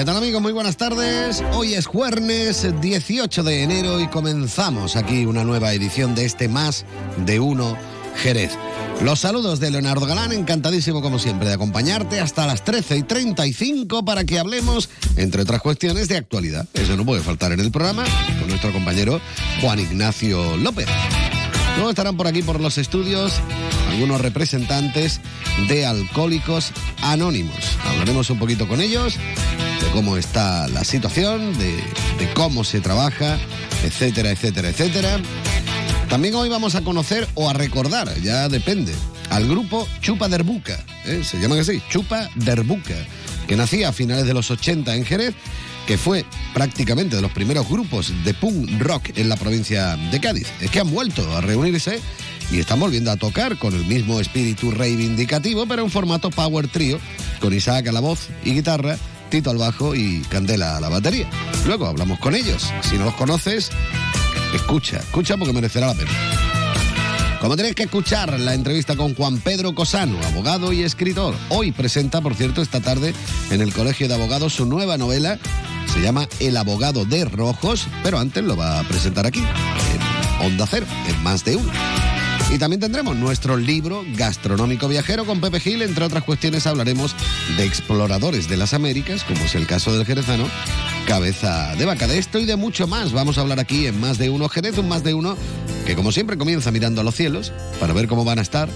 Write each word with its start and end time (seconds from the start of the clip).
¿Qué 0.00 0.06
tal 0.06 0.16
amigos? 0.16 0.40
Muy 0.40 0.52
buenas 0.52 0.78
tardes. 0.78 1.44
Hoy 1.52 1.74
es 1.74 1.84
jueves 1.84 2.66
18 2.80 3.42
de 3.42 3.62
enero 3.64 4.00
y 4.00 4.08
comenzamos 4.08 4.96
aquí 4.96 5.26
una 5.26 5.44
nueva 5.44 5.74
edición 5.74 6.14
de 6.14 6.24
este 6.24 6.48
Más 6.48 6.86
de 7.26 7.38
Uno 7.38 7.76
Jerez. 8.16 8.52
Los 9.02 9.20
saludos 9.20 9.60
de 9.60 9.70
Leonardo 9.70 10.06
Galán, 10.06 10.32
encantadísimo 10.32 11.02
como 11.02 11.18
siempre 11.18 11.48
de 11.48 11.52
acompañarte 11.52 12.18
hasta 12.18 12.46
las 12.46 12.64
13 12.64 12.96
y 12.96 13.02
35 13.02 14.02
para 14.02 14.24
que 14.24 14.38
hablemos, 14.38 14.88
entre 15.16 15.42
otras 15.42 15.60
cuestiones, 15.60 16.08
de 16.08 16.16
actualidad. 16.16 16.66
Eso 16.72 16.96
no 16.96 17.04
puede 17.04 17.20
faltar 17.20 17.52
en 17.52 17.60
el 17.60 17.70
programa 17.70 18.04
con 18.38 18.48
nuestro 18.48 18.72
compañero 18.72 19.20
Juan 19.60 19.80
Ignacio 19.80 20.56
López. 20.56 20.86
Luego 21.74 21.90
estarán 21.90 22.16
por 22.16 22.26
aquí 22.26 22.40
por 22.40 22.58
los 22.58 22.78
estudios 22.78 23.34
algunos 23.90 24.20
representantes 24.20 25.20
de 25.68 25.84
Alcohólicos 25.84 26.72
Anónimos. 27.02 27.56
Hablaremos 27.84 28.30
un 28.30 28.38
poquito 28.38 28.68
con 28.68 28.80
ellos 28.80 29.16
de 29.16 29.90
cómo 29.92 30.16
está 30.16 30.68
la 30.68 30.84
situación, 30.84 31.58
de, 31.58 31.76
cómo 32.34 32.64
se 32.64 32.80
trabaja, 32.80 33.38
etcétera, 33.84 34.30
etcétera, 34.30 34.68
etcétera. 34.68 35.20
También 36.08 36.34
hoy 36.34 36.48
vamos 36.48 36.74
a 36.74 36.82
conocer 36.82 37.28
o 37.34 37.50
a 37.50 37.52
recordar, 37.52 38.12
ya 38.20 38.48
depende, 38.48 38.94
al 39.30 39.48
grupo 39.48 39.86
Chupa 40.00 40.28
Derbuca, 40.28 40.84
¿eh? 41.04 41.22
se 41.24 41.38
llaman 41.38 41.60
así, 41.60 41.80
Chupa 41.88 42.28
Derbuca, 42.34 42.96
que 43.46 43.56
nacía 43.56 43.88
a 43.88 43.92
finales 43.92 44.26
de 44.26 44.34
los 44.34 44.50
80 44.50 44.94
en 44.94 45.04
Jerez, 45.04 45.34
que 45.86 45.98
fue 45.98 46.24
prácticamente 46.54 47.16
de 47.16 47.22
los 47.22 47.32
primeros 47.32 47.68
grupos 47.68 48.12
de 48.24 48.34
punk 48.34 48.80
rock 48.80 49.10
en 49.16 49.28
la 49.28 49.36
provincia 49.36 49.96
de 49.96 50.20
Cádiz. 50.20 50.48
Es 50.60 50.70
que 50.70 50.80
han 50.80 50.90
vuelto 50.90 51.36
a 51.36 51.40
reunirse 51.40 52.00
y 52.50 52.58
están 52.58 52.80
volviendo 52.80 53.10
a 53.10 53.16
tocar 53.16 53.58
con 53.58 53.74
el 53.74 53.84
mismo 53.84 54.20
espíritu 54.20 54.70
reivindicativo, 54.70 55.66
pero 55.66 55.82
en 55.82 55.90
formato 55.90 56.30
power 56.30 56.68
trio, 56.68 56.98
con 57.40 57.52
Isaac 57.52 57.88
a 57.88 57.92
la 57.92 58.00
voz 58.00 58.28
y 58.44 58.54
guitarra, 58.54 58.96
Tito 59.30 59.50
al 59.50 59.58
bajo 59.58 59.94
y 59.94 60.22
Candela 60.28 60.76
a 60.76 60.80
la 60.80 60.88
batería. 60.88 61.30
Luego 61.64 61.86
hablamos 61.86 62.18
con 62.18 62.34
ellos. 62.34 62.72
Si 62.82 62.98
no 62.98 63.04
los 63.04 63.14
conoces, 63.14 63.70
escucha, 64.54 64.98
escucha 64.98 65.36
porque 65.36 65.52
merecerá 65.52 65.86
la 65.86 65.94
pena. 65.94 66.10
Como 67.40 67.56
tenéis 67.56 67.74
que 67.74 67.84
escuchar 67.84 68.38
la 68.38 68.54
entrevista 68.54 68.96
con 68.96 69.14
Juan 69.14 69.38
Pedro 69.38 69.74
Cosano, 69.74 70.18
abogado 70.26 70.72
y 70.72 70.82
escritor. 70.82 71.34
Hoy 71.48 71.72
presenta, 71.72 72.20
por 72.20 72.34
cierto, 72.34 72.60
esta 72.60 72.80
tarde 72.80 73.14
en 73.50 73.62
el 73.62 73.72
Colegio 73.72 74.08
de 74.08 74.14
Abogados 74.14 74.52
su 74.52 74.66
nueva 74.66 74.98
novela. 74.98 75.38
Se 75.94 76.02
llama 76.02 76.28
El 76.38 76.56
abogado 76.56 77.04
de 77.04 77.24
Rojos, 77.24 77.86
pero 78.02 78.18
antes 78.18 78.44
lo 78.44 78.56
va 78.56 78.80
a 78.80 78.82
presentar 78.84 79.26
aquí, 79.26 79.40
en 79.40 80.46
Onda 80.46 80.66
Cero, 80.66 80.86
en 81.08 81.22
más 81.22 81.44
de 81.44 81.56
uno. 81.56 81.72
Y 82.52 82.58
también 82.58 82.80
tendremos 82.80 83.16
nuestro 83.16 83.56
libro 83.56 84.04
gastronómico 84.16 84.88
viajero 84.88 85.24
con 85.24 85.40
Pepe 85.40 85.60
Gil. 85.60 85.82
Entre 85.82 86.04
otras 86.04 86.24
cuestiones 86.24 86.66
hablaremos 86.66 87.14
de 87.56 87.64
exploradores 87.64 88.48
de 88.48 88.56
las 88.56 88.74
Américas, 88.74 89.22
como 89.22 89.44
es 89.44 89.54
el 89.54 89.68
caso 89.68 89.96
del 89.96 90.04
jerezano, 90.04 90.48
cabeza 91.06 91.76
de 91.76 91.84
vaca. 91.84 92.08
De 92.08 92.18
esto 92.18 92.40
y 92.40 92.46
de 92.46 92.56
mucho 92.56 92.88
más 92.88 93.12
vamos 93.12 93.38
a 93.38 93.42
hablar 93.42 93.60
aquí 93.60 93.86
en 93.86 94.00
Más 94.00 94.18
de 94.18 94.30
Uno 94.30 94.48
Jerez, 94.48 94.78
un 94.78 94.88
Más 94.88 95.04
de 95.04 95.14
Uno 95.14 95.36
que 95.86 95.94
como 95.94 96.10
siempre 96.10 96.36
comienza 96.36 96.72
mirando 96.72 97.00
a 97.00 97.04
los 97.04 97.14
cielos 97.14 97.52
para 97.78 97.92
ver 97.92 98.08
cómo 98.08 98.24
van 98.24 98.40
a 98.40 98.42
estar 98.42 98.68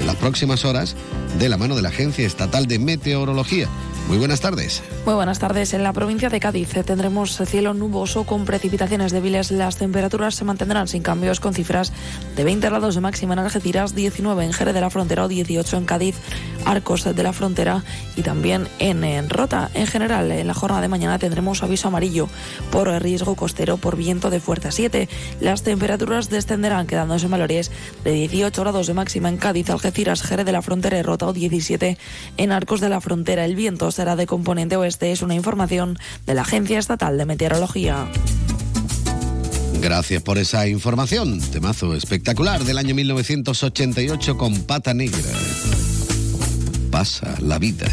en 0.00 0.06
las 0.06 0.16
próximas 0.16 0.64
horas 0.64 0.96
de 1.38 1.48
la 1.48 1.56
mano 1.56 1.76
de 1.76 1.82
la 1.82 1.90
Agencia 1.90 2.26
Estatal 2.26 2.66
de 2.66 2.78
Meteorología. 2.78 3.68
Muy 4.08 4.18
buenas 4.18 4.40
tardes. 4.40 4.82
Muy 5.06 5.14
buenas 5.14 5.38
tardes. 5.38 5.72
En 5.72 5.84
la 5.84 5.92
provincia 5.92 6.30
de 6.30 6.40
Cádiz 6.40 6.70
tendremos 6.84 7.38
cielo 7.46 7.74
nuboso 7.74 8.24
con 8.24 8.44
precipitaciones 8.44 9.12
débiles. 9.12 9.52
Las 9.52 9.76
temperaturas 9.76 10.34
se 10.34 10.44
mantendrán 10.44 10.88
sin 10.88 11.02
cambios 11.02 11.38
con 11.38 11.54
cifras 11.54 11.92
de 12.34 12.42
20 12.42 12.68
grados 12.68 12.96
de 12.96 13.00
máxima 13.00 13.34
en 13.34 13.40
Algeciras, 13.40 13.94
19 13.94 14.44
en 14.44 14.52
Jerez 14.52 14.74
de 14.74 14.80
la 14.80 14.90
Frontera 14.90 15.24
o 15.24 15.28
18 15.28 15.76
en 15.76 15.84
Cádiz, 15.84 16.16
Arcos 16.64 17.04
de 17.04 17.22
la 17.22 17.32
Frontera 17.32 17.84
y 18.16 18.22
también 18.22 18.66
en 18.80 19.30
Rota. 19.30 19.70
En 19.74 19.86
general, 19.86 20.32
en 20.32 20.46
la 20.46 20.54
jornada 20.54 20.82
de 20.82 20.88
mañana 20.88 21.18
tendremos 21.18 21.62
aviso 21.62 21.86
amarillo 21.86 22.28
por 22.72 22.88
riesgo 23.00 23.36
costero 23.36 23.76
por 23.76 23.96
viento 23.96 24.28
de 24.28 24.40
fuerza 24.40 24.72
7. 24.72 25.08
Las 25.40 25.62
temperaturas 25.62 26.30
descenderán 26.30 26.88
quedándose 26.88 27.26
en 27.26 27.30
valores 27.30 27.70
de 28.02 28.12
18 28.12 28.60
grados 28.60 28.88
de 28.88 28.94
máxima 28.94 29.28
en 29.28 29.36
Cádiz, 29.36 29.70
Algeciras, 29.70 29.89
Jerez 29.92 30.46
de 30.46 30.52
la 30.52 30.62
Frontera 30.62 30.98
y 30.98 31.02
Rota 31.02 31.26
o 31.26 31.32
17 31.32 31.98
en 32.36 32.52
Arcos 32.52 32.80
de 32.80 32.88
la 32.88 33.00
Frontera. 33.00 33.44
El 33.44 33.56
viento 33.56 33.90
será 33.90 34.16
de 34.16 34.26
componente 34.26 34.76
oeste. 34.76 35.12
Es 35.12 35.22
una 35.22 35.34
información 35.34 35.98
de 36.26 36.34
la 36.34 36.42
Agencia 36.42 36.78
Estatal 36.78 37.18
de 37.18 37.26
Meteorología. 37.26 38.08
Gracias 39.80 40.22
por 40.22 40.36
esa 40.36 40.68
información. 40.68 41.40
Temazo 41.40 41.94
espectacular 41.94 42.62
del 42.64 42.76
año 42.76 42.94
1988 42.94 44.36
con 44.36 44.54
Pata 44.62 44.92
Negra. 44.92 45.18
Pasa 46.90 47.34
la 47.40 47.58
vida. 47.58 47.86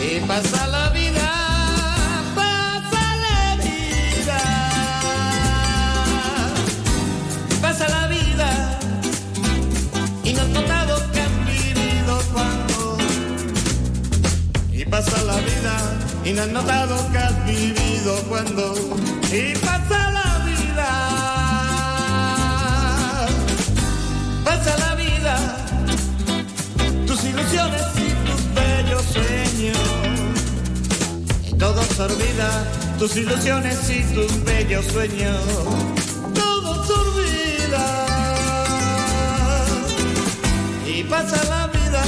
Y 0.00 0.20
pasa 0.26 0.66
la 0.66 0.71
y 16.24 16.32
no 16.32 16.42
has 16.42 16.48
notado 16.48 16.96
que 17.10 17.18
has 17.18 17.46
vivido 17.46 18.14
cuando. 18.28 18.74
Y 19.32 19.54
pasa 19.58 20.10
la 20.10 20.44
vida, 20.44 20.88
pasa 24.44 24.76
la 24.78 24.94
vida, 24.94 25.56
tus 27.06 27.24
ilusiones 27.24 27.82
y 27.96 28.10
tus 28.26 28.54
bellos 28.54 29.04
sueños. 29.12 29.78
Y 31.48 31.54
todo 31.54 31.82
se 31.82 32.02
olvida, 32.02 32.64
tus 32.98 33.16
ilusiones 33.16 33.90
y 33.90 34.02
tus 34.14 34.44
bellos 34.44 34.84
sueños. 34.86 35.40
Todo 36.34 36.86
se 36.86 36.92
olvida. 36.92 38.06
Y 40.86 41.04
pasa 41.04 41.42
la 41.48 41.66
vida, 41.66 42.02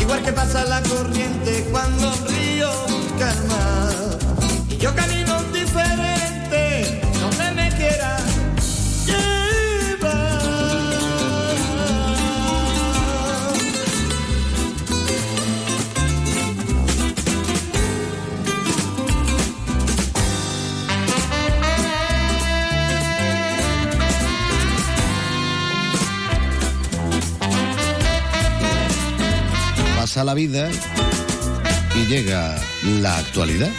igual 0.00 0.22
que 0.22 0.32
pasa 0.32 0.64
la 0.64 0.82
corriente 0.82 1.68
cuando 1.70 2.12
río 2.26 2.97
calma. 3.18 3.90
Y 4.68 4.76
yo 4.76 4.94
camino 4.94 5.42
diferente, 5.52 7.00
donde 7.20 7.50
me 7.52 7.68
quiera 7.76 8.18
llevar. 9.06 10.38
Pasa 29.96 30.24
la 30.24 30.34
vida 30.34 30.70
llega 32.06 32.56
la 32.84 33.18
actualidad. 33.18 33.70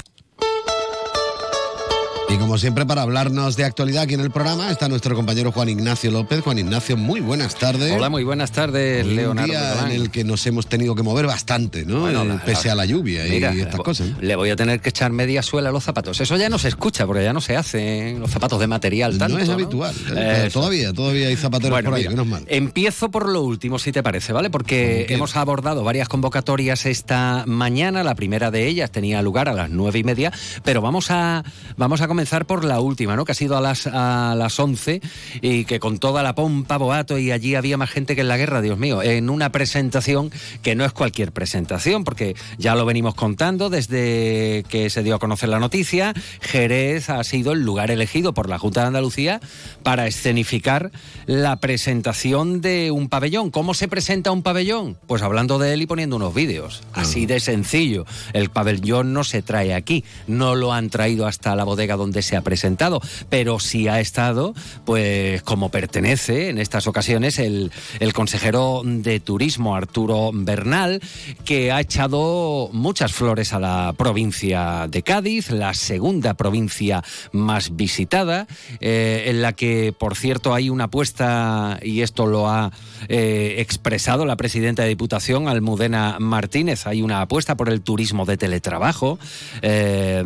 Y 2.32 2.38
como 2.38 2.60
siempre, 2.60 2.86
para 2.86 3.02
hablarnos 3.02 3.56
de 3.56 3.64
actualidad 3.66 4.04
aquí 4.04 4.14
en 4.14 4.20
el 4.20 4.30
programa, 4.30 4.70
está 4.70 4.88
nuestro 4.88 5.16
compañero 5.16 5.52
Juan 5.52 5.68
Ignacio 5.70 6.12
López. 6.12 6.42
Juan 6.42 6.60
Ignacio, 6.60 6.96
muy 6.96 7.22
buenas 7.22 7.56
tardes. 7.56 7.92
Hola, 7.92 8.10
muy 8.10 8.24
buenas 8.24 8.52
tardes, 8.52 9.04
Un 9.04 9.16
Leonardo. 9.16 9.48
día 9.52 9.86
en 9.88 9.92
el 9.92 10.12
que 10.12 10.24
nos 10.24 10.46
hemos 10.46 10.68
tenido 10.68 10.94
que 10.94 11.02
mover 11.02 11.26
bastante, 11.26 11.86
¿no? 11.88 12.02
Bueno, 12.02 12.22
Eh, 12.22 12.26
la- 12.28 12.44
Pese 12.46 12.70
a 12.70 12.76
la 12.76 12.86
lluvia 12.86 13.26
y 13.26 13.44
estas 13.60 13.80
cosas. 13.82 14.10
Le 14.22 14.36
voy 14.36 14.52
a 14.52 14.56
tener 14.56 14.80
que 14.80 14.90
echar 14.90 15.12
media 15.12 15.42
suela 15.42 15.70
a 15.70 15.72
los 15.72 15.84
zapatos. 15.84 16.22
Eso 16.22 16.38
ya 16.38 16.50
no 16.50 16.60
se 16.60 16.68
escucha, 16.68 17.08
porque 17.08 17.24
ya 17.24 17.34
no 17.34 17.42
se 17.42 17.56
hacen 17.58 18.20
los 18.20 18.30
zapatos 18.30 18.60
de 18.60 18.68
material 18.68 19.18
tanto. 19.18 19.36
no 19.38 19.44
es 19.44 19.50
habitual. 19.50 19.96
¿eh? 19.96 20.02
Pero 20.10 20.32
Eso. 20.46 20.60
todavía, 20.60 20.94
todavía 20.94 21.30
hay 21.30 21.36
zapateros 21.36 21.72
Bueno, 21.72 21.90
por 21.90 21.98
ahí, 21.98 22.04
mira, 22.04 22.12
menos 22.12 22.28
mal. 22.28 22.44
Empiezo 22.48 23.10
por 23.10 23.28
lo 23.28 23.42
último, 23.42 23.80
si 23.80 23.92
te 23.92 24.04
parece, 24.04 24.34
¿vale? 24.34 24.52
Porque 24.52 25.06
qué? 25.08 25.16
hemos 25.16 25.36
abordado 25.36 25.84
varias 25.84 26.08
convocatorias 26.08 26.86
esta 26.86 27.44
mañana. 27.48 28.04
La 28.04 28.14
primera 28.14 28.52
de 28.52 28.68
ellas 28.68 28.92
tenía 28.92 29.20
lugar 29.24 29.50
a 29.50 29.54
las 29.54 29.72
nueve 29.72 29.98
y 29.98 30.04
media, 30.04 30.32
pero 30.64 30.82
vamos 30.82 31.10
a, 31.10 31.44
vamos 31.76 32.02
a 32.02 32.08
comenzar 32.08 32.19
comenzar 32.20 32.46
por 32.46 32.66
la 32.66 32.82
última, 32.82 33.16
¿no? 33.16 33.24
Que 33.24 33.32
ha 33.32 33.36
sido 33.36 33.56
a 33.56 33.62
las, 33.62 33.88
a 33.88 34.36
las 34.36 34.60
11 34.60 35.00
y 35.42 35.64
que 35.64 35.80
con 35.80 36.00
toda 36.00 36.22
la 36.22 36.36
pompa, 36.36 36.76
boato, 36.76 37.18
y 37.18 37.32
allí 37.32 37.56
había 37.56 37.78
más 37.78 37.90
gente 37.90 38.14
que 38.14 38.20
en 38.20 38.28
la 38.28 38.36
guerra, 38.36 38.62
Dios 38.62 38.78
mío, 38.78 39.02
en 39.02 39.30
una 39.30 39.54
presentación 39.54 40.30
que 40.62 40.76
no 40.76 40.84
es 40.84 40.92
cualquier 40.92 41.32
presentación, 41.32 42.04
porque 42.04 42.36
ya 42.58 42.76
lo 42.76 42.86
venimos 42.86 43.16
contando 43.16 43.70
desde 43.70 44.66
que 44.68 44.90
se 44.90 45.02
dio 45.02 45.16
a 45.16 45.20
conocer 45.20 45.48
la 45.48 45.60
noticia, 45.60 46.14
Jerez 46.42 47.10
ha 47.10 47.24
sido 47.24 47.54
el 47.54 47.62
lugar 47.62 47.90
elegido 47.90 48.34
por 48.34 48.50
la 48.50 48.60
Junta 48.60 48.82
de 48.82 48.88
Andalucía 48.88 49.40
para 49.82 50.06
escenificar 50.06 50.92
la 51.26 51.62
presentación 51.62 52.60
de 52.60 52.92
un 52.92 53.08
pabellón. 53.08 53.50
¿Cómo 53.50 53.74
se 53.74 53.88
presenta 53.88 54.32
un 54.32 54.44
pabellón? 54.44 54.98
Pues 55.08 55.22
hablando 55.22 55.58
de 55.58 55.74
él 55.74 55.84
y 55.84 55.86
poniendo 55.86 56.18
unos 56.18 56.34
vídeos. 56.34 56.84
Así 56.92 57.26
de 57.26 57.40
sencillo. 57.40 58.06
El 58.34 58.50
pabellón 58.50 59.14
no 59.14 59.24
se 59.24 59.42
trae 59.42 59.74
aquí, 59.74 60.04
no 60.28 60.56
lo 60.56 60.74
han 60.74 60.90
traído 60.90 61.26
hasta 61.26 61.56
la 61.56 61.64
bodega 61.64 61.96
donde 61.96 62.09
se 62.22 62.36
ha 62.36 62.42
presentado, 62.42 63.02
pero 63.30 63.60
sí 63.60 63.88
ha 63.88 64.00
estado, 64.00 64.54
pues 64.86 65.42
como 65.44 65.70
pertenece 65.70 66.50
en 66.50 66.58
estas 66.58 66.88
ocasiones 66.88 67.40
el, 67.40 67.72
el 68.00 68.14
consejero 68.14 68.82
de 68.84 69.20
turismo, 69.20 69.76
Arturo 69.76 70.32
Bernal, 70.34 71.02
que 71.46 71.72
ha 71.72 71.82
echado 71.82 72.70
muchas 72.74 73.14
flores 73.14 73.54
a 73.54 73.60
la 73.60 73.94
provincia 73.98 74.88
de 74.90 75.04
Cádiz, 75.04 75.52
la 75.52 75.74
segunda 75.74 76.34
provincia 76.34 77.04
más 77.32 77.76
visitada, 77.76 78.48
eh, 78.80 79.26
en 79.28 79.42
la 79.42 79.54
que, 79.54 79.94
por 79.98 80.16
cierto, 80.16 80.54
hay 80.54 80.70
una 80.70 80.86
apuesta, 80.86 81.80
y 81.82 82.02
esto 82.02 82.26
lo 82.26 82.50
ha 82.50 82.72
eh, 83.08 83.56
expresado 83.60 84.26
la 84.26 84.36
presidenta 84.36 84.84
de 84.84 84.90
Diputación, 84.90 85.48
Almudena 85.48 86.18
Martínez, 86.20 86.88
hay 86.88 87.02
una 87.02 87.22
apuesta 87.22 87.56
por 87.56 87.70
el 87.70 87.82
turismo 87.82 88.26
de 88.26 88.38
teletrabajo. 88.38 89.20
Eh, 89.62 90.24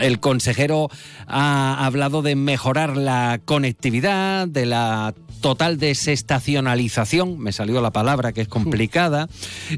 el 0.00 0.20
consejero 0.20 0.90
ha 1.26 1.84
hablado 1.84 2.22
de 2.22 2.36
mejorar 2.36 2.96
la 2.96 3.40
conectividad, 3.44 4.48
de 4.48 4.66
la 4.66 5.14
total 5.44 5.78
desestacionalización, 5.78 7.38
me 7.38 7.52
salió 7.52 7.82
la 7.82 7.90
palabra 7.90 8.32
que 8.32 8.40
es 8.40 8.48
complicada, 8.48 9.28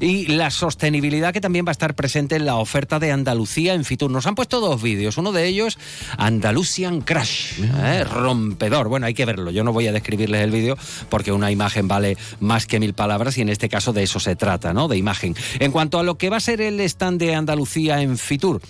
y 0.01 0.27
la 0.27 0.53
sostenibilidad 0.53 1.33
que 1.33 1.41
también 1.41 1.67
va 1.67 1.71
a 1.71 1.73
estar 1.73 1.95
presente 1.95 2.37
en 2.37 2.47
la 2.47 2.55
oferta 2.55 3.01
de 3.01 3.11
Andalucía 3.11 3.75
en 3.75 3.85
Fitur. 3.85 4.09
Nos 4.09 4.29
han 4.29 4.37
puesto 4.37 4.61
dos 4.61 4.81
vídeos, 4.81 5.19
uno 5.19 5.33
de 5.33 5.47
ellos, 5.49 5.77
Andalusian 6.19 7.01
Crash, 7.01 7.61
¿eh? 7.83 8.05
rompedor. 8.05 8.89
Bueno, 8.89 9.07
hay 9.07 9.15
que 9.15 9.25
verlo, 9.25 9.51
yo 9.51 9.65
no 9.65 9.73
voy 9.73 9.89
a 9.89 9.93
describirles 9.93 10.43
el 10.43 10.53
vídeo 10.53 10.79
porque 11.09 11.33
una 11.33 11.51
imagen 11.51 11.89
vale 11.89 12.17
más 12.39 12.67
que 12.67 12.79
mil 12.79 12.95
palabras 12.95 13.37
y 13.37 13.41
en 13.41 13.49
este 13.49 13.69
caso 13.69 13.93
de 13.93 14.05
eso 14.05 14.21
se 14.21 14.37
trata, 14.37 14.73
¿no? 14.73 14.87
De 14.87 14.97
imagen. 14.97 15.35
En 15.59 15.73
cuanto 15.73 15.99
a 15.99 16.05
lo 16.05 16.17
que 16.17 16.31
va 16.31 16.37
a 16.37 16.41
ser 16.41 16.61
el 16.61 16.79
stand 16.79 17.19
de 17.19 17.35
Andalucía 17.35 18.03
en 18.03 18.19
Fitur, 18.19 18.61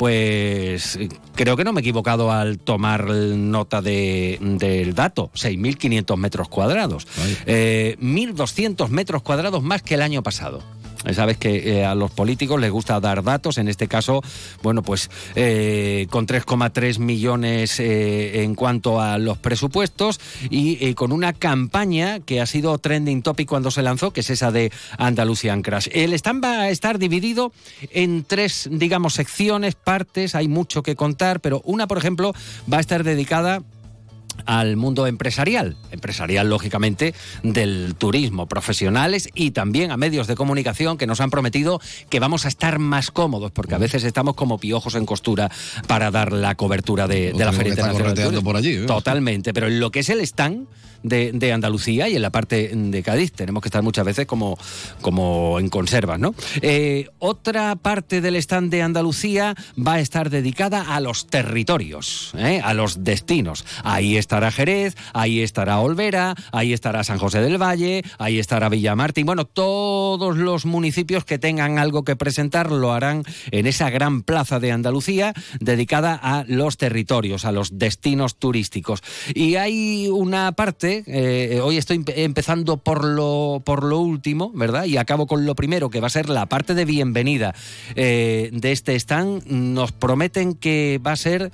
pues 0.00 0.98
creo 1.34 1.58
que 1.58 1.64
no 1.64 1.74
me 1.74 1.80
he 1.80 1.82
equivocado 1.82 2.32
al 2.32 2.58
tomar 2.58 3.04
nota 3.04 3.82
de, 3.82 4.38
del 4.40 4.94
dato, 4.94 5.30
6.500 5.34 6.16
metros 6.16 6.48
cuadrados, 6.48 7.06
eh, 7.44 7.98
1.200 8.00 8.88
metros 8.88 9.20
cuadrados 9.20 9.62
más 9.62 9.82
que 9.82 9.96
el 9.96 10.00
año 10.00 10.22
pasado. 10.22 10.62
Sabes 11.14 11.38
que 11.38 11.78
eh, 11.80 11.84
a 11.84 11.94
los 11.94 12.10
políticos 12.10 12.60
les 12.60 12.70
gusta 12.70 13.00
dar 13.00 13.22
datos, 13.22 13.58
en 13.58 13.68
este 13.68 13.88
caso, 13.88 14.22
bueno, 14.62 14.82
pues 14.82 15.10
eh, 15.34 16.06
con 16.10 16.26
3,3 16.26 16.98
millones 16.98 17.80
eh, 17.80 18.42
en 18.42 18.54
cuanto 18.54 19.00
a 19.00 19.18
los 19.18 19.38
presupuestos 19.38 20.20
y 20.50 20.84
eh, 20.84 20.94
con 20.94 21.12
una 21.12 21.32
campaña 21.32 22.20
que 22.20 22.40
ha 22.40 22.46
sido 22.46 22.76
trending 22.78 23.22
topic 23.22 23.48
cuando 23.48 23.70
se 23.70 23.82
lanzó, 23.82 24.12
que 24.12 24.20
es 24.20 24.30
esa 24.30 24.50
de 24.50 24.72
Andalusian 24.98 25.62
Crash. 25.62 25.88
El 25.92 26.12
stand 26.12 26.44
va 26.44 26.60
a 26.60 26.70
estar 26.70 26.98
dividido 26.98 27.52
en 27.90 28.24
tres, 28.24 28.68
digamos, 28.70 29.14
secciones, 29.14 29.74
partes, 29.74 30.34
hay 30.34 30.48
mucho 30.48 30.82
que 30.82 30.96
contar, 30.96 31.40
pero 31.40 31.62
una, 31.64 31.86
por 31.86 31.98
ejemplo, 31.98 32.34
va 32.70 32.78
a 32.78 32.80
estar 32.80 33.04
dedicada 33.04 33.62
al 34.46 34.76
mundo 34.76 35.06
empresarial, 35.06 35.76
empresarial 35.90 36.48
lógicamente 36.48 37.14
del 37.42 37.94
turismo, 37.96 38.46
profesionales 38.46 39.28
y 39.34 39.50
también 39.52 39.90
a 39.90 39.96
medios 39.96 40.26
de 40.26 40.34
comunicación 40.34 40.98
que 40.98 41.06
nos 41.06 41.20
han 41.20 41.30
prometido 41.30 41.80
que 42.08 42.20
vamos 42.20 42.44
a 42.44 42.48
estar 42.48 42.78
más 42.78 43.10
cómodos, 43.10 43.52
porque 43.52 43.74
a 43.74 43.78
veces 43.78 44.04
estamos 44.04 44.34
como 44.34 44.58
piojos 44.58 44.94
en 44.94 45.06
costura 45.06 45.50
para 45.86 46.10
dar 46.10 46.32
la 46.32 46.54
cobertura 46.54 47.06
de, 47.06 47.32
de 47.32 47.44
la 47.44 47.52
Feria 47.52 47.70
Internacional 47.70 48.14
del 48.14 48.24
Turismo. 48.24 48.44
por 48.44 48.56
allí, 48.56 48.74
¿eh? 48.74 48.86
Totalmente, 48.86 49.52
pero 49.52 49.66
en 49.66 49.80
lo 49.80 49.90
que 49.90 50.00
es 50.00 50.08
el 50.08 50.20
stand 50.20 50.66
de, 51.02 51.32
de 51.32 51.52
Andalucía 51.52 52.08
y 52.08 52.16
en 52.16 52.22
la 52.22 52.30
parte 52.30 52.70
de 52.74 53.02
Cádiz 53.02 53.32
tenemos 53.32 53.62
que 53.62 53.68
estar 53.68 53.82
muchas 53.82 54.04
veces 54.04 54.26
como, 54.26 54.58
como 55.00 55.58
en 55.58 55.68
conservas, 55.68 56.18
¿no? 56.18 56.34
Eh, 56.60 57.08
otra 57.18 57.76
parte 57.76 58.20
del 58.20 58.36
stand 58.36 58.70
de 58.70 58.82
Andalucía 58.82 59.54
va 59.78 59.94
a 59.94 60.00
estar 60.00 60.30
dedicada 60.30 60.94
a 60.94 61.00
los 61.00 61.26
territorios, 61.26 62.32
¿eh? 62.36 62.60
a 62.62 62.74
los 62.74 63.02
destinos. 63.04 63.64
Ahí 63.82 64.16
estará 64.20 64.52
Jerez, 64.52 64.94
ahí 65.12 65.40
estará 65.40 65.80
Olvera, 65.80 66.36
ahí 66.52 66.72
estará 66.72 67.02
San 67.02 67.18
José 67.18 67.40
del 67.40 67.60
Valle, 67.60 68.04
ahí 68.18 68.38
estará 68.38 68.68
Villamartín. 68.68 69.26
Bueno, 69.26 69.44
todos 69.44 70.36
los 70.36 70.64
municipios 70.64 71.24
que 71.24 71.38
tengan 71.38 71.78
algo 71.78 72.04
que 72.04 72.14
presentar 72.14 72.70
lo 72.70 72.92
harán 72.92 73.24
en 73.50 73.66
esa 73.66 73.90
gran 73.90 74.22
plaza 74.22 74.60
de 74.60 74.70
Andalucía 74.70 75.34
dedicada 75.58 76.14
a 76.14 76.44
los 76.46 76.76
territorios, 76.76 77.44
a 77.44 77.50
los 77.50 77.78
destinos 77.78 78.36
turísticos. 78.36 79.02
Y 79.34 79.56
hay 79.56 80.08
una 80.08 80.52
parte, 80.52 81.02
eh, 81.06 81.60
hoy 81.60 81.76
estoy 81.78 81.98
empe- 81.98 82.14
empezando 82.16 82.76
por 82.76 83.04
lo, 83.04 83.62
por 83.64 83.82
lo 83.82 83.98
último, 83.98 84.52
¿verdad? 84.54 84.84
Y 84.84 84.96
acabo 84.96 85.26
con 85.26 85.46
lo 85.46 85.54
primero, 85.54 85.90
que 85.90 86.00
va 86.00 86.06
a 86.06 86.10
ser 86.10 86.28
la 86.28 86.46
parte 86.46 86.74
de 86.74 86.84
bienvenida 86.84 87.54
eh, 87.94 88.50
de 88.52 88.72
este 88.72 88.94
stand. 88.96 89.46
Nos 89.46 89.92
prometen 89.92 90.54
que 90.54 91.00
va 91.04 91.12
a 91.12 91.16
ser 91.16 91.50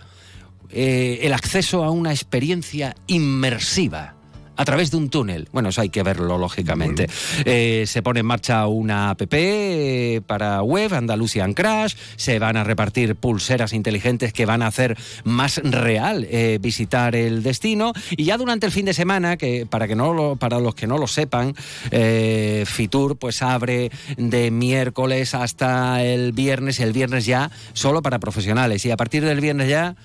eh, 0.71 1.21
el 1.23 1.33
acceso 1.33 1.85
a 1.85 1.91
una 1.91 2.11
experiencia 2.13 2.95
inmersiva 3.07 4.13
a 4.59 4.65
través 4.65 4.91
de 4.91 4.97
un 4.97 5.11
túnel. 5.11 5.51
Bueno, 5.53 5.69
eso 5.69 5.83
hay 5.83 5.91
que 5.91 6.03
verlo, 6.03 6.39
lógicamente. 6.39 7.09
Eh, 7.45 7.85
se 7.87 8.01
pone 8.03 8.21
en 8.21 8.27
marcha 8.27 8.67
una 8.69 9.11
app 9.11 9.21
eh, 9.33 10.23
para 10.27 10.63
web, 10.63 10.95
Andalusian 10.95 11.53
Crash, 11.53 11.95
se 12.17 12.39
van 12.39 12.57
a 12.57 12.65
repartir 12.65 13.17
pulseras 13.17 13.75
inteligentes 13.75 14.33
que 14.33 14.47
van 14.47 14.63
a 14.63 14.69
hacer 14.69 14.97
más 15.25 15.59
real 15.63 16.27
eh, 16.31 16.57
visitar 16.59 17.15
el 17.15 17.43
destino. 17.43 17.93
Y 18.13 18.25
ya 18.25 18.39
durante 18.39 18.65
el 18.65 18.73
fin 18.73 18.87
de 18.87 18.95
semana, 18.95 19.37
que 19.37 19.67
para, 19.67 19.87
que 19.87 19.95
no 19.95 20.15
lo- 20.15 20.37
para 20.37 20.59
los 20.59 20.75
que 20.75 20.87
no 20.87 20.97
lo 20.97 21.07
sepan, 21.07 21.55
Fitur 22.65 23.19
pues 23.19 23.43
abre 23.43 23.91
de 24.17 24.51
miércoles 24.51 25.35
hasta 25.35 26.03
el 26.03 26.33
viernes, 26.33 26.81
el 26.81 26.95
viernes 26.95 27.27
ya 27.27 27.51
solo 27.75 28.01
para 28.01 28.19
profesionales. 28.21 28.87
Y 28.87 28.91
a 28.91 28.97
partir 28.97 29.23
del 29.23 29.43
viernes 29.43 29.69
ya... 29.69 29.97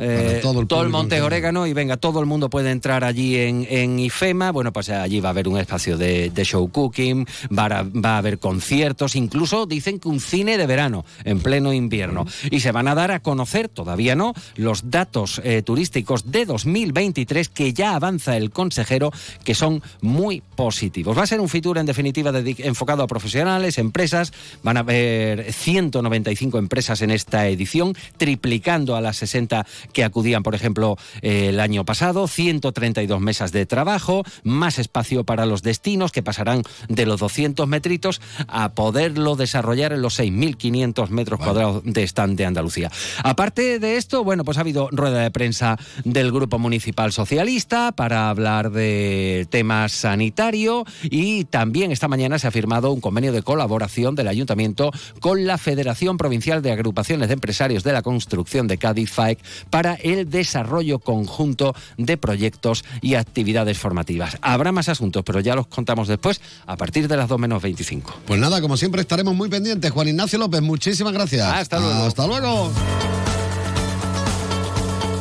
eh, 0.00 0.40
todo 0.42 0.60
el 0.60 0.66
todo 0.66 0.88
Monte. 0.88 1.20
Orégano 1.20 1.66
y 1.66 1.72
venga, 1.72 1.96
todo 1.96 2.20
el 2.20 2.26
mundo 2.26 2.50
puede 2.50 2.70
entrar 2.70 3.04
allí 3.04 3.36
en, 3.36 3.66
en 3.68 3.98
IFEMA. 3.98 4.50
Bueno, 4.52 4.72
pues 4.72 4.88
allí 4.90 5.20
va 5.20 5.28
a 5.28 5.32
haber 5.32 5.48
un 5.48 5.58
espacio 5.58 5.96
de, 5.98 6.30
de 6.30 6.44
show 6.44 6.68
cooking, 6.70 7.26
va 7.56 7.66
a, 7.66 7.82
va 7.82 8.14
a 8.14 8.18
haber 8.18 8.38
conciertos, 8.38 9.16
incluso 9.16 9.66
dicen 9.66 9.98
que 9.98 10.08
un 10.08 10.20
cine 10.20 10.56
de 10.56 10.66
verano 10.66 11.04
en 11.24 11.40
pleno 11.40 11.72
invierno. 11.72 12.26
Y 12.50 12.60
se 12.60 12.72
van 12.72 12.88
a 12.88 12.94
dar 12.94 13.10
a 13.10 13.20
conocer, 13.20 13.68
todavía 13.68 14.14
no, 14.14 14.34
los 14.56 14.90
datos 14.90 15.40
eh, 15.44 15.62
turísticos 15.62 16.30
de 16.30 16.46
2023 16.46 17.48
que 17.48 17.72
ya 17.72 17.94
avanza 17.94 18.36
el 18.36 18.50
consejero, 18.50 19.12
que 19.44 19.54
son 19.54 19.82
muy 20.00 20.42
positivos. 20.56 21.16
Va 21.16 21.22
a 21.22 21.26
ser 21.26 21.40
un 21.40 21.48
Fitur 21.48 21.78
en 21.78 21.86
definitiva 21.86 22.32
enfocado 22.58 23.02
a 23.02 23.06
profesionales, 23.06 23.78
empresas. 23.78 24.32
Van 24.62 24.76
a 24.76 24.80
haber 24.80 25.52
195 25.52 26.58
empresas 26.58 27.02
en 27.02 27.10
esta 27.10 27.48
edición, 27.48 27.94
triplicando 28.16 28.96
a 28.96 29.00
las 29.00 29.16
60 29.18 29.66
que 29.92 30.04
acudían, 30.04 30.42
por 30.42 30.54
ejemplo, 30.54 30.96
el 31.22 31.60
año 31.60 31.84
pasado, 31.84 32.28
132 32.28 33.20
mesas 33.20 33.52
de 33.52 33.66
trabajo, 33.66 34.24
más 34.42 34.78
espacio 34.78 35.24
para 35.24 35.46
los 35.46 35.62
destinos 35.62 36.12
que 36.12 36.22
pasarán 36.22 36.62
de 36.88 37.06
los 37.06 37.20
200 37.20 37.66
metritos 37.66 38.20
a 38.48 38.72
poderlo 38.72 39.36
desarrollar 39.36 39.92
en 39.92 40.02
los 40.02 40.18
6.500 40.18 41.08
metros 41.08 41.40
cuadrados 41.40 41.82
de 41.84 42.02
stand 42.04 42.36
de 42.36 42.46
Andalucía. 42.46 42.90
Aparte 43.22 43.78
de 43.78 43.96
esto, 43.96 44.24
bueno, 44.24 44.44
pues 44.44 44.58
ha 44.58 44.62
habido 44.62 44.88
rueda 44.90 45.22
de 45.22 45.30
prensa 45.30 45.78
del 46.04 46.32
Grupo 46.32 46.58
Municipal 46.58 47.12
Socialista 47.12 47.92
para 47.92 48.30
hablar 48.30 48.70
de 48.70 49.46
temas 49.50 49.92
sanitario 49.92 50.84
y 51.02 51.44
también 51.44 51.92
esta 51.92 52.08
mañana 52.08 52.38
se 52.38 52.46
ha 52.46 52.50
firmado 52.50 52.92
un 52.92 53.00
convenio 53.00 53.32
de 53.32 53.42
colaboración 53.42 54.14
del 54.14 54.28
Ayuntamiento 54.28 54.90
con 55.20 55.46
la 55.46 55.58
Federación 55.58 56.16
Provincial 56.16 56.62
de 56.62 56.72
Agrupaciones 56.72 57.28
de 57.28 57.34
Empresarios 57.34 57.84
de 57.84 57.92
la 57.92 58.02
Construcción 58.02 58.66
de 58.66 58.78
Cádiz, 58.78 59.10
FAEC, 59.10 59.38
para 59.70 59.94
el 59.94 60.28
desarrollo 60.28 60.98
conjunto 60.98 61.74
de 61.96 62.16
proyectos 62.16 62.84
y 63.00 63.14
actividades 63.14 63.78
formativas. 63.78 64.36
Habrá 64.42 64.72
más 64.72 64.88
asuntos, 64.88 65.22
pero 65.24 65.40
ya 65.40 65.54
los 65.54 65.66
contamos 65.66 66.08
después 66.08 66.40
a 66.66 66.76
partir 66.76 67.08
de 67.08 67.16
las 67.16 67.28
2 67.28 67.38
menos 67.38 67.62
25. 67.62 68.14
Pues 68.26 68.40
nada, 68.40 68.60
como 68.60 68.76
siempre 68.76 69.00
estaremos 69.00 69.34
muy 69.34 69.48
pendientes. 69.48 69.90
Juan 69.90 70.08
Ignacio 70.08 70.38
López, 70.38 70.60
muchísimas 70.60 71.12
gracias. 71.12 71.46
Hasta 71.46 71.78
luego. 71.78 72.04
Hasta 72.04 72.26
luego. 72.26 72.72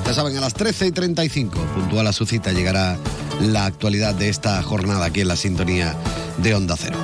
Ya 0.06 0.14
saben, 0.16 0.36
a 0.38 0.42
las 0.42 0.56
13 0.56 0.88
y 0.88 0.92
35, 0.92 1.56
puntual 1.76 2.08
a 2.08 2.14
su 2.14 2.26
cita, 2.26 2.52
llegará 2.52 2.98
la 3.42 3.66
actualidad 3.66 4.16
de 4.16 4.30
esta 4.30 4.62
jornada 4.64 5.06
aquí 5.06 5.22
en 5.22 5.28
la 5.28 5.36
sintonía 5.36 5.96
de 6.38 6.56
Onda 6.56 6.76
Cero. 6.76 6.98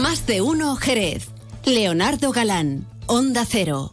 Más 0.00 0.26
de 0.26 0.40
uno 0.40 0.74
Jerez. 0.76 1.28
Leonardo 1.66 2.30
Galán, 2.30 2.86
Onda 3.06 3.44
Cero. 3.46 3.92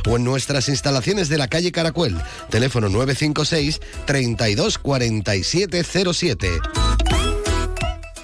o 0.09 0.17
en 0.17 0.23
nuestras 0.23 0.69
instalaciones 0.69 1.29
de 1.29 1.37
la 1.37 1.47
calle 1.47 1.71
Caracuel. 1.71 2.17
Teléfono 2.49 2.89
956 2.89 3.79
32 4.05 4.77
47 4.77 5.83
07. 6.13 6.49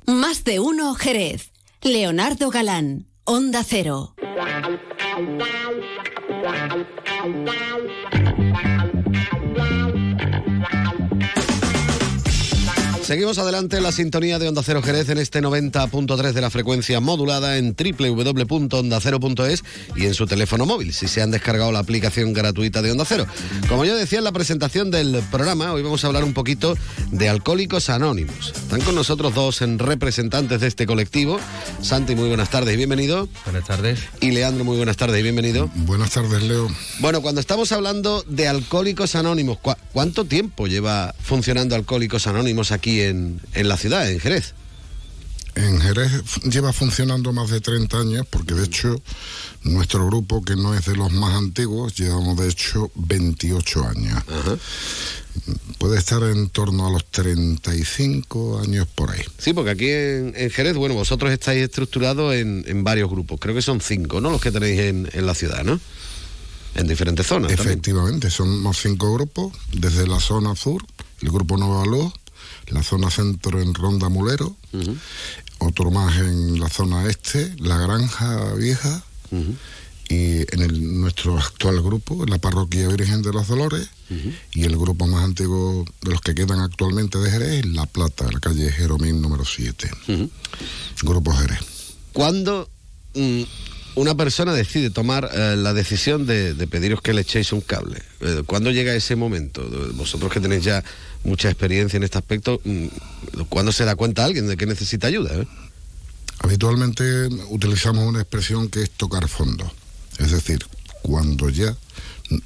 Más 0.06 0.44
de 0.44 0.60
uno 0.60 0.94
Jerez. 0.96 1.52
Leonardo 1.82 2.50
Galán, 2.50 3.08
Onda 3.24 3.64
Cero. 3.64 4.16
Seguimos 13.08 13.38
adelante 13.38 13.78
en 13.78 13.84
la 13.84 13.94
sintonía 13.94 14.38
de 14.38 14.50
Onda 14.50 14.62
Cero 14.66 14.82
Jerez 14.84 15.08
en 15.08 15.18
este 15.18 15.42
90.3 15.42 16.34
de 16.34 16.42
la 16.42 16.50
frecuencia 16.50 17.00
modulada 17.00 17.56
en 17.58 17.74
www.ondacero.es 17.74 19.64
y 19.96 20.06
en 20.08 20.14
su 20.14 20.28
teléfono 20.28 20.66
móvil, 20.66 20.92
si 20.94 21.08
se 21.08 21.22
han 21.22 21.32
descargado 21.32 21.72
la 21.72 21.80
aplicación 21.80 22.34
gratuita 22.34 22.82
de 22.82 22.92
Onda 22.92 23.06
Cero. 23.08 23.26
Como 23.70 23.86
yo 23.86 23.96
decía 23.96 24.18
en 24.18 24.26
la 24.26 24.34
presentación 24.34 24.92
del 24.92 25.24
programa, 25.32 25.72
hoy 25.72 25.84
vamos 25.84 26.04
a 26.04 26.08
hablar 26.08 26.26
un 26.26 26.34
poquito 26.34 26.76
de 27.12 27.30
Alcohólicos 27.30 27.90
Anónimos. 27.90 28.52
Están 28.54 28.82
con 28.82 28.94
nosotros 28.94 29.34
dos 29.34 29.62
representantes 29.62 30.60
de 30.60 30.68
este 30.68 30.86
colectivo. 30.86 31.40
Santi, 31.82 32.14
muy 32.14 32.28
buenas 32.28 32.50
tardes 32.50 32.74
y 32.74 32.78
bienvenido. 32.78 33.30
Buenas 33.46 33.64
tardes. 33.66 34.00
Y 34.20 34.32
Leandro, 34.32 34.66
muy 34.66 34.76
buenas 34.76 34.98
tardes 34.98 35.18
y 35.18 35.24
bienvenido. 35.24 35.70
Buenas 35.76 36.10
tardes, 36.12 36.44
Leo. 36.44 36.68
Bueno, 37.00 37.22
cuando 37.22 37.40
estamos 37.40 37.72
hablando 37.72 38.26
de 38.28 38.50
Alcohólicos 38.50 39.16
Anónimos, 39.16 39.60
¿cu- 39.60 39.76
¿cuánto 39.94 40.26
tiempo 40.26 40.68
lleva 40.68 41.16
funcionando 41.24 41.74
Alcohólicos 41.74 42.28
Anónimos 42.28 42.74
aquí 42.74 42.97
en, 43.02 43.42
en 43.54 43.68
la 43.68 43.78
ciudad, 43.78 44.10
en 44.10 44.20
Jerez? 44.20 44.54
En 45.58 45.82
Jerez 45.82 46.12
lleva 46.44 46.72
funcionando 46.72 47.34
más 47.34 47.50
de 47.50 47.60
30 47.60 48.00
años, 48.00 48.28
porque 48.30 48.54
de 48.54 48.66
hecho 48.66 49.02
nuestro 49.64 50.06
grupo, 50.06 50.44
que 50.44 50.56
no 50.56 50.76
es 50.76 50.86
de 50.86 50.96
los 50.96 51.12
más 51.12 51.34
antiguos, 51.36 51.96
llevamos 51.96 52.38
de 52.38 52.48
hecho 52.48 52.92
28 52.94 53.88
años. 53.88 54.24
Puede 55.80 55.98
estar 55.98 56.22
en 56.24 56.50
torno 56.50 56.86
a 56.86 56.92
los 56.92 57.06
35 57.10 58.60
años 58.60 58.88
por 58.94 59.10
ahí. 59.10 59.24
Sí, 59.40 59.54
porque 59.54 59.72
aquí 59.72 59.90
en, 59.90 60.34
en 60.38 60.52
Jerez, 60.52 60.76
bueno, 60.76 60.94
vosotros 60.94 61.32
estáis 61.32 61.64
estructurados 61.64 62.36
en, 62.36 62.64
en 62.68 62.84
varios 62.84 63.10
grupos. 63.10 63.40
Creo 63.40 63.56
que 63.56 63.64
son 63.64 63.82
cinco, 63.82 64.22
¿no? 64.22 64.30
Los 64.30 64.42
que 64.42 64.52
tenéis 64.52 64.80
en, 64.80 65.10
en 65.12 65.26
la 65.26 65.34
ciudad, 65.34 65.64
¿no? 65.64 65.80
En 66.76 66.88
diferentes 66.88 67.26
zonas. 67.26 67.50
también. 67.56 67.70
Efectivamente, 67.70 68.30
somos 68.30 68.78
cinco 68.80 69.12
grupos, 69.12 69.54
desde 69.74 70.06
la 70.06 70.20
zona 70.20 70.56
sur, 70.56 70.86
el 71.22 71.30
grupo 71.30 71.58
Nueva 71.58 71.84
Luz, 71.86 72.14
la 72.68 72.84
zona 72.84 73.10
centro 73.10 73.62
en 73.62 73.74
Ronda 73.74 74.10
Mulero, 74.10 74.56
otro 75.60 75.92
más 75.92 76.18
en 76.18 76.60
la 76.60 76.70
zona 76.70 77.08
este, 77.08 77.56
la 77.60 77.78
Granja 77.78 78.54
Vieja, 78.56 79.04
y 80.10 80.38
en 80.54 80.62
el- 80.62 81.02
nuestro 81.02 81.38
actual 81.38 81.82
grupo, 81.82 82.24
en 82.24 82.30
la 82.30 82.38
parroquia 82.38 82.88
Virgen 82.88 83.22
de 83.22 83.34
los 83.34 83.48
Dolores, 83.48 83.90
y 84.54 84.64
el 84.64 84.78
grupo 84.78 85.06
más 85.08 85.24
antiguo 85.24 85.84
de 86.02 86.12
los 86.12 86.22
que 86.22 86.34
quedan 86.34 86.60
actualmente 86.62 87.18
de 87.18 87.30
Jerez, 87.30 87.66
La 87.66 87.86
Plata, 87.86 88.26
en 88.26 88.34
la 88.34 88.40
calle 88.40 88.72
Jeromín 88.72 89.22
número 89.22 89.44
7. 89.44 89.90
Grupo 91.04 91.34
Jerez. 91.34 91.60
¿Cuándo 92.14 92.70
mm, 93.16 93.42
una 93.98 94.14
persona 94.16 94.54
decide 94.54 94.92
tomar 94.92 95.28
eh, 95.34 95.56
la 95.58 95.74
decisión 95.74 96.28
de, 96.28 96.54
pediros 96.68 97.02
que 97.02 97.14
le 97.14 97.22
echéis 97.22 97.52
un 97.52 97.62
cable? 97.62 98.04
Eh, 98.22 98.44
¿Cuándo 98.46 98.70
llega 98.70 98.94
ese 98.94 99.16
momento? 99.16 99.68
Vosotros 99.96 100.32
que 100.32 100.40
tenéis 100.40 100.64
ya 100.64 100.84
mucha 101.24 101.50
experiencia 101.50 101.98
en 101.98 102.04
este 102.04 102.20
aspecto, 102.20 102.62
mm, 102.64 102.86
¿cuándo 103.50 103.72
se 103.72 103.86
da 103.86 103.96
cuenta 103.96 104.24
alguien 104.24 104.48
de 104.48 104.56
que 104.56 104.68
necesita 104.68 105.08
ayuda? 105.08 105.34
eh? 105.34 105.48
Habitualmente 106.40 107.26
utilizamos 107.50 108.08
una 108.08 108.22
expresión 108.22 108.70
que 108.70 108.84
es 108.84 108.92
tocar 108.92 109.28
fondo. 109.28 109.70
Es 110.20 110.30
decir, 110.30 110.64
cuando 111.02 111.50
ya 111.50 111.76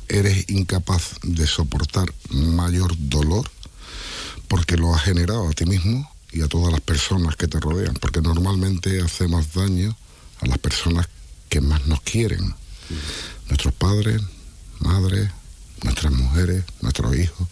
eres 0.08 0.50
incapaz 0.50 1.16
de 1.22 1.46
soportar 1.48 2.08
mayor 2.30 2.94
dolor 2.98 3.50
porque 4.48 4.78
lo 4.78 4.96
has 4.96 5.04
generado 5.04 5.50
a 5.50 5.52
ti 5.52 5.66
mismo 5.66 6.10
y 6.32 6.44
a 6.44 6.48
todas 6.48 6.72
las 6.72 6.82
personas 6.82 7.36
que 7.36 7.50
te 7.50 7.60
rodean, 7.60 7.96
porque 7.96 8.22
normalmente 8.22 9.02
hacemos 9.02 9.54
daño 9.54 9.98
a 10.40 10.46
las 10.46 10.58
personas 10.60 11.10
que 11.52 11.60
más 11.62 11.86
nos 11.86 12.00
quieren. 12.02 12.56
Nuestros 13.50 13.74
padres, 13.74 14.22
madres, 14.80 15.30
nuestras 15.84 16.14
mujeres, 16.14 16.64
nuestros 16.82 17.16
hijos. 17.18 17.48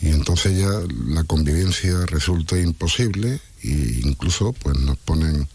Y 0.00 0.08
entonces 0.08 0.58
ya 0.58 0.70
la 1.14 1.22
convivencia 1.24 2.06
resulta 2.06 2.58
imposible 2.58 3.40
e 3.62 4.00
incluso 4.04 4.52
pues 4.54 4.76
nos 4.78 4.96
ponen 4.98 5.46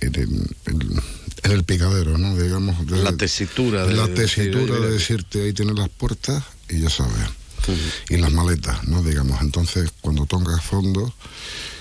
en 0.00 0.14
el, 0.14 0.56
en- 0.66 1.02
en 1.44 1.50
el 1.52 1.64
picadero, 1.64 2.18
¿no? 2.18 2.36
Digamos. 2.36 2.86
de- 2.86 3.02
La 3.02 3.16
tesitura 3.16 3.86
de- 3.86 3.94
La 3.96 4.06
tesitura 4.14 4.74
de- 4.74 4.86
de 4.88 4.92
decirte 4.92 5.42
ahí 5.42 5.52
tienes 5.54 5.74
las 5.76 5.88
puertas 5.88 6.44
y 6.68 6.80
ya 6.80 6.90
sabes. 6.90 7.28
Y 8.10 8.18
las 8.18 8.30
maletas, 8.32 8.86
¿no? 8.86 9.02
Digamos. 9.02 9.40
Entonces, 9.40 9.90
cuando 10.02 10.26
tocas 10.26 10.62
fondo, 10.62 11.12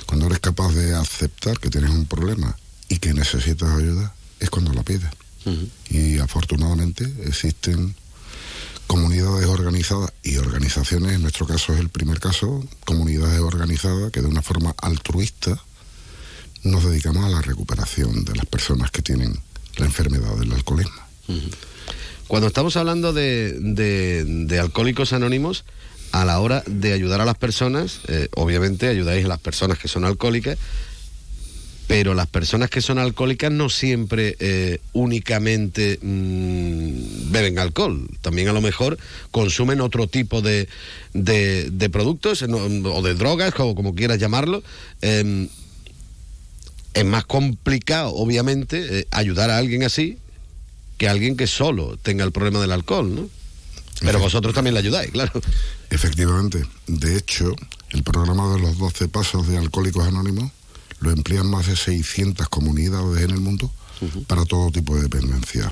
cuando 0.06 0.28
eres 0.28 0.40
capaz 0.40 0.74
de 0.74 0.96
aceptar 0.96 1.60
que 1.60 1.70
tienes 1.70 1.92
un 1.92 2.06
problema 2.06 2.58
y 2.90 2.98
que 3.00 3.14
necesitas 3.14 3.70
ayuda, 3.78 4.14
es 4.40 4.50
cuando 4.50 4.74
la 4.74 4.84
pides. 4.84 5.10
Y 5.90 6.18
afortunadamente 6.20 7.06
existen 7.26 7.96
comunidades 8.86 9.46
organizadas 9.48 10.12
y 10.24 10.38
organizaciones, 10.38 11.14
en 11.14 11.22
nuestro 11.22 11.46
caso 11.48 11.74
es 11.74 11.80
el 11.80 11.90
primer 11.90 12.20
caso, 12.20 12.66
comunidades 12.86 13.40
organizadas 13.40 14.12
que 14.12 14.22
de 14.22 14.28
una 14.28 14.42
forma 14.42 14.74
altruista 14.82 15.62
nos 16.64 16.84
dedicamos 16.84 17.24
a 17.26 17.30
la 17.30 17.42
recuperación 17.42 18.26
de 18.26 18.36
las 18.36 18.46
personas 18.46 18.92
que 18.92 19.02
tienen 19.02 19.40
la 19.78 19.86
enfermedad 19.86 20.36
del 20.38 20.52
alcoholismo. 20.54 21.02
Cuando 22.28 22.48
estamos 22.48 22.76
hablando 22.76 23.14
de, 23.14 23.54
de- 23.60 24.24
de 24.26 24.60
alcohólicos 24.60 25.14
anónimos, 25.14 25.64
a 26.14 26.24
la 26.26 26.40
hora 26.40 26.64
de 26.66 26.94
ayudar 26.94 27.20
a 27.22 27.26
las 27.26 27.38
personas, 27.38 28.00
eh, 28.08 28.28
obviamente 28.36 28.88
ayudáis 28.88 29.26
a 29.26 29.30
las 29.30 29.40
personas 29.40 29.78
que 29.78 29.88
son 29.90 30.04
alcohólicas, 30.06 30.58
pero 31.88 32.14
las 32.14 32.28
personas 32.28 32.70
que 32.70 32.82
son 32.82 33.00
alcohólicas 33.00 33.50
no 33.52 33.70
siempre 33.70 34.36
eh, 34.40 34.80
únicamente 34.94 35.98
mm, 36.02 37.32
beben 37.32 37.60
alcohol, 37.60 38.10
también 38.22 38.50
a 38.50 38.54
lo 38.54 38.60
mejor 38.62 38.98
consumen 39.32 39.80
otro 39.82 40.08
tipo 40.08 40.42
de, 40.42 40.68
de- 41.14 41.70
de 41.72 41.90
productos 41.90 42.42
o 42.44 43.02
de 43.02 43.14
drogas, 43.16 43.54
como, 43.54 43.74
como 43.74 43.96
quieras 43.96 44.20
llamarlo. 44.20 44.64
Em, 45.02 45.48
es 46.94 47.06
más 47.06 47.26
complicado, 47.26 48.10
obviamente, 48.16 49.00
eh, 49.00 49.08
ayudar 49.12 49.50
a 49.52 49.58
alguien 49.58 49.84
así 49.84 50.18
que 50.98 51.08
alguien 51.08 51.38
que 51.38 51.46
solo 51.48 51.96
tenga 52.02 52.24
el 52.26 52.32
problema 52.32 52.60
del 52.60 52.72
alcohol, 52.72 53.14
¿no? 53.14 53.30
Pero 54.02 54.20
vosotros 54.20 54.54
también 54.54 54.74
le 54.74 54.80
ayudáis, 54.80 55.12
claro. 55.12 55.32
Efectivamente, 55.90 56.64
de 56.88 57.18
hecho, 57.18 57.56
el 57.92 58.04
programa 58.04 58.54
de 58.54 58.60
los 58.62 58.78
12 58.78 59.08
pasos 59.08 59.48
de 59.48 59.58
Alcohólicos 59.58 60.06
Anónimos 60.08 60.52
lo 61.00 61.12
emplean 61.12 61.50
más 61.50 61.68
de 61.68 61.76
600 61.76 62.50
comunidades 62.50 63.24
en 63.24 63.32
el 63.32 63.40
mundo 63.40 63.72
para 64.28 64.46
todo 64.46 64.72
tipo 64.72 64.96
de 64.96 65.04
dependencia. 65.04 65.72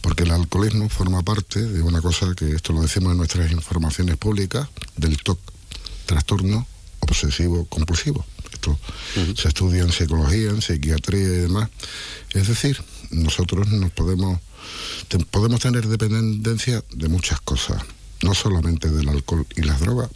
Porque 0.00 0.22
el 0.24 0.30
alcoholismo 0.30 0.88
forma 0.88 1.22
parte 1.22 1.60
de 1.60 1.82
una 1.82 2.00
cosa 2.00 2.34
que 2.36 2.52
esto 2.52 2.72
lo 2.72 2.82
decimos 2.82 3.12
en 3.12 3.18
nuestras 3.18 3.50
informaciones 3.50 4.16
públicas, 4.16 4.68
del 4.96 5.16
TOC, 5.18 5.38
trastorno 6.06 6.66
obsesivo 7.00 7.64
compulsivo. 7.66 8.24
Esto 8.52 8.78
se 9.36 9.48
estudia 9.48 9.82
en 9.82 9.92
psicología, 9.92 10.50
en 10.50 10.62
psiquiatría 10.62 11.20
y 11.20 11.26
demás. 11.46 11.68
Es 12.32 12.48
decir, 12.48 12.82
nosotros 13.10 13.68
nos 13.68 13.90
podemos 13.92 14.40
te- 15.08 15.18
podemos 15.18 15.60
tener 15.60 15.86
dependencia 15.88 16.84
de 16.92 17.08
muchas 17.08 17.40
cosas, 17.40 17.82
no 18.22 18.34
solamente 18.34 18.90
del 18.90 19.08
alcohol 19.08 19.46
y 19.56 19.62
las 19.62 19.80
drogas, 19.80 20.10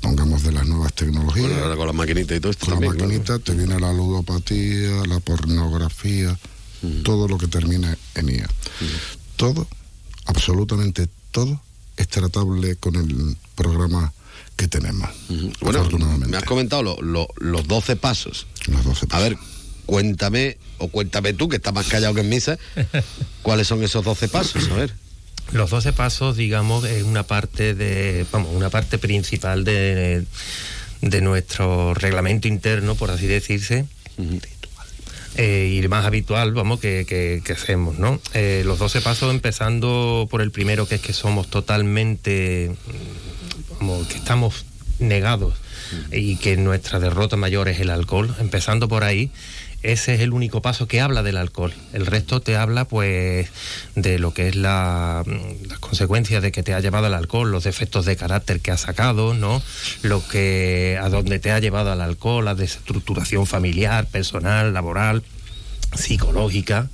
pongamos 0.00 0.42
de 0.42 0.52
las 0.52 0.66
nuevas 0.66 0.92
tecnologías, 0.94 1.46
Bueno, 1.48 1.62
ahora 1.64 1.76
con 1.76 1.86
las 1.86 1.96
maquinitas 1.96 2.36
y 2.36 2.40
todo 2.40 2.50
esto 2.52 2.66
con 2.66 2.74
la 2.74 2.80
también, 2.80 2.92
claro. 2.94 3.08
maquinita 3.08 3.38
te 3.38 3.54
viene 3.54 3.78
la 3.80 3.92
ludopatía, 3.92 4.90
la 5.06 5.20
pornografía, 5.20 6.38
todo 7.04 7.28
lo 7.28 7.38
que 7.38 7.46
termina 7.46 7.96
en 8.14 8.28
IA. 8.28 8.48
Todo, 9.36 9.68
absolutamente 10.26 11.08
todo, 11.30 11.60
es 11.96 12.08
tratable 12.08 12.76
con 12.76 12.96
el 12.96 13.36
programa 13.54 14.12
que 14.56 14.66
tenemos. 14.68 15.08
Bueno, 15.60 15.80
afortunadamente. 15.80 16.26
me 16.28 16.36
has 16.36 16.44
comentado 16.44 16.82
lo- 16.82 17.00
lo- 17.00 17.28
los 17.38 17.66
12 17.68 17.96
pasos. 17.96 18.46
Los 18.66 18.84
12 18.84 19.06
A 19.06 19.08
pasos. 19.08 19.28
ver, 19.28 19.38
cuéntame, 19.86 20.58
o 20.78 20.88
cuéntame 20.88 21.32
tú, 21.32 21.48
que 21.48 21.56
estás 21.56 21.72
más 21.72 21.86
callado 21.86 22.14
que 22.14 22.20
en 22.22 22.28
misa, 22.28 22.58
cuáles 23.42 23.66
son 23.68 23.82
esos 23.82 24.04
12 24.04 24.28
pasos, 24.28 24.68
a 24.70 24.74
ver. 24.74 24.94
Los 25.50 25.70
12 25.70 25.92
pasos, 25.92 26.36
digamos, 26.36 26.84
es 26.84 27.02
una 27.02 27.24
parte 27.24 27.74
de, 27.74 28.24
vamos, 28.32 28.54
una 28.54 28.70
parte 28.70 28.96
principal 28.98 29.64
de, 29.64 30.24
de 31.02 31.20
nuestro 31.20 31.92
reglamento 31.94 32.48
interno, 32.48 32.94
por 32.94 33.10
así 33.10 33.26
decirse. 33.26 33.84
Eh, 35.36 35.80
y 35.82 35.88
más 35.88 36.04
habitual, 36.04 36.52
vamos, 36.52 36.78
que, 36.80 37.06
que- 37.08 37.42
que 37.44 37.52
hacemos, 37.54 37.98
¿no? 37.98 38.20
Eh, 38.34 38.62
los 38.66 38.78
12 38.78 39.00
pasos, 39.00 39.30
empezando 39.30 40.26
por 40.30 40.42
el 40.42 40.50
primero, 40.50 40.86
que 40.86 40.96
es 40.96 41.00
que 41.00 41.12
somos 41.14 41.48
totalmente, 41.48 42.70
mm, 42.70 43.74
como 43.78 44.06
que 44.08 44.16
estamos 44.18 44.66
negados 44.98 45.54
y 46.12 46.36
que 46.36 46.56
nuestra 46.56 46.98
derrota 47.00 47.36
mayor 47.36 47.68
es 47.68 47.80
el 47.80 47.90
alcohol, 47.90 48.34
empezando 48.40 48.88
por 48.88 49.04
ahí. 49.04 49.30
Ese 49.82 50.14
es 50.14 50.20
el 50.20 50.32
único 50.32 50.62
paso 50.62 50.86
que 50.86 51.00
habla 51.00 51.22
del 51.22 51.36
alcohol. 51.36 51.74
El 51.92 52.06
resto 52.06 52.40
te 52.40 52.56
habla, 52.56 52.84
pues, 52.84 53.48
de 53.96 54.18
lo 54.18 54.32
que 54.32 54.48
es 54.48 54.56
la, 54.56 55.24
mm, 55.26 55.68
las 55.68 55.78
consecuencias 55.80 56.42
de 56.42 56.52
que 56.52 56.62
te 56.62 56.74
ha 56.74 56.80
llevado 56.80 57.08
el 57.08 57.14
alcohol, 57.14 57.50
los 57.50 57.64
defectos 57.64 58.04
de 58.04 58.16
carácter 58.16 58.60
que 58.60 58.70
ha 58.70 58.76
sacado, 58.76 59.34
¿no? 59.34 59.62
Lo 60.02 60.26
que, 60.26 60.98
a 61.00 61.08
dónde 61.08 61.38
te 61.38 61.50
ha 61.50 61.58
llevado 61.58 61.90
al 61.90 62.00
alcohol, 62.00 62.44
la 62.44 62.54
desestructuración 62.54 63.46
familiar, 63.46 64.06
personal, 64.06 64.72
laboral, 64.72 65.22
psicológica 65.94 66.88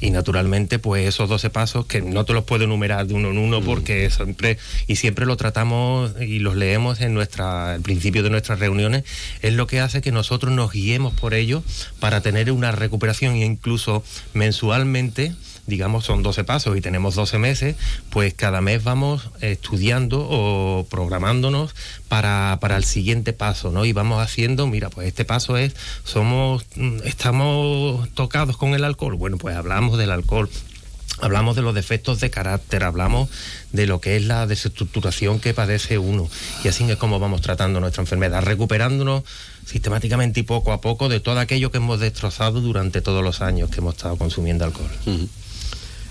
y 0.00 0.10
naturalmente 0.10 0.78
pues 0.78 1.06
esos 1.06 1.28
12 1.28 1.50
pasos 1.50 1.86
que 1.86 2.00
no 2.00 2.24
te 2.24 2.32
los 2.32 2.44
puedo 2.44 2.64
enumerar 2.64 3.06
de 3.06 3.14
uno 3.14 3.30
en 3.30 3.38
uno 3.38 3.60
porque 3.60 4.10
siempre 4.10 4.58
y 4.86 4.96
siempre 4.96 5.26
lo 5.26 5.36
tratamos 5.36 6.12
y 6.20 6.38
los 6.38 6.56
leemos 6.56 7.00
en 7.00 7.14
nuestra 7.14 7.74
el 7.74 7.82
principio 7.82 8.22
de 8.22 8.30
nuestras 8.30 8.58
reuniones 8.58 9.04
es 9.42 9.54
lo 9.54 9.66
que 9.66 9.80
hace 9.80 10.00
que 10.00 10.12
nosotros 10.12 10.52
nos 10.52 10.72
guiemos 10.72 11.12
por 11.14 11.34
ello 11.34 11.62
para 11.98 12.20
tener 12.20 12.50
una 12.50 12.72
recuperación 12.72 13.34
e 13.34 13.44
incluso 13.44 14.02
mensualmente 14.34 15.34
digamos 15.70 16.04
son 16.04 16.22
12 16.22 16.44
pasos 16.44 16.76
y 16.76 16.82
tenemos 16.82 17.14
12 17.14 17.38
meses, 17.38 17.76
pues 18.10 18.34
cada 18.34 18.60
mes 18.60 18.84
vamos 18.84 19.30
estudiando 19.40 20.26
o 20.28 20.86
programándonos 20.90 21.74
para, 22.08 22.58
para 22.60 22.76
el 22.76 22.84
siguiente 22.84 23.32
paso, 23.32 23.70
¿no? 23.70 23.86
Y 23.86 23.94
vamos 23.94 24.22
haciendo, 24.22 24.66
mira, 24.66 24.90
pues 24.90 25.08
este 25.08 25.24
paso 25.24 25.56
es, 25.56 25.74
somos, 26.04 26.66
mm, 26.76 26.98
estamos 27.04 28.10
tocados 28.10 28.58
con 28.58 28.74
el 28.74 28.84
alcohol, 28.84 29.14
bueno, 29.14 29.38
pues 29.38 29.56
hablamos 29.56 29.96
del 29.96 30.10
alcohol. 30.10 30.50
Hablamos 31.22 31.54
de 31.54 31.60
los 31.60 31.74
defectos 31.74 32.18
de 32.20 32.30
carácter, 32.30 32.82
hablamos 32.82 33.28
de 33.72 33.86
lo 33.86 34.00
que 34.00 34.16
es 34.16 34.24
la 34.24 34.46
desestructuración 34.46 35.38
que 35.38 35.52
padece 35.52 35.98
uno. 35.98 36.30
Y 36.64 36.68
así 36.68 36.90
es 36.90 36.96
como 36.96 37.18
vamos 37.18 37.42
tratando 37.42 37.78
nuestra 37.78 38.00
enfermedad, 38.00 38.42
recuperándonos 38.42 39.24
sistemáticamente 39.66 40.40
y 40.40 40.42
poco 40.44 40.72
a 40.72 40.80
poco 40.80 41.10
de 41.10 41.20
todo 41.20 41.38
aquello 41.38 41.70
que 41.70 41.76
hemos 41.76 42.00
destrozado 42.00 42.62
durante 42.62 43.02
todos 43.02 43.22
los 43.22 43.42
años 43.42 43.68
que 43.70 43.80
hemos 43.80 43.96
estado 43.96 44.16
consumiendo 44.16 44.64
alcohol. 44.64 44.90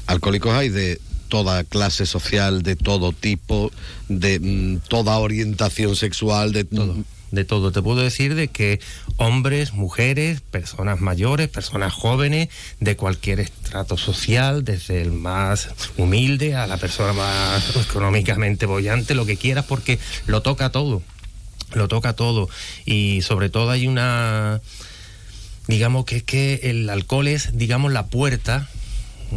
Alcohólicos 0.10 0.56
hay 0.56 0.70
de 0.70 1.00
toda 1.28 1.64
clase 1.64 2.08
social, 2.08 2.64
de 2.64 2.76
todo 2.76 3.14
tipo, 3.14 3.72
de 4.08 4.40
mm, 4.40 4.80
toda 4.90 5.20
orientación 5.20 5.96
sexual, 5.96 6.52
de 6.52 6.64
todo. 6.64 6.96
de 7.30 7.46
todo. 7.46 7.72
Te 7.72 7.84
puedo 7.84 8.02
decir 8.02 8.34
de 8.34 8.48
que 8.48 8.80
hombres, 9.18 9.74
mujeres, 9.74 10.42
personas 10.42 11.00
mayores, 11.00 11.48
personas 11.48 11.94
jóvenes, 11.94 12.50
de 12.80 12.96
cualquier 12.96 13.40
estrato 13.40 13.98
social, 13.98 14.64
desde 14.64 15.04
el 15.04 15.12
más 15.12 15.70
humilde 15.96 16.56
a 16.56 16.66
la 16.66 16.78
persona 16.78 17.14
más 17.14 17.76
económicamente 17.88 18.66
bollante, 18.66 19.14
lo 19.14 19.28
que 19.28 19.38
quieras, 19.38 19.66
porque 19.66 20.00
lo 20.26 20.42
toca 20.42 20.72
todo. 20.72 21.04
Lo 21.74 21.88
toca 21.88 22.14
todo. 22.14 22.50
Y 22.84 23.22
sobre 23.22 23.50
todo 23.50 23.70
hay 23.70 23.86
una. 23.86 24.60
Digamos 25.68 26.06
que 26.06 26.16
es 26.16 26.24
que 26.24 26.62
el 26.64 26.90
alcohol 26.90 27.28
es, 27.28 27.56
digamos, 27.56 27.92
la 27.92 28.08
puerta 28.08 28.68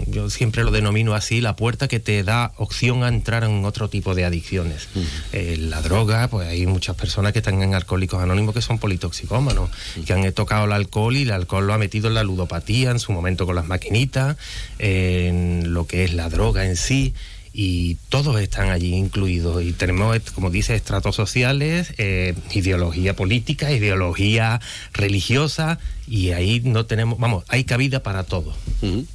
yo 0.06 0.30
siempre 0.30 0.64
lo 0.64 0.70
denomino 0.70 1.14
así, 1.14 1.40
la 1.40 1.56
puerta 1.56 1.88
que 1.88 2.00
te 2.00 2.22
da 2.22 2.52
opción 2.56 3.04
a 3.04 3.08
entrar 3.08 3.44
en 3.44 3.64
otro 3.64 3.88
tipo 3.88 4.14
de 4.14 4.24
adicciones. 4.24 4.88
Eh, 5.32 5.56
la 5.58 5.82
droga, 5.82 6.28
pues 6.28 6.48
hay 6.48 6.66
muchas 6.66 6.96
personas 6.96 7.32
que 7.32 7.40
están 7.40 7.62
en 7.62 7.74
alcohólicos 7.74 8.22
anónimos 8.22 8.54
que 8.54 8.62
son 8.62 8.78
politoxicómanos, 8.78 9.70
que 10.06 10.12
han 10.12 10.30
tocado 10.32 10.64
el 10.64 10.72
alcohol 10.72 11.16
y 11.16 11.22
el 11.22 11.32
alcohol 11.32 11.66
lo 11.66 11.74
ha 11.74 11.78
metido 11.78 12.08
en 12.08 12.14
la 12.14 12.22
ludopatía, 12.22 12.90
en 12.90 12.98
su 12.98 13.12
momento 13.12 13.46
con 13.46 13.54
las 13.54 13.66
maquinitas, 13.66 14.36
en 14.78 15.74
lo 15.74 15.86
que 15.86 16.04
es 16.04 16.14
la 16.14 16.28
droga 16.28 16.66
en 16.66 16.76
sí. 16.76 17.14
Y 17.54 17.96
todos 18.08 18.40
están 18.40 18.70
allí 18.70 18.94
incluidos. 18.94 19.62
Y 19.62 19.72
tenemos, 19.72 20.18
como 20.34 20.48
dice, 20.48 20.74
estratos 20.74 21.14
sociales, 21.14 21.92
eh, 21.98 22.34
ideología 22.52 23.14
política, 23.14 23.70
ideología 23.70 24.58
religiosa, 24.94 25.78
y 26.08 26.30
ahí 26.30 26.62
no 26.64 26.86
tenemos, 26.86 27.18
vamos, 27.18 27.44
hay 27.48 27.64
cabida 27.64 28.02
para 28.02 28.24
todo. 28.24 28.54
Ujú. 28.80 29.06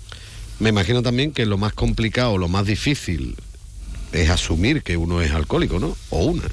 Me 0.60 0.70
imagino 0.70 1.04
también 1.04 1.32
que 1.32 1.46
lo 1.46 1.58
más 1.58 1.74
complicado, 1.74 2.38
lo 2.38 2.48
más 2.48 2.66
difícil 2.66 3.36
es 4.12 4.30
asumir 4.30 4.82
que 4.84 4.98
uno 4.98 5.22
es 5.22 5.32
alcohólico, 5.32 5.80
¿no? 5.80 5.96
O 6.10 6.26
una. 6.26 6.44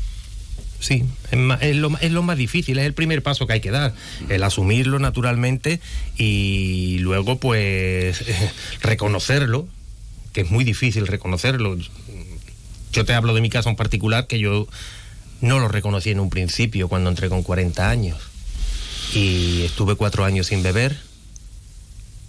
Sí, 0.80 1.04
es, 1.30 1.38
ma- 1.38 1.54
es 1.62 1.76
lo, 1.76 1.96
es 1.98 2.12
lo 2.12 2.22
más 2.22 2.36
difícil, 2.36 2.78
es 2.78 2.84
el 2.84 2.92
primer 2.92 3.22
paso 3.22 3.46
que 3.46 3.54
hay 3.54 3.60
que 3.60 3.70
dar, 3.70 3.94
el 4.28 4.42
asumirlo 4.42 4.98
naturalmente 4.98 5.80
y 6.18 6.98
luego 6.98 7.38
pues 7.40 8.22
reconocerlo, 8.82 9.66
que 10.34 10.42
es 10.42 10.50
muy 10.50 10.64
difícil 10.64 11.06
reconocerlo. 11.06 11.78
Yo 12.92 13.04
te 13.06 13.14
hablo 13.14 13.32
de 13.34 13.40
mi 13.40 13.48
caso 13.48 13.70
en 13.70 13.76
particular, 13.76 14.26
que 14.26 14.38
yo 14.38 14.68
no 15.40 15.58
lo 15.58 15.68
reconocí 15.68 16.10
en 16.10 16.20
un 16.20 16.28
principio 16.28 16.88
cuando 16.88 17.08
entré 17.08 17.30
con 17.30 17.42
40 17.42 17.88
años 17.88 18.18
y 19.14 19.62
estuve 19.62 19.94
cuatro 19.94 20.24
años 20.26 20.48
sin 20.48 20.62
beber 20.62 20.98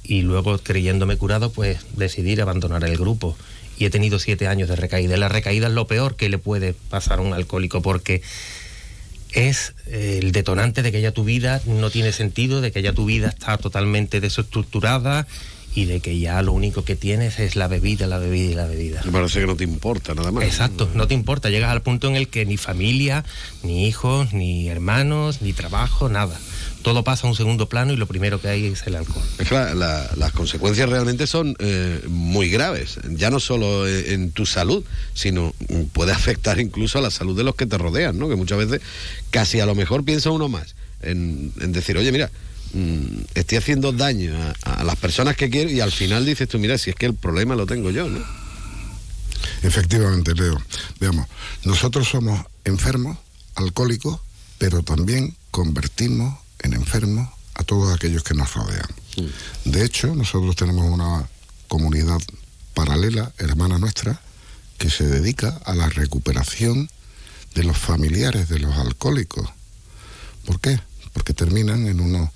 y 0.08 0.22
luego 0.22 0.58
creyéndome 0.58 1.18
curado 1.18 1.52
pues 1.52 1.80
decidí 1.96 2.40
abandonar 2.40 2.84
el 2.84 2.98
grupo 2.98 3.36
y 3.78 3.86
he 3.86 3.90
tenido 3.90 4.20
siete 4.20 4.48
años 4.48 4.70
de 4.70 4.76
recaída. 4.76 5.16
Y 5.16 5.20
La 5.20 5.30
recaída 5.30 5.68
es 5.68 5.74
lo 5.74 5.88
peor 5.88 6.16
que 6.16 6.30
le 6.30 6.38
puede 6.38 6.74
pasar 6.74 7.20
a 7.20 7.22
un 7.22 7.34
alcohólico 7.34 7.82
porque 7.82 8.22
es 9.32 9.74
eh, 9.88 10.20
el 10.22 10.32
detonante 10.32 10.82
de 10.82 10.92
que 10.92 11.02
ya 11.02 11.12
tu 11.12 11.24
vida 11.24 11.62
no 11.66 11.90
tiene 11.90 12.12
sentido, 12.12 12.62
de 12.62 12.72
que 12.72 12.82
ya 12.82 12.94
tu 12.94 13.06
vida 13.06 13.30
está 13.30 13.58
totalmente 13.58 14.22
desestructurada 14.22 15.28
y 15.76 15.86
de 15.86 16.00
que 16.00 16.18
ya 16.18 16.42
lo 16.42 16.54
único 16.54 16.86
que 16.86 16.96
tienes 16.96 17.38
es 17.40 17.58
la 17.58 17.68
bebida, 17.68 18.08
la 18.08 18.18
bebida 18.18 18.52
y 18.52 18.56
la 18.56 18.66
bebida. 18.66 19.02
Me 19.04 19.12
parece 19.12 19.42
que 19.42 19.48
no 19.48 19.58
te 19.58 19.66
importa 19.66 20.16
nada 20.16 20.32
más. 20.32 20.46
Exacto, 20.46 20.90
no 20.96 21.06
te 21.06 21.14
importa, 21.14 21.50
llegas 21.50 21.72
al 21.72 21.82
punto 21.82 22.08
en 22.08 22.16
el 22.16 22.30
que 22.30 22.46
ni 22.46 22.56
familia, 22.56 23.26
ni 23.62 23.88
hijos, 23.88 24.32
ni 24.32 24.70
hermanos, 24.70 25.42
ni 25.42 25.52
trabajo, 25.52 26.08
nada. 26.08 26.40
Todo 26.86 27.04
pasa 27.04 27.26
a 27.26 27.30
un 27.32 27.36
segundo 27.36 27.68
plano 27.68 27.94
y 27.94 27.98
lo 27.98 28.06
primero 28.06 28.40
que 28.40 28.48
hay 28.48 28.68
es 28.68 28.86
el 28.86 28.96
alcohol. 28.96 29.24
Es 29.40 29.50
que 29.50 29.56
la- 29.56 29.74
la- 29.74 30.08
las 30.18 30.32
consecuencias 30.34 30.88
realmente 30.88 31.26
son 31.26 31.56
eh, 31.58 32.00
muy 32.08 32.48
graves, 32.52 33.00
ya 33.10 33.32
no 33.32 33.40
solo 33.40 33.88
en, 33.88 34.12
en 34.12 34.32
tu 34.32 34.46
salud, 34.46 34.84
sino 35.16 35.52
mm, 35.68 35.86
puede 35.94 36.12
afectar 36.12 36.60
incluso 36.60 37.00
a 37.00 37.02
la 37.02 37.10
salud 37.10 37.36
de 37.36 37.44
los 37.44 37.56
que 37.56 37.66
te 37.66 37.80
rodean, 37.80 38.20
¿no? 38.20 38.30
Que 38.30 38.36
muchas 38.36 38.60
veces 38.60 38.82
casi 39.32 39.60
a 39.60 39.66
lo 39.66 39.74
mejor 39.74 40.06
piensa 40.06 40.30
uno 40.30 40.48
más 40.48 40.76
en, 41.02 41.52
en 41.60 41.72
decir, 41.72 41.98
oye, 41.98 42.12
mira, 42.12 42.30
mm, 42.74 43.22
estoy 43.34 43.58
haciendo 43.58 43.92
daño 43.92 44.36
a, 44.64 44.82
a 44.82 44.84
las 44.84 44.96
personas 44.98 45.36
que 45.36 45.50
quiero 45.50 45.72
y 45.72 45.80
al 45.82 45.92
final 45.92 46.24
dices 46.24 46.48
tú, 46.48 46.60
mira, 46.60 46.78
si 46.78 46.92
es 46.92 46.96
que 46.96 47.08
el 47.08 47.16
problema 47.16 47.56
lo 47.56 47.66
tengo 47.66 47.90
yo, 47.90 48.08
¿no? 48.08 48.24
Efectivamente, 49.64 50.34
Leo. 50.36 50.62
Veamos, 51.00 51.28
nosotros 51.64 52.08
somos 52.08 52.40
enfermos, 52.64 53.18
alcohólicos, 53.56 54.20
pero 54.60 54.84
también 54.84 55.36
convertimos 55.50 56.38
en 56.60 56.74
enfermos 56.74 57.30
a 57.54 57.64
todos 57.64 57.94
aquellos 57.94 58.24
que 58.24 58.34
nos 58.34 58.54
rodean. 58.54 58.88
De 59.64 59.86
hecho, 59.86 60.14
nosotros 60.14 60.56
tenemos 60.56 60.86
una 60.86 61.28
comunidad 61.68 62.20
paralela, 62.74 63.32
hermana 63.38 63.78
nuestra, 63.78 64.22
que 64.78 64.90
se 64.90 65.06
dedica 65.06 65.60
a 65.66 65.74
la 65.74 65.90
recuperación 65.90 66.90
de 67.54 67.64
los 67.64 67.78
familiares 67.78 68.50
de 68.50 68.60
los 68.60 68.76
alcohólicos. 68.76 69.50
¿Por 70.46 70.60
qué? 70.60 70.80
Porque 71.14 71.34
terminan 71.34 71.88
en 71.88 72.02
unos 72.02 72.30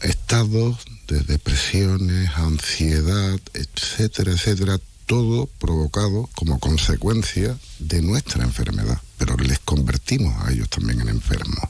estados 0.00 0.78
de 1.06 1.20
depresiones, 1.20 2.30
ansiedad, 2.36 3.38
etcétera, 3.52 4.32
etcétera, 4.32 4.78
todo 5.06 5.46
provocado 5.46 6.30
como 6.34 6.58
consecuencia 6.58 7.58
de 7.78 8.00
nuestra 8.00 8.44
enfermedad, 8.44 9.00
pero 9.18 9.36
les 9.36 9.58
convertimos 9.58 10.34
a 10.42 10.52
ellos 10.52 10.70
también 10.70 11.02
en 11.02 11.08
enfermos. 11.08 11.68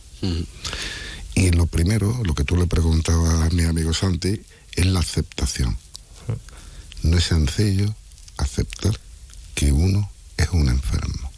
Y 1.35 1.51
lo 1.51 1.67
primero, 1.67 2.21
lo 2.25 2.35
que 2.35 2.45
tú 2.45 2.57
le 2.57 2.67
preguntabas 2.67 3.43
a 3.43 3.55
mi 3.55 3.65
amigo 3.65 3.93
Santi, 3.93 4.41
es 4.75 4.87
la 4.87 5.01
aceptación. 5.01 5.77
No 7.03 7.19
es 7.19 7.25
sencillo 7.25 7.95
aceptar 8.37 8.99
que 9.55 9.73
uno 9.73 10.11
es 10.37 10.49
un 10.51 10.69
enfermo, 10.69 11.31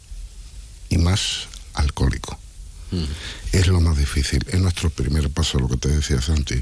y 0.89 0.97
más 0.97 1.47
alcohólico. 1.73 2.39
Es 3.51 3.67
lo 3.67 3.81
más 3.81 3.97
difícil. 3.97 4.45
Es 4.47 4.59
nuestro 4.61 4.89
primer 4.89 5.29
paso, 5.29 5.59
lo 5.59 5.67
que 5.67 5.77
te 5.77 5.89
decía 5.89 6.21
Santi. 6.21 6.55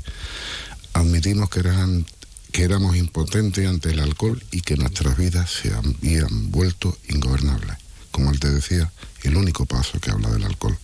Admitimos 0.94 1.50
que, 1.50 1.60
eran, 1.60 2.06
que 2.52 2.64
éramos 2.64 2.96
impotentes 2.96 3.68
ante 3.68 3.92
el 3.92 4.00
alcohol 4.00 4.44
y 4.52 4.62
que 4.62 4.76
nuestras 4.76 5.18
vidas 5.18 5.52
se 5.52 5.74
habían 5.74 6.52
vuelto 6.52 6.98
ingobernables. 7.10 7.78
Como 8.12 8.32
él 8.32 8.40
te 8.40 8.50
decía, 8.50 8.92
el 9.24 9.38
único 9.38 9.66
paso 9.66 10.00
que 10.00 10.10
habla 10.10 10.32
del 10.32 10.46
alcohol. 10.46 10.78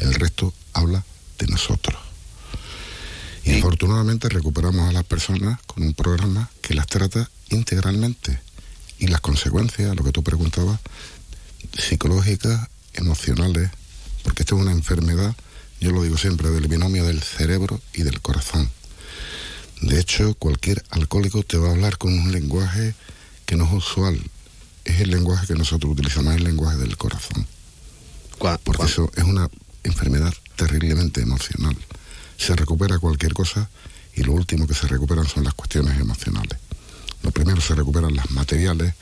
El 0.00 0.14
resto 0.14 0.54
habla 0.72 1.04
de 1.38 1.46
nosotros. 1.46 1.96
Y 3.44 3.58
afortunadamente 3.58 4.28
recuperamos 4.28 4.88
a 4.88 4.92
las 4.92 5.04
personas 5.04 5.58
con 5.66 5.82
un 5.82 5.94
programa 5.94 6.50
que 6.60 6.74
las 6.74 6.86
trata 6.86 7.30
integralmente 7.50 8.38
y 8.98 9.06
las 9.06 9.20
consecuencias, 9.20 9.94
lo 9.96 10.04
que 10.04 10.12
tú 10.12 10.22
preguntabas, 10.22 10.78
psicológicas, 11.76 12.68
emocionales, 12.94 13.70
porque 14.22 14.42
esto 14.42 14.56
es 14.56 14.62
una 14.62 14.72
enfermedad, 14.72 15.34
yo 15.80 15.92
lo 15.92 16.02
digo 16.02 16.18
siempre, 16.18 16.50
del 16.50 16.66
binomio 16.68 17.04
del 17.04 17.22
cerebro 17.22 17.80
y 17.94 18.02
del 18.02 18.20
corazón. 18.20 18.70
De 19.80 20.00
hecho, 20.00 20.34
cualquier 20.34 20.84
alcohólico 20.90 21.42
te 21.44 21.56
va 21.56 21.68
a 21.68 21.70
hablar 21.72 21.98
con 21.98 22.12
un 22.12 22.32
lenguaje 22.32 22.94
que 23.46 23.56
no 23.56 23.64
es 23.64 23.72
usual. 23.72 24.20
Es 24.84 25.00
el 25.00 25.10
lenguaje 25.10 25.46
que 25.46 25.54
nosotros 25.54 25.92
utilizamos, 25.92 26.32
es 26.34 26.38
el 26.38 26.44
lenguaje 26.44 26.78
del 26.78 26.96
corazón. 26.96 27.46
Cua- 28.38 28.58
Porque 28.62 28.84
eso 28.84 29.10
es 29.14 29.22
una 29.24 29.48
enfermedad 29.84 30.34
terriblemente 30.58 31.22
emocional. 31.22 31.76
Se 32.36 32.54
recupera 32.56 32.98
cualquier 32.98 33.32
cosa 33.32 33.70
y 34.14 34.24
lo 34.24 34.32
último 34.32 34.66
que 34.66 34.74
se 34.74 34.88
recuperan 34.88 35.26
son 35.26 35.44
las 35.44 35.54
cuestiones 35.54 35.98
emocionales. 35.98 36.58
Lo 37.22 37.30
primero 37.30 37.60
se 37.60 37.76
recuperan 37.76 38.14
las 38.14 38.30
materiales, 38.32 38.94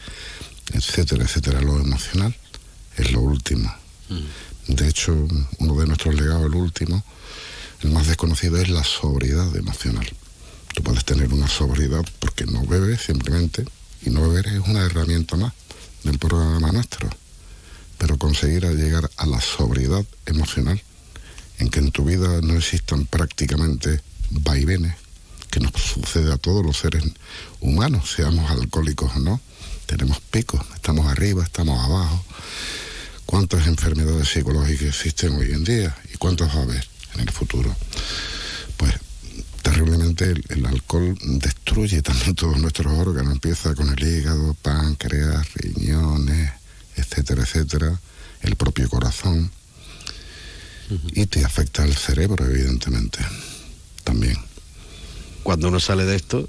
etcétera, 0.73 1.25
etcétera. 1.25 1.61
Lo 1.62 1.81
emocional 1.81 2.37
es 2.97 3.11
lo 3.11 3.21
último. 3.21 3.75
De 4.69 4.88
hecho, 4.88 5.12
uno 5.59 5.75
de 5.81 5.87
nuestros 5.87 6.14
legados, 6.14 6.47
el 6.47 6.55
último, 6.55 7.03
el 7.83 7.90
más 7.90 8.07
desconocido, 8.07 8.59
es 8.59 8.69
la 8.69 8.85
sobriedad 8.85 9.55
emocional. 9.57 10.07
Tú 10.75 10.83
puedes 10.83 11.05
tener 11.07 11.33
una 11.33 11.49
sobriedad 11.49 12.05
porque 12.21 12.45
no 12.45 12.66
bebes 12.66 13.01
simplemente, 13.01 13.64
y 14.05 14.11
no 14.11 14.29
beber 14.29 14.47
es 14.49 14.61
una 14.69 14.85
herramienta 14.85 15.37
más 15.37 15.53
del 16.05 16.19
programa 16.19 16.71
nuestro. 16.71 17.09
Pero 17.97 18.19
conseguir 18.19 18.64
llegar 18.64 19.11
a 19.16 19.27
la 19.27 19.40
sobriedad 19.40 20.05
emocional, 20.27 20.83
en 21.59 21.69
que 21.69 21.81
en 21.81 21.90
tu 21.90 22.05
vida 22.05 22.40
no 22.42 22.57
existan 22.57 23.07
prácticamente 23.07 24.01
vaivenes, 24.31 24.95
que 25.51 25.61
nos 25.61 25.73
sucede 25.73 26.33
a 26.33 26.38
todos 26.38 26.64
los 26.64 26.79
seres 26.79 27.05
humanos, 27.61 28.12
seamos 28.14 28.51
alcohólicos 28.51 29.16
o 29.16 29.21
no. 29.21 29.40
Tenemos 29.87 30.21
picos, 30.21 30.61
estamos 30.75 31.07
arriba, 31.07 31.45
estamos 31.45 31.83
abajo. 31.83 32.25
¿Cuántas 33.25 33.66
enfermedades 33.66 34.29
psicológicas 34.29 34.88
existen 34.88 35.33
hoy 35.33 35.53
en 35.53 35.64
día 35.64 35.97
y 36.12 36.16
cuántas 36.16 36.55
va 36.55 36.61
a 36.61 36.62
haber 36.62 36.87
en 37.14 37.21
el 37.21 37.31
futuro? 37.31 37.75
Pues 38.77 38.95
terriblemente 39.62 40.35
el, 40.49 40.66
alcohol 40.66 41.16
destruye 41.23 42.03
también 42.03 42.35
todos 42.37 42.59
nuestros 42.59 42.92
órganos. 42.92 43.33
Empieza 43.33 43.75
con 43.75 43.88
el 43.88 44.03
hígado, 44.03 44.55
páncreas, 44.55 45.53
riñones, 45.55 46.53
etcétera, 46.97 47.42
etcétera, 47.42 48.01
el 48.42 48.57
propio 48.57 48.88
corazón. 48.88 49.51
Y 51.12 51.27
te 51.27 51.44
afecta 51.44 51.85
el 51.85 51.94
cerebro, 51.94 52.44
evidentemente, 52.44 53.18
también. 54.05 54.37
Cuando 55.42 55.68
uno 55.68 55.81
sale 55.81 56.05
de 56.05 56.16
esto, 56.16 56.49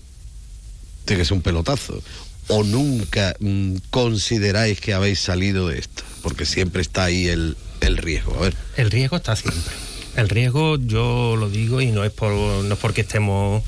tiene 1.06 1.22
que 1.22 1.26
ser 1.26 1.34
un 1.34 1.42
pelotazo. 1.42 2.02
¿O 2.50 2.64
nunca 2.64 3.36
mm, 3.40 3.76
consideráis 3.90 4.80
que 4.80 4.94
habéis 4.94 5.20
salido 5.20 5.68
de 5.68 5.80
esto? 5.80 6.04
Porque 6.22 6.46
siempre 6.46 6.82
está 6.82 7.06
ahí 7.06 7.28
el, 7.28 7.58
el 7.82 7.98
riesgo. 7.98 8.36
A 8.36 8.42
ver, 8.42 8.56
El 8.78 8.92
riesgo 8.92 9.18
está 9.18 9.36
siempre. 9.36 9.74
El 10.16 10.30
riesgo, 10.30 10.78
yo 10.78 11.36
lo 11.36 11.50
digo, 11.50 11.82
y 11.82 11.88
no 11.88 12.04
es, 12.04 12.12
por, 12.12 12.32
no 12.32 12.74
es 12.74 12.80
porque 12.80 13.02
estemos 13.02 13.64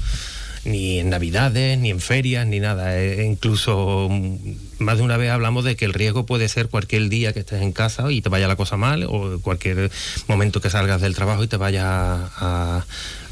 ni 0.65 0.99
en 0.99 1.10
Navidades, 1.10 1.77
ni 1.77 1.89
en 1.89 1.99
ferias, 1.99 2.47
ni 2.47 2.60
nada. 2.60 2.99
Eh, 2.99 3.25
incluso 3.25 4.08
mm, 4.10 4.38
más 4.80 4.98
de 4.98 5.04
una 5.04 5.18
vez 5.18 5.30
hablamos 5.30 5.63
de 5.63 5.76
que 5.76 5.86
el 5.86 5.94
riesgo 5.94 6.26
puede 6.26 6.48
ser 6.50 6.70
cualquier 6.70 7.10
día 7.10 7.34
que 7.34 7.42
estés 7.42 7.62
en 7.62 7.72
casa 7.72 8.12
y 8.12 8.22
te 8.22 8.30
vaya 8.30 8.48
la 8.48 8.56
cosa 8.56 8.78
mal, 8.78 9.06
o 9.08 9.39
cualquier 9.42 9.92
momento 10.28 10.62
que 10.62 10.70
salgas 10.70 11.02
del 11.02 11.15
trabajo 11.15 11.44
y 11.44 11.48
te 11.48 11.58
vayas 11.58 11.86
a, 11.86 12.86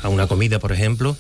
una 0.04 0.28
comida, 0.28 0.60
por 0.60 0.72
ejemplo, 0.72 1.18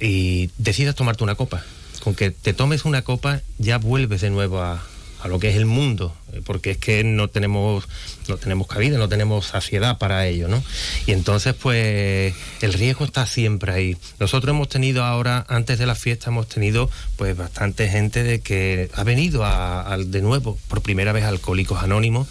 y 0.00 0.50
decidas 0.58 0.94
tomarte 0.94 1.24
una 1.24 1.34
copa. 1.34 1.64
Con 2.02 2.14
que 2.14 2.30
te 2.30 2.52
tomes 2.52 2.84
una 2.84 3.02
copa 3.02 3.40
ya 3.58 3.78
vuelves 3.78 4.20
de 4.20 4.30
nuevo 4.30 4.60
a, 4.60 4.82
a 5.26 5.28
lo 5.28 5.38
que 5.38 5.50
es 5.50 5.56
el 5.56 5.66
mundo, 5.66 6.14
eh, 6.32 6.40
porque 6.44 6.70
es 6.72 6.78
que 6.78 7.04
no 7.04 7.28
tenemos, 7.28 7.86
no 8.28 8.36
tenemos 8.38 8.66
cabida, 8.66 8.96
no 8.98 9.08
tenemos 9.08 9.46
saciedad 9.46 9.98
para 9.98 10.26
ello, 10.26 10.48
¿no? 10.48 10.62
Y 11.06 11.12
entonces, 11.12 11.54
pues, 11.54 12.34
el 12.62 12.72
riesgo 12.72 13.04
está 13.04 13.26
siempre 13.26 13.72
ahí. 13.72 13.96
Nosotros 14.18 14.54
hemos 14.54 14.68
tenido 14.68 15.04
ahora, 15.04 15.44
antes 15.48 15.78
de 15.78 15.86
la 15.86 15.94
fiesta, 15.94 16.30
hemos 16.30 16.48
tenido, 16.48 16.88
pues, 17.16 17.36
bastante 17.36 17.88
gente 17.88 18.22
de 18.22 18.40
que 18.40 18.90
ha 18.94 19.04
venido 19.04 19.44
a, 19.44 19.96
de 19.98 20.22
nuevo, 20.22 20.58
por 20.68 20.80
primera 20.82 21.12
vez, 21.12 21.24
a 21.24 21.28
Alcohólicos 21.28 21.82
Anónimos, 21.82 22.26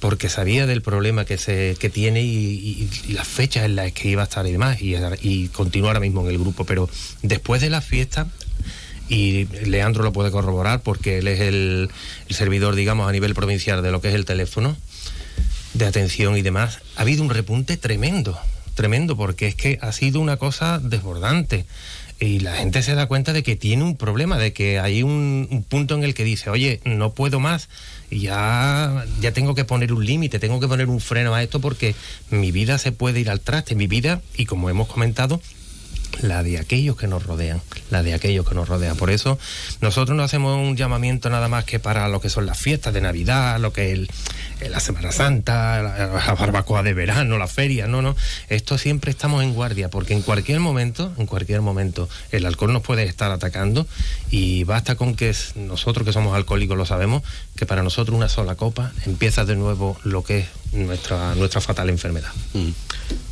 porque 0.00 0.28
sabía 0.28 0.66
del 0.66 0.80
problema 0.80 1.24
que 1.24 1.38
se 1.38 1.76
que 1.80 1.90
tiene 1.90 2.22
y, 2.22 2.28
y- 2.28 2.90
y 3.08 3.12
las 3.14 3.26
fechas 3.26 3.64
en 3.64 3.74
las 3.74 3.90
que 3.92 4.08
iba 4.08 4.22
a 4.22 4.26
estar 4.26 4.46
y 4.46 4.52
demás, 4.52 4.78
y 4.80 5.48
continúa 5.48 5.88
ahora 5.90 5.98
mismo 6.00 6.20
en 6.22 6.28
el 6.30 6.38
grupo. 6.38 6.64
Pero 6.64 6.88
después 7.22 7.60
de 7.60 7.68
la 7.68 7.80
fiesta, 7.80 8.28
y 9.08 9.46
Leandro 9.64 10.04
lo 10.04 10.12
puede 10.12 10.30
corroborar 10.30 10.80
porque 10.82 11.18
él 11.18 11.28
es 11.28 11.40
el, 11.40 11.90
servidor, 12.28 12.74
digamos, 12.74 13.08
a 13.08 13.12
nivel 13.12 13.34
provincial 13.34 13.82
de 13.82 13.90
lo 13.90 14.00
que 14.00 14.08
es 14.08 14.14
el 14.14 14.24
teléfono 14.24 14.76
de 15.74 15.86
atención 15.86 16.36
y 16.36 16.42
demás, 16.42 16.80
ha 16.96 17.02
habido 17.02 17.22
un 17.22 17.30
repunte 17.30 17.76
tremendo, 17.76 18.38
tremendo, 18.74 19.16
porque 19.16 19.46
es 19.46 19.54
que 19.54 19.78
ha 19.80 19.92
sido 19.92 20.20
una 20.20 20.36
cosa 20.36 20.78
desbordante. 20.78 21.66
Y 22.20 22.40
la 22.40 22.56
gente 22.56 22.82
se 22.82 22.96
da 22.96 23.06
cuenta 23.06 23.32
de 23.32 23.44
que 23.44 23.54
tiene 23.54 23.84
un 23.84 23.96
problema, 23.96 24.38
de 24.38 24.52
que 24.52 24.80
hay 24.80 25.04
un, 25.04 25.46
un 25.52 25.62
punto 25.62 25.94
en 25.94 26.02
el 26.02 26.14
que 26.14 26.24
dice, 26.24 26.50
oye, 26.50 26.80
no 26.84 27.12
puedo 27.12 27.38
más, 27.38 27.68
ya, 28.10 29.04
ya 29.20 29.32
tengo 29.32 29.54
que 29.54 29.64
poner 29.64 29.92
un 29.92 30.04
límite, 30.04 30.40
tengo 30.40 30.58
que 30.58 30.66
poner 30.66 30.88
un 30.88 31.00
freno 31.00 31.32
a 31.34 31.44
esto 31.44 31.60
porque 31.60 31.94
mi 32.30 32.50
vida 32.50 32.78
se 32.78 32.90
puede 32.90 33.20
ir 33.20 33.30
al 33.30 33.40
traste, 33.40 33.76
mi 33.76 33.86
vida, 33.86 34.20
y 34.36 34.46
como 34.46 34.68
hemos 34.68 34.88
comentado, 34.88 35.40
la 36.22 36.42
de 36.42 36.58
aquellos 36.58 36.96
que 36.96 37.06
nos 37.06 37.24
rodean, 37.24 37.60
la 37.90 38.02
de 38.02 38.14
aquellos 38.14 38.48
que 38.48 38.54
nos 38.54 38.68
rodean. 38.68 38.96
Por 38.96 39.10
eso 39.10 39.38
nosotros 39.80 40.16
no 40.16 40.22
hacemos 40.22 40.56
un 40.56 40.76
llamamiento 40.76 41.30
nada 41.30 41.48
más 41.48 41.64
que 41.64 41.78
para 41.78 42.08
lo 42.08 42.20
que 42.20 42.30
son 42.30 42.46
las 42.46 42.58
fiestas 42.58 42.94
de 42.94 43.00
Navidad, 43.00 43.58
lo 43.60 43.72
que 43.72 43.92
es 43.92 44.08
la 44.70 44.80
Semana 44.80 45.12
Santa, 45.12 45.82
la, 45.82 46.34
barbacoa 46.34 46.82
de 46.82 46.94
verano, 46.94 47.38
la 47.38 47.46
feria, 47.46 47.86
no, 47.86 48.02
no. 48.02 48.16
Esto 48.48 48.78
siempre 48.78 49.10
estamos 49.10 49.42
en 49.42 49.54
guardia, 49.54 49.88
porque 49.90 50.14
en 50.14 50.22
cualquier 50.22 50.60
momento, 50.60 51.12
en 51.18 51.26
cualquier 51.26 51.60
momento, 51.60 52.08
el 52.32 52.46
alcohol 52.46 52.72
nos 52.72 52.82
puede 52.82 53.04
estar 53.04 53.30
atacando 53.30 53.86
y 54.30 54.64
basta 54.64 54.96
con 54.96 55.14
que 55.14 55.34
nosotros 55.56 56.06
que 56.06 56.12
somos 56.12 56.34
alcohólicos 56.34 56.76
lo 56.76 56.86
sabemos, 56.86 57.22
que 57.56 57.66
para 57.66 57.82
nosotros 57.82 58.16
una 58.16 58.28
sola 58.28 58.56
copa 58.56 58.92
empieza 59.06 59.44
de 59.44 59.56
nuevo 59.56 59.98
lo 60.04 60.24
que 60.24 60.40
es 60.40 60.46
nuestra, 60.72 61.34
nuestra 61.34 61.60
fatal 61.60 61.90
enfermedad. 61.90 62.30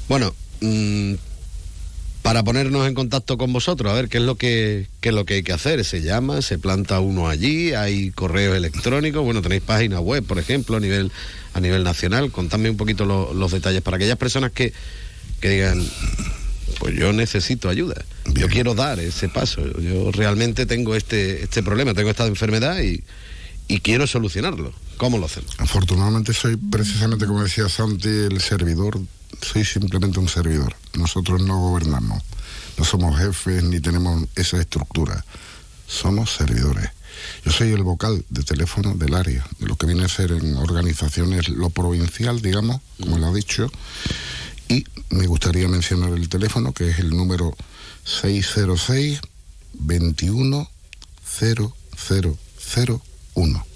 bueno, 0.09 0.35
mm, 0.61 1.15
para 2.27 2.43
ponernos 2.43 2.89
en 2.89 2.95
contacto 2.95 3.39
con 3.39 3.53
vosotros, 3.53 3.93
a 3.93 3.95
ver 3.95 4.09
qué 4.09 4.19
es 4.19 4.25
lo 4.25 4.35
que 4.35 4.87
qué 5.01 5.11
es 5.11 5.15
lo 5.15 5.25
que 5.25 5.35
hay 5.35 5.43
que 5.45 5.53
hacer. 5.53 5.85
Se 5.85 6.03
llama, 6.03 6.43
se 6.43 6.59
planta 6.59 6.99
uno 6.99 7.29
allí, 7.29 7.73
hay 7.73 8.11
correos 8.11 8.57
electrónicos, 8.57 9.23
bueno, 9.25 9.43
tenéis 9.43 9.63
página 9.63 10.01
web, 10.01 10.25
por 10.25 10.41
ejemplo, 10.41 10.77
a 10.77 10.81
nivel 10.81 11.13
a 11.55 11.61
nivel 11.61 11.85
nacional. 11.85 12.33
Contadme 12.33 12.69
un 12.69 12.77
poquito 12.77 13.05
lo- 13.05 13.33
los 13.33 13.53
detalles 13.53 13.81
para 13.81 13.97
aquellas 13.97 14.19
personas 14.19 14.51
que, 14.51 14.73
que 15.41 15.51
digan, 15.51 15.81
pues 16.81 16.97
yo 16.97 17.13
necesito 17.13 17.69
ayuda. 17.69 18.05
Yo 18.35 18.49
quiero 18.49 18.75
dar 18.75 18.99
ese 18.99 19.29
paso. 19.29 19.63
Yo 19.81 20.11
realmente 20.11 20.67
tengo 20.67 20.97
este 20.97 21.45
este 21.45 21.63
problema, 21.63 21.95
tengo 21.95 22.11
esta 22.11 22.27
enfermedad 22.27 22.81
y, 22.83 23.05
y 23.69 23.79
quiero 23.79 24.09
solucionarlo. 24.09 24.73
¿Cómo 24.97 25.19
lo 25.19 25.27
hacemos? 25.27 25.55
Afortunadamente 25.59 26.33
soy 26.33 26.57
precisamente, 26.57 27.27
como 27.27 27.43
decía 27.43 27.69
Santi, 27.69 28.09
el 28.09 28.41
servidor. 28.41 28.99
Soy 29.43 29.65
simplemente 29.65 30.19
un 30.19 30.29
servidor. 30.29 30.75
Nosotros 30.95 31.43
no 31.43 31.59
gobernamos. 31.61 32.23
No 32.79 32.85
somos 32.85 33.19
jefes 33.19 33.63
ni 33.63 33.81
tenemos 33.81 34.25
esa 34.35 34.59
estructura. 34.59 35.25
Somos 35.87 36.33
servidores. 36.33 36.91
Yo 37.45 37.53
soy 37.53 37.73
el 37.73 37.83
vocal 37.83 38.25
de 38.29 38.43
teléfono 38.43 38.95
del 38.95 39.15
área, 39.15 39.47
de 39.59 39.67
lo 39.67 39.77
que 39.77 39.87
viene 39.87 40.05
a 40.05 40.09
ser 40.09 40.33
en 40.33 40.57
organizaciones 40.57 41.49
lo 41.49 41.71
provincial, 41.71 42.41
digamos, 42.41 42.81
como 43.01 43.19
lo 43.19 43.27
ha 43.27 43.35
dicho. 43.35 43.71
Y 44.69 44.85
me 45.11 45.27
gustaría 45.27 45.69
mencionar 45.69 46.11
el 46.11 46.29
teléfono, 46.29 46.73
que 46.73 46.91
es 46.91 46.99
el 46.99 47.11
número 47.11 47.55
606 48.05 49.21
21 49.75 50.71
0001. 53.35 53.67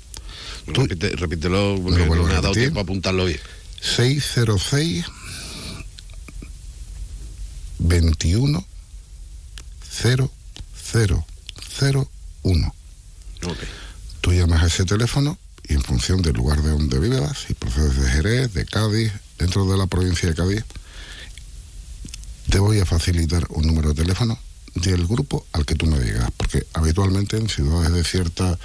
Tú- 0.72 0.82
Repite- 0.86 1.16
repítelo, 1.16 1.78
porque 1.82 2.04
no 2.06 2.14
me 2.24 2.32
ha 2.32 2.40
dado 2.40 2.52
tiempo 2.54 2.80
a 2.80 2.82
apuntarlo 2.82 3.24
bien. 3.24 3.40
606 3.80 5.06
21 7.78 8.64
0001. 12.42 12.74
Ok. 13.42 13.58
Tú 14.20 14.32
llamas 14.32 14.62
a 14.62 14.66
ese 14.66 14.84
teléfono 14.84 15.38
y 15.66 15.74
en 15.74 15.82
función 15.82 16.20
del 16.22 16.34
lugar 16.34 16.62
de 16.62 16.70
donde 16.70 16.98
vivas, 16.98 17.38
si 17.46 17.54
procedes 17.54 17.96
de 17.96 18.10
Jerez, 18.10 18.52
de 18.52 18.66
Cádiz, 18.66 19.12
dentro 19.38 19.64
de 19.70 19.78
la 19.78 19.86
provincia 19.86 20.28
de 20.28 20.34
Cádiz, 20.34 20.64
te 22.50 22.58
voy 22.58 22.80
a 22.80 22.86
facilitar 22.86 23.46
un 23.50 23.66
número 23.66 23.90
de 23.90 24.02
teléfono 24.02 24.38
del 24.74 25.06
grupo 25.06 25.46
al 25.52 25.64
que 25.64 25.74
tú 25.74 25.86
me 25.86 25.98
digas, 26.00 26.28
porque 26.36 26.66
habitualmente 26.74 27.36
en 27.36 27.48
ciudades 27.48 27.92
de 27.92 28.04
cierta 28.04 28.58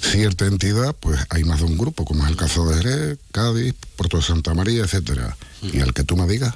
cierta 0.00 0.46
entidad, 0.46 0.94
pues 0.98 1.20
hay 1.30 1.44
más 1.44 1.60
de 1.60 1.66
un 1.66 1.78
grupo, 1.78 2.04
como 2.04 2.24
es 2.24 2.30
el 2.30 2.36
caso 2.36 2.68
de 2.68 2.76
Jerez, 2.76 3.18
Cádiz, 3.32 3.74
Puerto 3.96 4.16
de 4.18 4.22
Santa 4.22 4.54
María, 4.54 4.82
etcétera. 4.82 5.36
Y 5.62 5.80
al 5.80 5.92
que 5.92 6.04
tú 6.04 6.16
me 6.16 6.26
digas, 6.26 6.54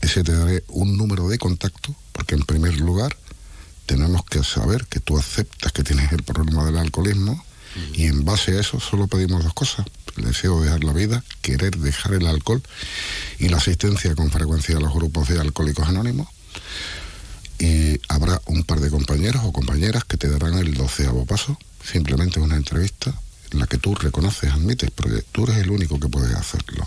ese 0.00 0.24
te 0.24 0.32
daré 0.32 0.64
un 0.68 0.96
número 0.96 1.28
de 1.28 1.38
contacto, 1.38 1.94
porque 2.12 2.34
en 2.34 2.42
primer 2.42 2.78
lugar 2.80 3.16
tenemos 3.86 4.24
que 4.24 4.42
saber 4.42 4.86
que 4.86 5.00
tú 5.00 5.18
aceptas 5.18 5.72
que 5.72 5.82
tienes 5.82 6.12
el 6.12 6.22
problema 6.22 6.64
del 6.64 6.78
alcoholismo 6.78 7.44
Y 7.94 8.06
en 8.06 8.24
base 8.24 8.56
a 8.56 8.60
eso 8.60 8.80
solo 8.80 9.06
pedimos 9.06 9.44
dos 9.44 9.54
cosas. 9.54 9.86
El 10.16 10.24
deseo 10.24 10.58
de 10.60 10.66
dejar 10.66 10.84
la 10.84 10.92
vida, 10.92 11.24
querer 11.40 11.76
dejar 11.78 12.12
el 12.14 12.26
alcohol 12.26 12.62
y 13.38 13.48
la 13.48 13.56
asistencia 13.56 14.14
con 14.14 14.30
frecuencia 14.30 14.76
a 14.76 14.80
los 14.80 14.92
grupos 14.92 15.28
de 15.28 15.40
alcohólicos 15.40 15.88
anónimos. 15.88 16.28
Y 17.62 18.00
habrá 18.08 18.42
un 18.46 18.64
par 18.64 18.80
de 18.80 18.90
compañeros 18.90 19.42
o 19.44 19.52
compañeras 19.52 20.02
que 20.02 20.16
te 20.16 20.28
darán 20.28 20.58
el 20.58 20.74
doceavo 20.74 21.24
paso. 21.26 21.56
Simplemente 21.80 22.40
una 22.40 22.56
entrevista 22.56 23.14
en 23.52 23.60
la 23.60 23.68
que 23.68 23.78
tú 23.78 23.94
reconoces, 23.94 24.50
admites, 24.50 24.90
porque 24.90 25.22
tú 25.30 25.44
eres 25.44 25.58
el 25.58 25.70
único 25.70 26.00
que 26.00 26.08
puede 26.08 26.34
hacerlo. 26.34 26.84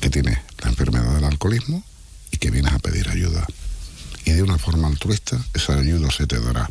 Que 0.00 0.10
tienes 0.10 0.38
la 0.60 0.70
enfermedad 0.70 1.14
del 1.14 1.22
alcoholismo 1.22 1.84
y 2.32 2.38
que 2.38 2.50
vienes 2.50 2.72
a 2.72 2.80
pedir 2.80 3.08
ayuda. 3.10 3.46
Y 4.24 4.32
de 4.32 4.42
una 4.42 4.58
forma 4.58 4.88
altruista, 4.88 5.40
esa 5.54 5.78
ayuda 5.78 6.10
se 6.10 6.26
te 6.26 6.40
dará. 6.40 6.68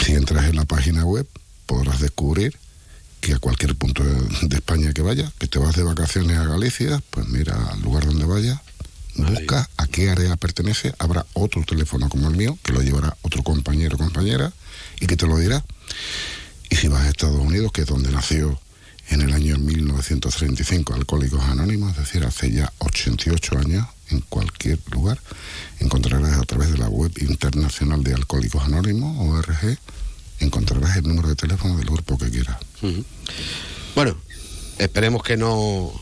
Si 0.00 0.12
entras 0.12 0.44
en 0.44 0.54
la 0.54 0.66
página 0.66 1.04
web, 1.04 1.26
podrás 1.66 1.98
descubrir 1.98 2.56
que 3.20 3.34
a 3.34 3.40
cualquier 3.40 3.74
punto 3.74 4.04
de, 4.04 4.46
de 4.46 4.56
España 4.56 4.92
que 4.92 5.02
vayas, 5.02 5.32
que 5.40 5.48
te 5.48 5.58
vas 5.58 5.74
de 5.74 5.82
vacaciones 5.82 6.38
a 6.38 6.46
Galicia, 6.46 7.02
pues 7.10 7.26
mira 7.26 7.72
al 7.72 7.82
lugar 7.82 8.06
donde 8.06 8.26
vayas, 8.26 8.60
busca 9.16 9.68
a 9.76 9.86
qué 9.86 10.10
área 10.10 10.36
pertenece, 10.36 10.94
habrá 10.98 11.26
otro 11.34 11.62
teléfono 11.64 12.08
como 12.08 12.28
el 12.28 12.36
mío, 12.36 12.58
que 12.62 12.72
lo 12.72 12.82
llevará 12.82 13.16
otro 13.22 13.42
compañero 13.42 13.96
o 13.96 13.98
compañera 13.98 14.52
y 15.00 15.06
que 15.06 15.16
te 15.16 15.26
lo 15.26 15.38
dirá. 15.38 15.64
Y 16.68 16.76
si 16.76 16.88
vas 16.88 17.02
a 17.02 17.08
Estados 17.08 17.40
Unidos, 17.40 17.72
que 17.72 17.82
es 17.82 17.86
donde 17.86 18.10
nació 18.12 18.58
en 19.08 19.22
el 19.22 19.32
año 19.32 19.58
1935 19.58 20.94
Alcohólicos 20.94 21.42
Anónimos, 21.42 21.90
es 21.92 21.98
decir, 21.98 22.24
hace 22.24 22.50
ya 22.52 22.72
88 22.78 23.58
años, 23.58 23.86
en 24.10 24.20
cualquier 24.20 24.78
lugar, 24.92 25.18
encontrarás 25.80 26.38
a 26.38 26.42
través 26.42 26.70
de 26.70 26.78
la 26.78 26.88
web 26.88 27.12
internacional 27.20 28.04
de 28.04 28.14
Alcohólicos 28.14 28.62
Anónimos, 28.62 29.16
ORG, 29.18 29.78
encontrarás 30.38 30.96
el 30.96 31.08
número 31.08 31.28
de 31.28 31.36
teléfono 31.36 31.76
del 31.76 31.86
grupo 31.86 32.18
que 32.18 32.30
quieras. 32.30 32.56
Bueno, 33.94 34.16
esperemos 34.78 35.22
que 35.22 35.36
no 35.36 35.92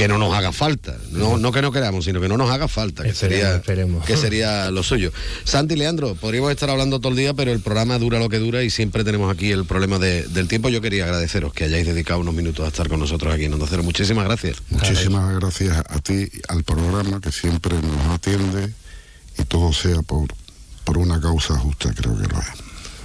que 0.00 0.08
no 0.08 0.16
nos 0.16 0.32
haga 0.34 0.50
falta. 0.50 0.96
No, 1.10 1.36
no 1.36 1.52
que 1.52 1.60
no 1.60 1.70
queramos, 1.72 2.06
sino 2.06 2.22
que 2.22 2.28
no 2.28 2.38
nos 2.38 2.50
haga 2.50 2.68
falta, 2.68 3.02
que 3.02 3.10
Esperemos, 3.10 3.38
sería, 3.42 3.56
esperemos. 3.56 4.04
que 4.06 4.16
sería 4.16 4.70
lo 4.70 4.82
suyo. 4.82 5.12
Santi 5.44 5.76
Leandro, 5.76 6.14
podríamos 6.14 6.50
estar 6.52 6.70
hablando 6.70 7.00
todo 7.00 7.10
el 7.12 7.18
día, 7.18 7.34
pero 7.34 7.52
el 7.52 7.60
programa 7.60 7.98
dura 7.98 8.18
lo 8.18 8.30
que 8.30 8.38
dura 8.38 8.62
y 8.62 8.70
siempre 8.70 9.04
tenemos 9.04 9.30
aquí 9.30 9.50
el 9.52 9.66
problema 9.66 9.98
de- 9.98 10.22
del 10.28 10.48
tiempo. 10.48 10.70
Yo 10.70 10.80
quería 10.80 11.04
agradeceros 11.04 11.52
que 11.52 11.64
hayáis 11.64 11.86
dedicado 11.86 12.18
unos 12.20 12.32
minutos 12.32 12.64
a 12.64 12.68
estar 12.68 12.88
con 12.88 12.98
nosotros 12.98 13.34
aquí 13.34 13.44
en 13.44 13.52
Onda 13.52 13.66
Cero. 13.68 13.82
Muchísimas 13.82 14.24
gracias. 14.24 14.56
Muchísimas 14.70 15.34
gracias 15.38 15.76
a 15.86 15.98
ti, 15.98 16.28
al 16.48 16.64
programa 16.64 17.20
que 17.20 17.30
siempre 17.30 17.74
nos 17.74 18.14
atiende 18.14 18.72
y 19.38 19.44
todo 19.44 19.70
sea 19.74 20.00
por, 20.00 20.28
por 20.84 20.96
una 20.96 21.20
causa 21.20 21.58
justa, 21.58 21.92
creo 21.94 22.16
que 22.16 22.26
lo 22.26 22.38
es. 22.40 22.46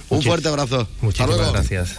Un 0.08 0.22
fuerte 0.22 0.48
abrazo. 0.48 0.88
Muchísimas 1.02 1.52
gracias. 1.52 1.96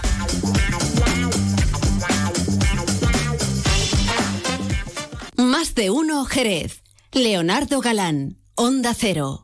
Más 5.38 5.76
de 5.76 5.92
uno 5.92 6.26
Jerez. 6.26 6.82
Leonardo 7.12 7.80
Galán, 7.80 8.40
Onda 8.56 8.96
Cero. 8.96 9.44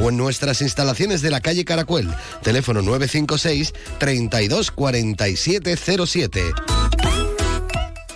o 0.00 0.08
en 0.10 0.16
nuestras 0.16 0.62
instalaciones 0.62 1.22
de 1.22 1.30
la 1.30 1.40
calle 1.40 1.64
Caracuel. 1.64 2.08
Teléfono 2.42 2.82
956 2.82 3.72
32 3.98 4.70
47 4.70 5.76
07. 6.06 6.42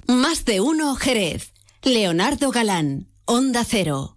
Más 0.07 0.45
de 0.45 0.61
uno 0.61 0.95
Jerez. 0.97 1.53
Leonardo 1.83 2.51
Galán, 2.51 3.09
Onda 3.25 3.65
Cero. 3.65 4.15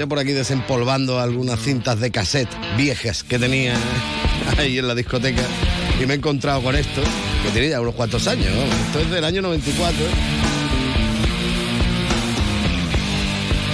Yo 0.00 0.08
por 0.08 0.18
aquí 0.18 0.32
desempolvando 0.32 1.20
algunas 1.20 1.60
cintas 1.60 2.00
de 2.00 2.10
cassette 2.10 2.48
viejas 2.78 3.22
que 3.22 3.38
tenía 3.38 3.76
ahí 4.56 4.78
en 4.78 4.88
la 4.88 4.94
discoteca 4.94 5.42
y 6.00 6.06
me 6.06 6.14
he 6.14 6.16
encontrado 6.16 6.62
con 6.62 6.74
esto, 6.74 7.02
que 7.42 7.50
tiene 7.50 7.68
ya 7.68 7.80
unos 7.80 7.94
cuantos 7.94 8.26
años. 8.26 8.46
Esto 8.86 9.00
es 9.00 9.10
del 9.10 9.24
año 9.24 9.42
94. 9.42 9.92
¿eh? 9.92 10.08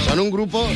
Son 0.07 0.19
un 0.19 0.29
grupo, 0.29 0.67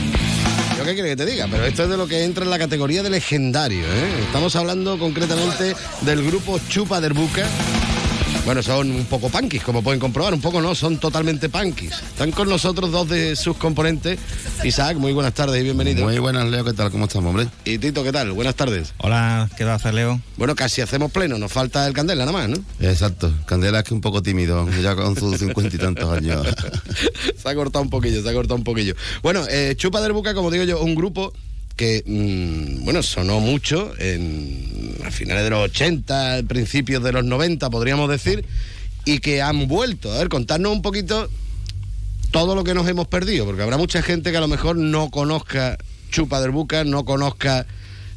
yo 0.78 0.86
qué 0.86 0.94
quiere 0.94 1.10
que 1.10 1.16
te 1.18 1.26
diga, 1.26 1.48
pero 1.52 1.66
esto 1.66 1.84
es 1.84 1.90
de 1.90 1.98
lo 1.98 2.08
que 2.08 2.24
entra 2.24 2.46
en 2.46 2.50
la 2.50 2.60
categoría 2.60 3.04
de 3.04 3.10
legendario. 3.10 3.84
¿eh? 3.84 4.24
Estamos 4.26 4.56
hablando 4.56 4.98
concretamente 4.98 5.76
del 6.02 6.24
grupo 6.24 6.60
Chupa 6.70 7.02
del 7.02 7.14
Buca. 7.14 7.46
Bueno, 8.46 8.64
son 8.64 8.92
un 8.92 9.06
poco 9.06 9.30
punkis, 9.30 9.62
como 9.64 9.84
pueden 9.84 10.00
comprobar. 10.00 10.34
Un 10.34 10.42
poco 10.42 10.62
no, 10.62 10.74
son 10.74 10.98
totalmente 10.98 11.48
punkis. 11.48 11.92
Están 11.92 12.32
con 12.32 12.50
nosotros 12.50 12.92
dos 12.92 13.08
de 13.08 13.36
sus 13.36 13.56
componentes. 13.56 14.20
Isaac, 14.64 14.98
muy 14.98 15.14
buenas 15.14 15.34
tardes 15.34 15.62
y 15.62 15.64
bienvenido. 15.64 16.04
Muy 16.04 16.18
buenas, 16.18 16.50
Leo, 16.50 16.66
¿qué 16.66 16.74
tal? 16.74 16.92
¿Cómo 16.92 17.06
estamos, 17.06 17.30
hombre? 17.30 17.48
Y 17.66 17.78
Tito, 17.78 18.04
¿qué 18.04 18.12
tal? 18.12 18.32
Buenas 18.32 18.56
tardes. 18.56 18.94
Hola, 18.98 19.50
¿qué 19.58 19.64
tal 19.64 19.76
hacer, 19.76 19.94
Leo? 19.94 20.20
Bueno, 20.38 20.56
casi 20.56 20.82
hacemos 20.82 21.12
pleno, 21.12 21.38
nos 21.38 21.52
falta 21.52 21.88
el 21.88 21.94
candela 21.94 22.26
nada 22.26 22.38
más, 22.38 22.50
¿no? 22.50 22.58
Exacto. 22.80 23.32
Candela 23.46 23.80
es 23.80 23.84
que 23.86 23.94
un 23.94 24.02
poco 24.02 24.24
tímido, 24.24 24.68
ya 24.82 24.96
con 24.96 25.16
sus 25.16 25.38
cincuenta 25.38 25.76
y 25.76 25.80
tantos 25.80 26.12
años. 26.12 26.46
se 27.38 27.50
ha 27.50 27.56
cortado 27.56 27.84
un 27.84 27.90
poquillo, 27.90 28.24
se 28.24 28.30
ha 28.30 28.34
cortado 28.34 28.56
un 28.56 28.64
poquillo. 28.64 28.96
Bueno, 29.22 29.46
eh, 29.50 29.76
Chupa 29.78 30.02
del 30.02 30.14
Buca, 30.14 30.34
como 30.34 30.50
digo 30.50 30.64
yo, 30.64 30.82
un 30.82 30.96
grupo 30.96 31.32
que, 31.82 32.04
mm, 32.06 32.86
bueno, 32.86 33.02
sonó 33.02 33.40
mucho 33.40 33.92
en, 33.98 35.00
a 35.04 35.10
finales 35.10 35.44
de 35.46 35.50
los 35.50 35.66
80, 35.66 36.44
principios 36.48 37.02
de 37.04 37.12
los 37.12 37.24
90, 37.24 37.72
podríamos 37.72 38.08
decir, 38.08 38.46
y 39.04 39.18
que 39.18 39.42
han 39.42 39.68
vuelto. 39.68 40.14
A 40.14 40.20
ver, 40.20 40.30
contarnos 40.30 40.74
un 40.74 40.84
poquito 40.84 41.28
todo 42.30 42.54
lo 42.54 42.64
que 42.64 42.76
nos 42.76 42.88
hemos 42.88 43.08
perdido, 43.08 43.46
porque 43.46 43.64
habrá 43.64 43.80
mucha 43.80 44.04
gente 44.04 44.30
que 44.30 44.38
a 44.38 44.42
lo 44.42 44.48
mejor 44.48 44.76
no 44.76 45.10
conozca 45.10 45.80
Chupa 46.12 46.40
del 46.40 46.52
Buca, 46.52 46.84
no 46.84 47.04
conozca 47.04 47.66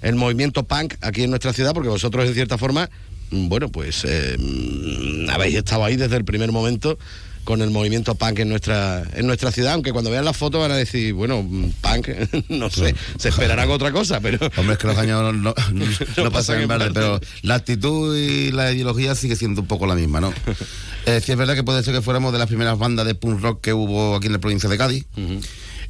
el 0.03 0.14
movimiento 0.14 0.64
punk 0.64 0.96
aquí 1.00 1.22
en 1.22 1.31
nuestra 1.31 1.55
ciudad, 1.55 1.72
porque 1.72 1.88
vosotros 1.88 2.29
en 2.29 2.35
cierta 2.35 2.59
forma, 2.59 2.90
mm, 3.31 3.48
bueno, 3.48 3.70
pues 3.70 4.05
eh, 4.07 4.37
mm, 4.38 5.31
habéis 5.31 5.55
estado 5.55 5.87
ahí 5.87 5.96
desde 5.96 6.18
el 6.18 6.27
primer 6.27 6.53
momento 6.53 6.98
con 7.44 7.62
el 7.62 7.70
movimiento 7.70 8.14
punk 8.14 8.40
en 8.40 8.48
nuestra 8.48 9.02
en 9.14 9.26
nuestra 9.26 9.52
ciudad, 9.52 9.74
aunque 9.74 9.92
cuando 9.92 10.11
vean 10.11 10.24
las 10.24 10.37
fotos 10.37 10.61
van 10.61 10.72
a 10.72 10.76
decir, 10.76 11.12
bueno, 11.14 11.42
mm, 11.42 11.70
punk, 11.80 12.09
no 12.48 12.70
sé, 12.70 12.94
se 13.18 13.28
esperarán 13.28 13.70
otra 13.70 13.92
cosa, 13.92 14.20
pero 14.20 14.38
Hombre, 14.57 14.72
es 14.74 14.78
que 14.78 14.87
los 14.87 14.98
años 14.98 15.20
no, 15.22 15.33
no- 15.33 15.54
no 15.74 15.85
pasan 15.85 16.33
pasan 16.33 16.61
en 16.62 16.68
verde, 16.68 16.90
pero 16.92 17.20
la 17.42 17.54
actitud 17.57 18.16
y 18.16 18.50
la 18.50 18.72
ideología 18.72 19.14
sigue 19.14 19.37
siendo 19.37 19.61
un 19.61 19.66
poco 19.66 19.87
la 19.87 19.94
misma, 19.94 20.20
¿no? 20.20 20.33
Eh, 21.07 21.20
sí 21.24 21.33
es 21.33 21.38
verdad 21.38 21.54
que 21.54 21.62
puede 21.62 21.83
ser 21.83 21.94
que 21.94 22.00
fuéramos 22.02 22.33
de 22.33 22.38
las 22.38 22.48
primeras 22.48 22.78
bandas 22.78 23.07
de 23.07 23.14
punk 23.14 23.40
rock 23.42 23.61
que 23.61 23.72
hubo 23.72 24.16
aquí 24.16 24.26
en 24.26 24.33
la 24.33 24.38
provincia 24.38 24.68
de 24.68 24.78
Cádiz. 24.78 25.04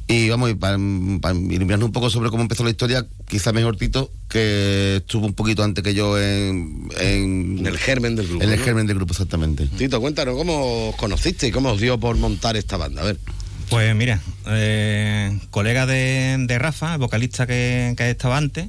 Y 0.07 0.29
vamos, 0.29 0.51
y 0.51 0.53
para, 0.53 0.75
iluminarnos 0.75 1.87
un 1.87 1.91
poco 1.91 2.11
sobre 2.11 2.29
cómo 2.29 2.43
empezó 2.43 2.63
la 2.63 2.69
historia, 2.69 3.07
quizá 3.27 3.51
mejor 3.51 3.75
Tito, 3.75 4.11
que 4.29 4.97
estuvo 4.97 5.25
un 5.25 5.33
poquito 5.33 5.63
antes 5.63 5.83
que 5.83 5.95
yo 5.95 6.19
en, 6.21 6.89
en, 6.99 7.57
en 7.59 7.65
el 7.65 7.77
germen 7.77 8.15
del 8.15 8.27
grupo. 8.27 8.43
en 8.43 8.51
el 8.51 8.59
¿no? 8.59 8.65
germen 8.65 8.85
del 8.85 8.97
grupo, 8.97 9.13
exactamente. 9.13 9.65
Tito, 9.65 9.99
cuéntanos 9.99 10.35
cómo 10.35 10.89
os 10.89 10.95
conociste 10.95 11.47
y 11.47 11.51
cómo 11.51 11.71
os 11.71 11.81
dio 11.81 11.99
por 11.99 12.17
montar 12.17 12.55
esta 12.55 12.77
banda. 12.77 13.01
A 13.01 13.05
ver. 13.05 13.17
Pues 13.69 13.95
mira, 13.95 14.21
eh, 14.47 15.39
colega 15.49 15.87
de, 15.87 16.35
de 16.39 16.59
Rafa, 16.59 16.93
el 16.93 16.99
vocalista 16.99 17.47
que, 17.47 17.95
que 17.97 18.11
estaba 18.11 18.37
antes, 18.37 18.67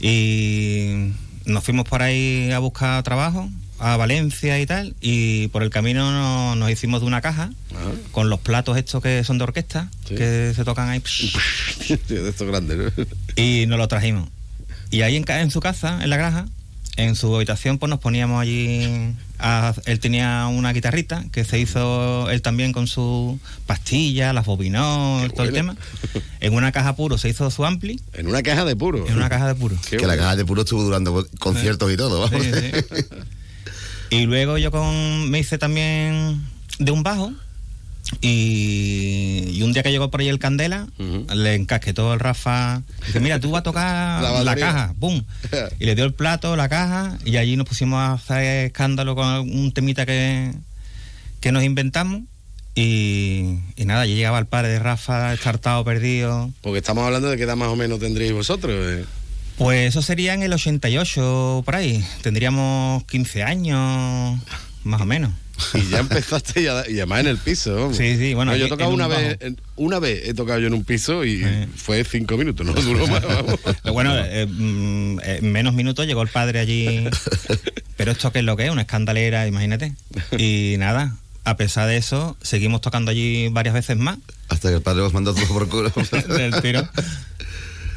y 0.00 1.10
nos 1.46 1.64
fuimos 1.64 1.88
por 1.88 2.02
ahí 2.02 2.52
a 2.52 2.60
buscar 2.60 3.02
trabajo 3.02 3.50
a 3.78 3.96
Valencia 3.96 4.58
y 4.60 4.66
tal, 4.66 4.94
y 5.00 5.48
por 5.48 5.62
el 5.62 5.70
camino 5.70 6.10
no- 6.10 6.56
nos 6.56 6.70
hicimos 6.70 7.00
de 7.00 7.06
una 7.06 7.20
caja 7.20 7.50
Ah. 7.74 7.92
con 8.12 8.28
los 8.30 8.40
platos 8.40 8.76
estos 8.76 9.02
que 9.02 9.22
son 9.24 9.38
de 9.38 9.44
orquesta, 9.44 9.88
Sí. 10.06 10.14
que 10.16 10.52
se 10.54 10.64
tocan 10.64 10.88
ahí, 10.88 11.00
de 12.08 12.28
estos 12.28 12.46
grandes, 12.48 12.78
¿no? 12.78 13.04
y 13.36 13.66
nos 13.66 13.78
lo 13.78 13.86
trajimos. 13.88 14.28
Y 14.90 15.02
ahí 15.02 15.16
en, 15.16 15.50
su 15.50 15.60
casa, 15.60 16.00
en 16.02 16.10
la 16.10 16.16
granja, 16.16 16.46
en 16.96 17.14
su 17.14 17.36
habitación, 17.36 17.78
pues 17.78 17.90
nos 17.90 18.00
poníamos 18.00 18.40
allí. 18.42 19.14
a- 19.40 19.72
él 19.86 20.00
tenía 20.00 20.48
una 20.48 20.72
guitarrita 20.72 21.24
que 21.30 21.44
se 21.44 21.60
hizo 21.60 22.28
él 22.28 22.42
también 22.42 22.72
con 22.72 22.88
su 22.88 23.38
pastilla, 23.68 24.32
las 24.32 24.46
bobinó, 24.46 25.20
Qué 25.22 25.28
todo 25.28 25.46
el 25.46 25.52
tema. 25.52 25.76
En 26.40 26.54
una 26.54 26.72
caja 26.72 26.96
puro 26.96 27.18
se 27.18 27.28
hizo 27.28 27.48
su 27.52 27.64
ampli, 27.64 28.00
En 28.14 28.26
una 28.26 28.42
caja 28.42 28.64
de 28.64 28.74
puro. 28.74 29.06
en 29.06 29.14
una 29.14 29.28
caja 29.28 29.46
de 29.46 29.54
puro. 29.54 29.76
Qué 29.88 29.96
que 29.98 30.06
la 30.08 30.16
caja 30.16 30.34
de 30.34 30.44
puro 30.44 30.62
estuvo 30.62 30.82
durando 30.82 31.24
conciertos 31.38 31.92
y 31.92 31.96
todo, 31.96 32.22
vamos. 32.28 32.42
Sí, 32.44 32.50
sí. 32.52 33.04
Y 34.10 34.26
luego 34.26 34.58
yo 34.58 34.70
con, 34.70 35.30
me 35.30 35.38
hice 35.40 35.58
también 35.58 36.42
de 36.78 36.90
un 36.92 37.02
bajo 37.02 37.32
Y, 38.22 39.44
y 39.52 39.62
un 39.62 39.72
día 39.72 39.82
que 39.82 39.90
llegó 39.90 40.10
por 40.10 40.20
ahí 40.20 40.28
el 40.28 40.38
Candela, 40.38 40.86
le 41.34 41.54
encasquetó 41.54 42.14
el 42.14 42.20
Rafa. 42.20 42.82
Dice, 43.06 43.20
mira, 43.20 43.38
tú 43.38 43.50
vas 43.50 43.60
a 43.60 43.62
tocar 43.64 44.22
La 44.44 44.56
caja, 44.56 44.94
¡pum! 44.98 45.22
Y 45.80 45.84
le 45.84 45.94
dio 45.94 46.04
el 46.04 46.14
plato, 46.14 46.56
la 46.56 46.68
caja, 46.68 47.18
y 47.24 47.36
allí 47.36 47.56
nos 47.56 47.66
pusimos 47.68 47.98
a 48.00 48.12
hacer 48.14 48.66
escándalo 48.66 49.14
con 49.14 49.26
un 49.40 49.72
temita 49.72 50.06
que, 50.06 50.52
que 51.40 51.52
nos 51.52 51.62
inventamos. 51.64 52.22
Y, 52.74 53.58
y 53.76 53.84
nada, 53.86 54.02
allí 54.02 54.14
llegaba 54.14 54.38
el 54.38 54.46
padre 54.46 54.68
de 54.68 54.78
Rafa, 54.78 55.34
estartado, 55.34 55.84
perdido. 55.84 56.50
Porque 56.62 56.78
estamos 56.78 57.04
hablando 57.04 57.28
de 57.28 57.36
qué 57.36 57.42
edad 57.42 57.56
más 57.56 57.68
o 57.68 57.76
menos 57.76 57.98
tendríais 57.98 58.32
vosotros. 58.32 58.72
eh. 58.86 59.04
Pues 59.58 59.88
eso 59.88 60.02
sería 60.02 60.34
en 60.34 60.42
el 60.42 60.52
88, 60.52 61.62
por 61.64 61.74
ahí. 61.74 62.04
Tendríamos 62.22 63.04
15 63.04 63.42
años, 63.42 64.40
más 64.84 65.00
o 65.00 65.04
menos. 65.04 65.32
Y 65.74 65.88
ya 65.90 65.98
empezaste 65.98 66.62
y, 66.62 66.66
además 66.68 67.20
en 67.20 67.26
el 67.26 67.38
piso. 67.38 67.74
vamos. 67.74 67.96
Sí, 67.96 68.16
sí, 68.16 68.34
bueno, 68.34 68.52
No, 68.52 68.56
yo 68.56 68.66
he 68.66 68.68
tocado 68.68 68.90
una 68.90 69.08
bajo. 69.08 69.20
vez, 69.20 69.38
una 69.74 69.98
vez 69.98 70.28
he 70.28 70.34
tocado 70.34 70.60
yo 70.60 70.68
en 70.68 70.74
un 70.74 70.84
piso 70.84 71.24
y 71.24 71.44
fue 71.74 72.04
cinco 72.04 72.36
minutos, 72.36 72.64
no 72.64 72.72
duró 72.72 73.06
más. 73.08 73.22
vamos. 73.22 73.58
Pero 73.82 73.92
bueno, 73.92 74.16
eh, 74.16 74.46
mm, 74.46 75.18
eh, 75.18 75.38
en 75.42 75.50
menos 75.52 75.74
minutos 75.74 76.06
llegó 76.06 76.22
el 76.22 76.28
padre 76.28 76.60
allí. 76.60 77.08
Pero 77.96 78.12
esto 78.12 78.30
qué 78.30 78.38
es 78.38 78.44
lo 78.44 78.56
que 78.56 78.66
es, 78.66 78.70
una 78.70 78.82
escandalera, 78.82 79.48
imagínate. 79.48 79.94
Y 80.38 80.76
nada, 80.78 81.16
a 81.42 81.56
pesar 81.56 81.88
de 81.88 81.96
eso, 81.96 82.36
seguimos 82.40 82.80
tocando 82.80 83.10
allí 83.10 83.48
varias 83.48 83.74
veces 83.74 83.96
más. 83.96 84.18
Hasta 84.48 84.68
que 84.68 84.76
el 84.76 84.82
padre 84.82 85.02
os 85.02 85.12
mandó 85.12 85.34
todo 85.34 85.48
por 85.48 85.68
culo. 85.68 85.92
del 86.28 86.62
tiro. 86.62 86.88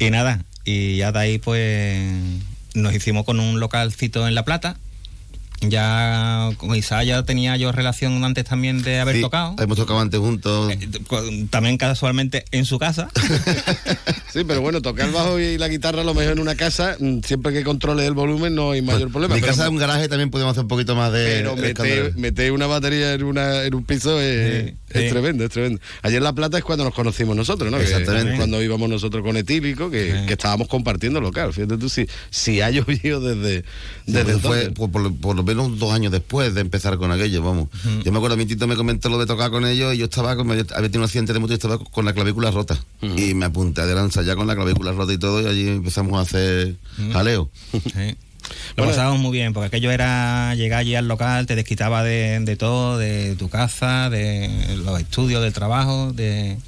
Y 0.00 0.10
nada, 0.10 0.44
y 0.64 0.96
ya 0.96 1.12
de 1.12 1.18
ahí 1.18 1.38
pues 1.38 2.02
nos 2.74 2.94
hicimos 2.94 3.24
con 3.24 3.40
un 3.40 3.60
localcito 3.60 4.26
en 4.26 4.34
La 4.34 4.44
Plata. 4.44 4.76
Ya 5.68 6.50
con 6.56 6.74
Isa 6.74 7.02
ya 7.04 7.22
tenía 7.22 7.56
yo 7.56 7.72
relación 7.72 8.24
antes 8.24 8.44
también 8.44 8.82
de 8.82 9.00
haber 9.00 9.16
Sí, 9.16 9.22
tocado. 9.22 9.54
Hemos 9.58 9.76
tocado 9.78 10.00
antes 10.00 10.18
juntos. 10.20 10.72
Con- 11.06 11.48
También 11.48 11.76
casualmente 11.78 12.44
en 12.50 12.64
su 12.64 12.78
casa. 12.78 13.08
Sí, 14.32 14.44
pero 14.46 14.62
bueno, 14.62 14.80
tocar 14.80 15.08
el 15.08 15.12
bajo 15.12 15.38
y 15.38 15.58
la 15.58 15.68
guitarra 15.68 16.00
a 16.00 16.04
lo 16.04 16.14
mejor 16.14 16.32
en 16.32 16.38
una 16.38 16.54
casa, 16.54 16.96
mm, 16.98 17.18
siempre 17.22 17.52
que 17.52 17.62
controle 17.64 18.06
el 18.06 18.14
volumen 18.14 18.54
no 18.54 18.70
hay 18.70 18.80
mayor 18.80 19.10
problema. 19.10 19.34
Mi 19.34 19.42
pero- 19.42 19.52
casa 19.52 19.64
es 19.64 19.68
un 19.68 19.76
garaje, 19.76 20.08
también 20.08 20.30
podemos 20.30 20.52
hacer 20.52 20.62
un 20.62 20.68
poquito 20.68 20.96
más 20.96 21.12
de. 21.12 21.42
Pero 21.42 21.54
meter, 21.54 22.16
meter 22.16 22.50
una 22.52 22.66
batería 22.66 23.12
en, 23.12 23.24
una, 23.24 23.64
en 23.64 23.74
un 23.74 23.84
piso 23.84 24.18
es, 24.18 24.70
Sí, 24.70 24.74
es 24.88 25.02
sí. 25.02 25.08
tremendo, 25.10 25.44
es 25.44 25.50
tremendo. 25.50 25.80
Ayer 26.00 26.16
en 26.16 26.24
La 26.24 26.32
Plata 26.32 26.56
es 26.56 26.64
cuando 26.64 26.82
nos 26.82 26.94
conocimos 26.94 27.36
nosotros, 27.36 27.70
¿no? 27.70 27.76
Que 27.76 27.84
Exactamente. 27.84 28.36
cuando 28.36 28.62
íbamos 28.62 28.88
nosotros 28.88 29.22
con 29.22 29.36
Etílico, 29.36 29.90
que, 29.90 30.20
Sí. 30.20 30.26
que 30.26 30.32
estábamos 30.32 30.66
compartiendo 30.66 31.20
local. 31.20 31.52
Fíjate 31.52 31.76
tú, 31.76 31.90
si, 31.90 32.06
si 32.30 32.62
ha 32.62 32.70
llovido 32.70 33.20
desde, 33.20 33.60
Sí, 33.60 33.66
desde 34.12 34.38
fue 34.38 34.62
entonces. 34.62 34.68
por, 34.70 34.90
por 34.90 35.14
por 35.14 35.36
lo 35.36 35.44
menos 35.54 35.78
dos 35.78 35.92
años 35.92 36.12
después 36.12 36.54
de 36.54 36.60
empezar 36.60 36.98
con 36.98 37.12
aquello, 37.12 37.42
vamos. 37.42 37.68
Yo 38.04 38.12
me 38.12 38.18
acuerdo, 38.18 38.36
mi 38.36 38.46
tito 38.46 38.66
me 38.66 38.76
comentó 38.76 39.08
lo 39.08 39.18
de 39.18 39.26
tocar 39.26 39.50
con 39.50 39.66
ellos 39.66 39.94
y 39.94 39.98
yo 39.98 40.04
estaba, 40.04 40.36
con, 40.36 40.50
había 40.50 40.64
tenido 40.64 40.98
un 40.98 41.04
accidente 41.04 41.32
de 41.32 41.38
moto 41.38 41.52
y 41.52 41.56
estaba 41.56 41.78
con 41.78 42.04
la 42.04 42.12
clavícula 42.12 42.50
rota. 42.50 42.78
Y 43.00 43.34
me 43.34 43.46
apunté 43.46 43.82
a 43.82 43.86
lanza 43.86 44.22
ya 44.22 44.36
con 44.36 44.46
la 44.46 44.54
clavícula 44.54 44.92
rota 44.92 45.12
y 45.12 45.18
todo 45.18 45.42
y 45.42 45.46
allí 45.46 45.68
empezamos 45.68 46.18
a 46.18 46.22
hacer 46.22 46.76
jaleo. 47.12 47.50
Sí. 47.72 48.16
Lo 48.76 48.86
pasábamos 48.86 49.20
muy 49.20 49.32
bien, 49.32 49.52
porque 49.52 49.68
aquello 49.68 49.90
era 49.90 50.54
llegar 50.54 50.80
allí 50.80 50.94
al 50.94 51.08
local, 51.08 51.46
te 51.46 51.54
desquitaba 51.54 52.02
de, 52.02 52.40
de 52.40 52.56
todo, 52.56 52.98
de 52.98 53.36
tu 53.36 53.48
casa, 53.48 54.10
de 54.10 54.76
los 54.84 55.00
estudios, 55.00 55.42
del 55.42 55.52
trabajo, 55.52 56.12
de... 56.12 56.58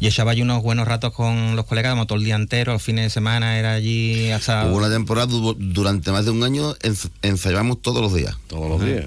Y 0.00 0.06
echaba 0.06 0.30
allí 0.32 0.40
unos 0.42 0.62
buenos 0.62 0.88
ratos 0.88 1.12
con 1.12 1.54
los 1.56 1.66
colegas, 1.66 1.92
como 1.92 2.06
todo 2.06 2.18
el 2.18 2.24
día 2.24 2.34
entero, 2.34 2.72
los 2.72 2.82
fines 2.82 3.04
de 3.04 3.10
semana 3.10 3.58
era 3.58 3.74
allí 3.74 4.30
hasta... 4.30 4.66
Hubo 4.66 4.78
una 4.78 4.88
temporada, 4.90 5.26
du- 5.26 5.54
durante 5.58 6.10
más 6.10 6.24
de 6.24 6.30
un 6.30 6.42
año, 6.42 6.74
ens- 6.76 7.10
ensayábamos 7.22 7.82
todos 7.82 8.00
los 8.00 8.14
días. 8.14 8.34
Todos 8.46 8.68
los 8.70 8.82
días. 8.84 9.04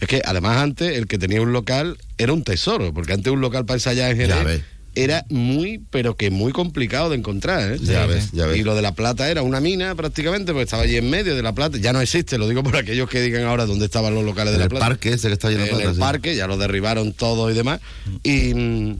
Es 0.00 0.08
que 0.08 0.20
además 0.24 0.58
antes 0.58 0.96
el 0.96 1.06
que 1.06 1.18
tenía 1.18 1.40
un 1.40 1.52
local 1.52 1.96
era 2.18 2.32
un 2.34 2.44
tesoro, 2.44 2.92
porque 2.92 3.14
antes 3.14 3.32
un 3.32 3.40
local 3.40 3.64
para 3.64 3.76
ensayar 3.76 4.12
en 4.18 4.62
era 4.96 5.24
muy, 5.28 5.80
pero 5.90 6.16
que 6.16 6.30
muy 6.30 6.50
complicado 6.52 7.10
de 7.10 7.16
encontrar. 7.16 7.72
¿eh? 7.74 7.78
Ya 7.80 8.06
ves, 8.06 8.32
ya 8.32 8.46
ves. 8.46 8.58
Y 8.58 8.64
lo 8.64 8.74
de 8.74 8.82
La 8.82 8.92
Plata 8.92 9.30
era 9.30 9.42
una 9.42 9.60
mina 9.60 9.94
prácticamente, 9.94 10.52
porque 10.52 10.64
estaba 10.64 10.82
allí 10.82 10.96
en 10.96 11.08
medio 11.08 11.36
de 11.36 11.42
La 11.42 11.54
Plata. 11.54 11.78
Ya 11.78 11.92
no 11.92 12.00
existe, 12.00 12.38
lo 12.38 12.48
digo 12.48 12.62
por 12.64 12.76
aquellos 12.76 13.08
que 13.08 13.20
digan 13.22 13.44
ahora 13.44 13.66
dónde 13.66 13.84
estaban 13.84 14.14
los 14.14 14.24
locales 14.24 14.50
de 14.52 14.56
En 14.56 14.58
La 14.60 14.64
el 14.64 14.70
Plata. 14.70 14.86
parque 14.86 15.12
ese 15.12 15.28
que 15.28 15.34
está 15.34 15.48
lleno 15.48 15.62
de 15.64 15.70
en 15.70 15.76
plata, 15.76 15.88
el 15.90 15.94
sí. 15.94 16.00
parque, 16.00 16.36
ya 16.36 16.46
lo 16.48 16.58
derribaron 16.58 17.12
todo 17.12 17.50
y 17.50 17.54
demás. 17.54 17.80
Y, 18.24 18.52
mm, 18.52 18.96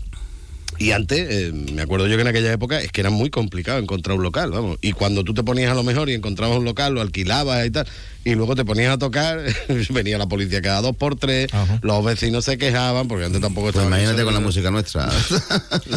y 0.81 0.93
antes, 0.93 1.27
eh, 1.31 1.53
me 1.53 1.83
acuerdo 1.83 2.07
yo 2.07 2.16
que 2.16 2.23
en 2.23 2.29
aquella 2.29 2.51
época 2.51 2.81
es 2.81 2.90
que 2.90 3.03
era 3.03 3.11
muy 3.11 3.29
complicado 3.29 3.79
encontrar 3.79 4.16
un 4.16 4.23
local, 4.23 4.51
vamos. 4.51 4.79
Y 4.81 4.93
cuando 4.93 5.25
tú 5.25 5.35
te 5.35 5.43
ponías 5.43 5.71
a 5.71 5.75
lo 5.75 5.83
mejor 5.83 6.09
y 6.09 6.14
encontrabas 6.14 6.57
un 6.57 6.64
local, 6.64 6.95
lo 6.95 7.03
alquilabas 7.03 7.66
y 7.66 7.71
tal, 7.71 7.87
y 8.24 8.35
luego 8.35 8.54
te 8.54 8.64
ponías 8.64 8.92
a 8.92 8.98
tocar, 8.98 9.40
venía 9.90 10.18
la 10.18 10.26
policía 10.26 10.61
cada 10.61 10.80
dos 10.83 10.94
por 10.96 11.16
tres, 11.16 11.52
Ajá. 11.52 11.78
los 11.83 12.04
vecinos 12.04 12.44
se 12.44 12.59
quejaban, 12.59 13.09
porque 13.09 13.24
antes 13.24 13.40
tampoco 13.40 13.66
Pues 13.72 13.76
estaba... 13.76 13.87
imagínate 13.88 14.24
con 14.24 14.35
la 14.35 14.40
música 14.40 14.70
nuestra. 14.70 15.09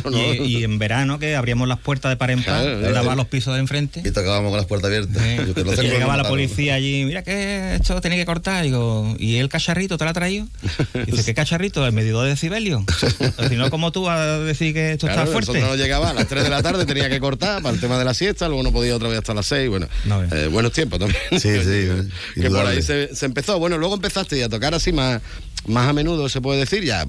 No, 0.03 0.09
no. 0.11 0.17
Y, 0.17 0.37
y 0.59 0.63
en 0.63 0.79
verano, 0.79 1.19
que 1.19 1.35
abríamos 1.35 1.67
las 1.67 1.79
puertas 1.79 2.09
de 2.11 2.17
par 2.17 2.31
en 2.31 2.43
par, 2.43 2.63
Claro, 2.63 2.91
daba 2.93 3.15
los 3.15 3.27
pisos 3.27 3.53
de 3.53 3.59
enfrente. 3.59 4.01
y 4.03 4.11
tocábamos 4.11 4.49
con 4.49 4.57
las 4.57 4.65
puertas 4.65 4.87
abiertas. 4.89 5.21
Sí. 5.21 5.35
Yo 5.47 5.53
que 5.53 5.63
no 5.63 5.73
Y 5.73 5.87
llegaba 5.87 6.17
la 6.17 6.27
policía 6.27 6.75
allí, 6.75 7.03
mira 7.05 7.23
que 7.23 7.75
esto 7.75 7.99
tiene 8.01 8.15
que 8.17 8.25
cortar. 8.25 8.63
Digo, 8.63 9.15
¿y 9.19 9.37
el 9.37 9.49
cacharrito 9.49 9.97
te 9.97 10.03
lo 10.03 10.09
ha 10.09 10.13
traído? 10.13 10.47
Dice, 11.05 11.23
¿qué 11.25 11.33
cacharrito? 11.33 11.85
El 11.85 11.93
medidor 11.93 12.23
de 12.23 12.31
decibelio. 12.31 12.85
Si 13.49 13.55
no, 13.55 13.69
como 13.69 13.91
tú 13.91 14.03
vas 14.03 14.19
a 14.19 14.39
decir 14.39 14.73
que 14.73 14.93
esto 14.93 15.07
Claro, 15.07 15.23
está 15.23 15.31
fuerte. 15.33 15.59
no 15.61 15.75
llegaba 15.75 16.09
a 16.09 16.13
las 16.13 16.27
3 16.27 16.43
de 16.43 16.49
la 16.49 16.61
tarde, 16.63 16.85
tenía 16.85 17.09
que 17.09 17.19
cortar 17.19 17.61
para 17.61 17.73
el 17.75 17.81
tema 17.81 17.97
de 17.99 18.05
la 18.05 18.13
siesta, 18.13 18.47
luego 18.47 18.63
no 18.63 18.71
podía 18.71 18.95
otra 18.95 19.09
vez 19.09 19.19
hasta 19.19 19.33
las 19.33 19.45
6. 19.47 19.69
Bueno, 19.69 19.87
No, 20.05 20.23
eh, 20.23 20.47
buenos 20.47 20.71
tiempos 20.71 20.99
también. 20.99 21.19
Sí, 21.31 21.49
sí, 21.63 21.89
que 22.35 22.49
por 22.49 22.65
ahí 22.65 22.81
se, 22.81 23.15
se 23.15 23.25
empezó. 23.25 23.59
Bueno, 23.59 23.77
luego 23.77 23.95
empezaste 23.95 24.37
ya 24.37 24.45
a 24.45 24.49
tocar 24.49 24.73
así 24.73 24.91
más, 24.91 25.21
más 25.67 25.89
a 25.89 25.93
menudo, 25.93 26.29
se 26.29 26.41
puede 26.41 26.59
decir, 26.59 26.83
ya 26.83 27.05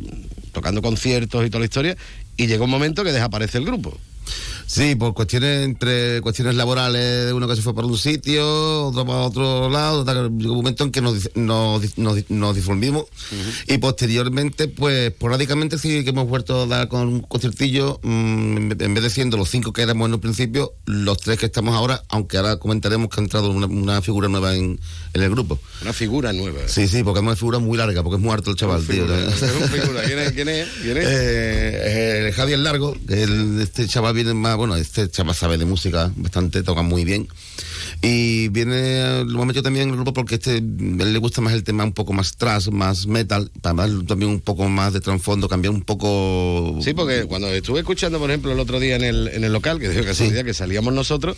tocando 0.52 0.82
conciertos 0.82 1.44
y 1.44 1.50
toda 1.50 1.60
la 1.60 1.66
historia, 1.66 1.96
y 2.36 2.46
llegó 2.46 2.64
un 2.64 2.70
momento 2.70 3.04
que 3.04 3.12
desaparece 3.12 3.58
el 3.58 3.64
grupo. 3.64 3.98
Sí, 4.66 4.94
por 4.94 5.14
cuestiones 5.14 5.64
entre 5.64 6.20
cuestiones 6.22 6.54
laborales 6.54 7.26
de 7.26 7.32
uno 7.32 7.46
que 7.46 7.56
se 7.56 7.62
fue 7.62 7.74
para 7.74 7.86
un 7.86 7.96
sitio, 7.98 8.86
otro 8.86 9.04
para 9.06 9.18
otro 9.20 9.68
lado, 9.70 10.04
tal, 10.04 10.26
un 10.26 10.38
momento 10.42 10.84
en 10.84 10.90
que 10.90 11.00
nos, 11.00 11.30
nos, 11.36 11.82
dis- 11.82 11.92
nos, 11.96 12.16
dis- 12.16 12.24
nos 12.28 12.56
disolvimos 12.56 13.04
y 13.68 13.78
posteriormente, 13.78 14.68
pues 14.68 15.08
esporádicamente 15.12 15.78
sí 15.78 16.02
que 16.04 16.10
hemos 16.10 16.28
vuelto 16.28 16.62
a 16.62 16.66
dar 16.66 16.88
con 16.88 17.08
un 17.08 17.20
conciertillo, 17.20 18.00
mm, 18.02 18.72
en 18.80 18.94
vez 18.94 19.02
de 19.02 19.10
siendo 19.10 19.36
los 19.36 19.50
cinco 19.50 19.72
que 19.72 19.82
éramos 19.82 20.08
en 20.08 20.14
un 20.14 20.20
principio, 20.20 20.72
los 20.86 21.18
tres 21.18 21.38
que 21.38 21.46
estamos 21.46 21.74
ahora, 21.74 22.02
aunque 22.08 22.36
ahora 22.38 22.56
comentaremos 22.56 23.08
que 23.10 23.20
ha 23.20 23.22
entrado 23.24 23.50
una, 23.50 23.66
una 23.66 24.02
figura 24.02 24.28
nueva 24.28 24.54
en, 24.56 24.80
en 25.12 25.22
el 25.22 25.30
grupo. 25.30 25.58
Una 25.82 25.92
figura 25.92 26.32
nueva. 26.32 26.60
Sí, 26.66 26.88
sí, 26.88 27.02
porque 27.02 27.20
es 27.20 27.26
una 27.26 27.36
figura 27.36 27.58
muy 27.58 27.76
larga, 27.78 28.02
porque 28.02 28.16
es 28.16 28.22
muy 28.22 28.32
harto 28.32 28.50
el 28.50 28.56
chaval, 28.56 28.82
tío. 28.86 29.04
Figura, 29.06 29.18
es. 29.26 30.06
¿Quién 30.06 30.18
es? 30.18 30.32
¿Quién 30.32 30.48
es? 30.48 30.68
¿Quién 30.82 30.96
es? 30.98 31.04
Eh, 31.06 32.28
eh, 32.28 32.32
Javier 32.34 32.58
Largo, 32.60 32.96
que 33.06 33.22
el- 33.22 33.60
este 33.60 33.86
chaval 33.86 34.14
viene 34.14 34.34
más, 34.34 34.53
bueno, 34.56 34.76
este 34.76 35.10
chaval 35.10 35.34
sabe 35.34 35.58
de 35.58 35.64
música 35.64 36.12
bastante, 36.16 36.62
toca 36.62 36.82
muy 36.82 37.04
bien. 37.04 37.28
Y 38.02 38.48
viene, 38.48 39.24
lo 39.24 39.32
hemos 39.32 39.46
metido 39.46 39.62
también 39.62 39.84
en 39.84 39.90
el 39.90 39.96
grupo 39.96 40.12
porque 40.12 40.36
este, 40.36 40.52
a 40.52 40.56
él 40.56 41.12
le 41.12 41.18
gusta 41.18 41.40
más 41.40 41.54
el 41.54 41.64
tema 41.64 41.84
un 41.84 41.92
poco 41.92 42.12
más 42.12 42.36
trash, 42.36 42.68
más 42.68 43.06
metal, 43.06 43.50
para 43.62 43.74
darle 43.74 44.04
también 44.04 44.30
un 44.30 44.40
poco 44.40 44.68
más 44.68 44.92
de 44.92 45.00
trasfondo, 45.00 45.48
cambiar 45.48 45.72
un 45.72 45.82
poco... 45.82 46.78
Sí, 46.82 46.94
porque 46.94 47.24
cuando 47.24 47.48
estuve 47.48 47.80
escuchando, 47.80 48.18
por 48.18 48.30
ejemplo, 48.30 48.52
el 48.52 48.60
otro 48.60 48.80
día 48.80 48.96
en 48.96 49.04
el, 49.04 49.28
en 49.28 49.44
el 49.44 49.52
local, 49.52 49.78
que 49.78 49.88
digo 49.88 50.04
casualidad 50.04 50.44
que 50.44 50.54
salíamos 50.54 50.92
nosotros, 50.92 51.36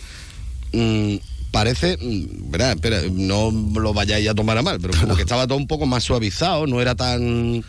mm, 0.73 1.15
parece, 1.51 1.97
mm, 2.01 2.51
verá, 2.51 2.71
espera, 2.71 3.01
no 3.11 3.51
lo 3.51 3.93
vayáis 3.93 4.27
a 4.29 4.35
tomar 4.35 4.57
a 4.57 4.61
mal, 4.61 4.79
pero 4.81 4.93
como 4.99 5.15
que 5.15 5.21
estaba 5.21 5.47
todo 5.47 5.57
un 5.57 5.67
poco 5.67 5.85
más 5.85 6.03
suavizado, 6.03 6.67
no 6.67 6.81
era 6.81 6.95
tan 6.95 7.63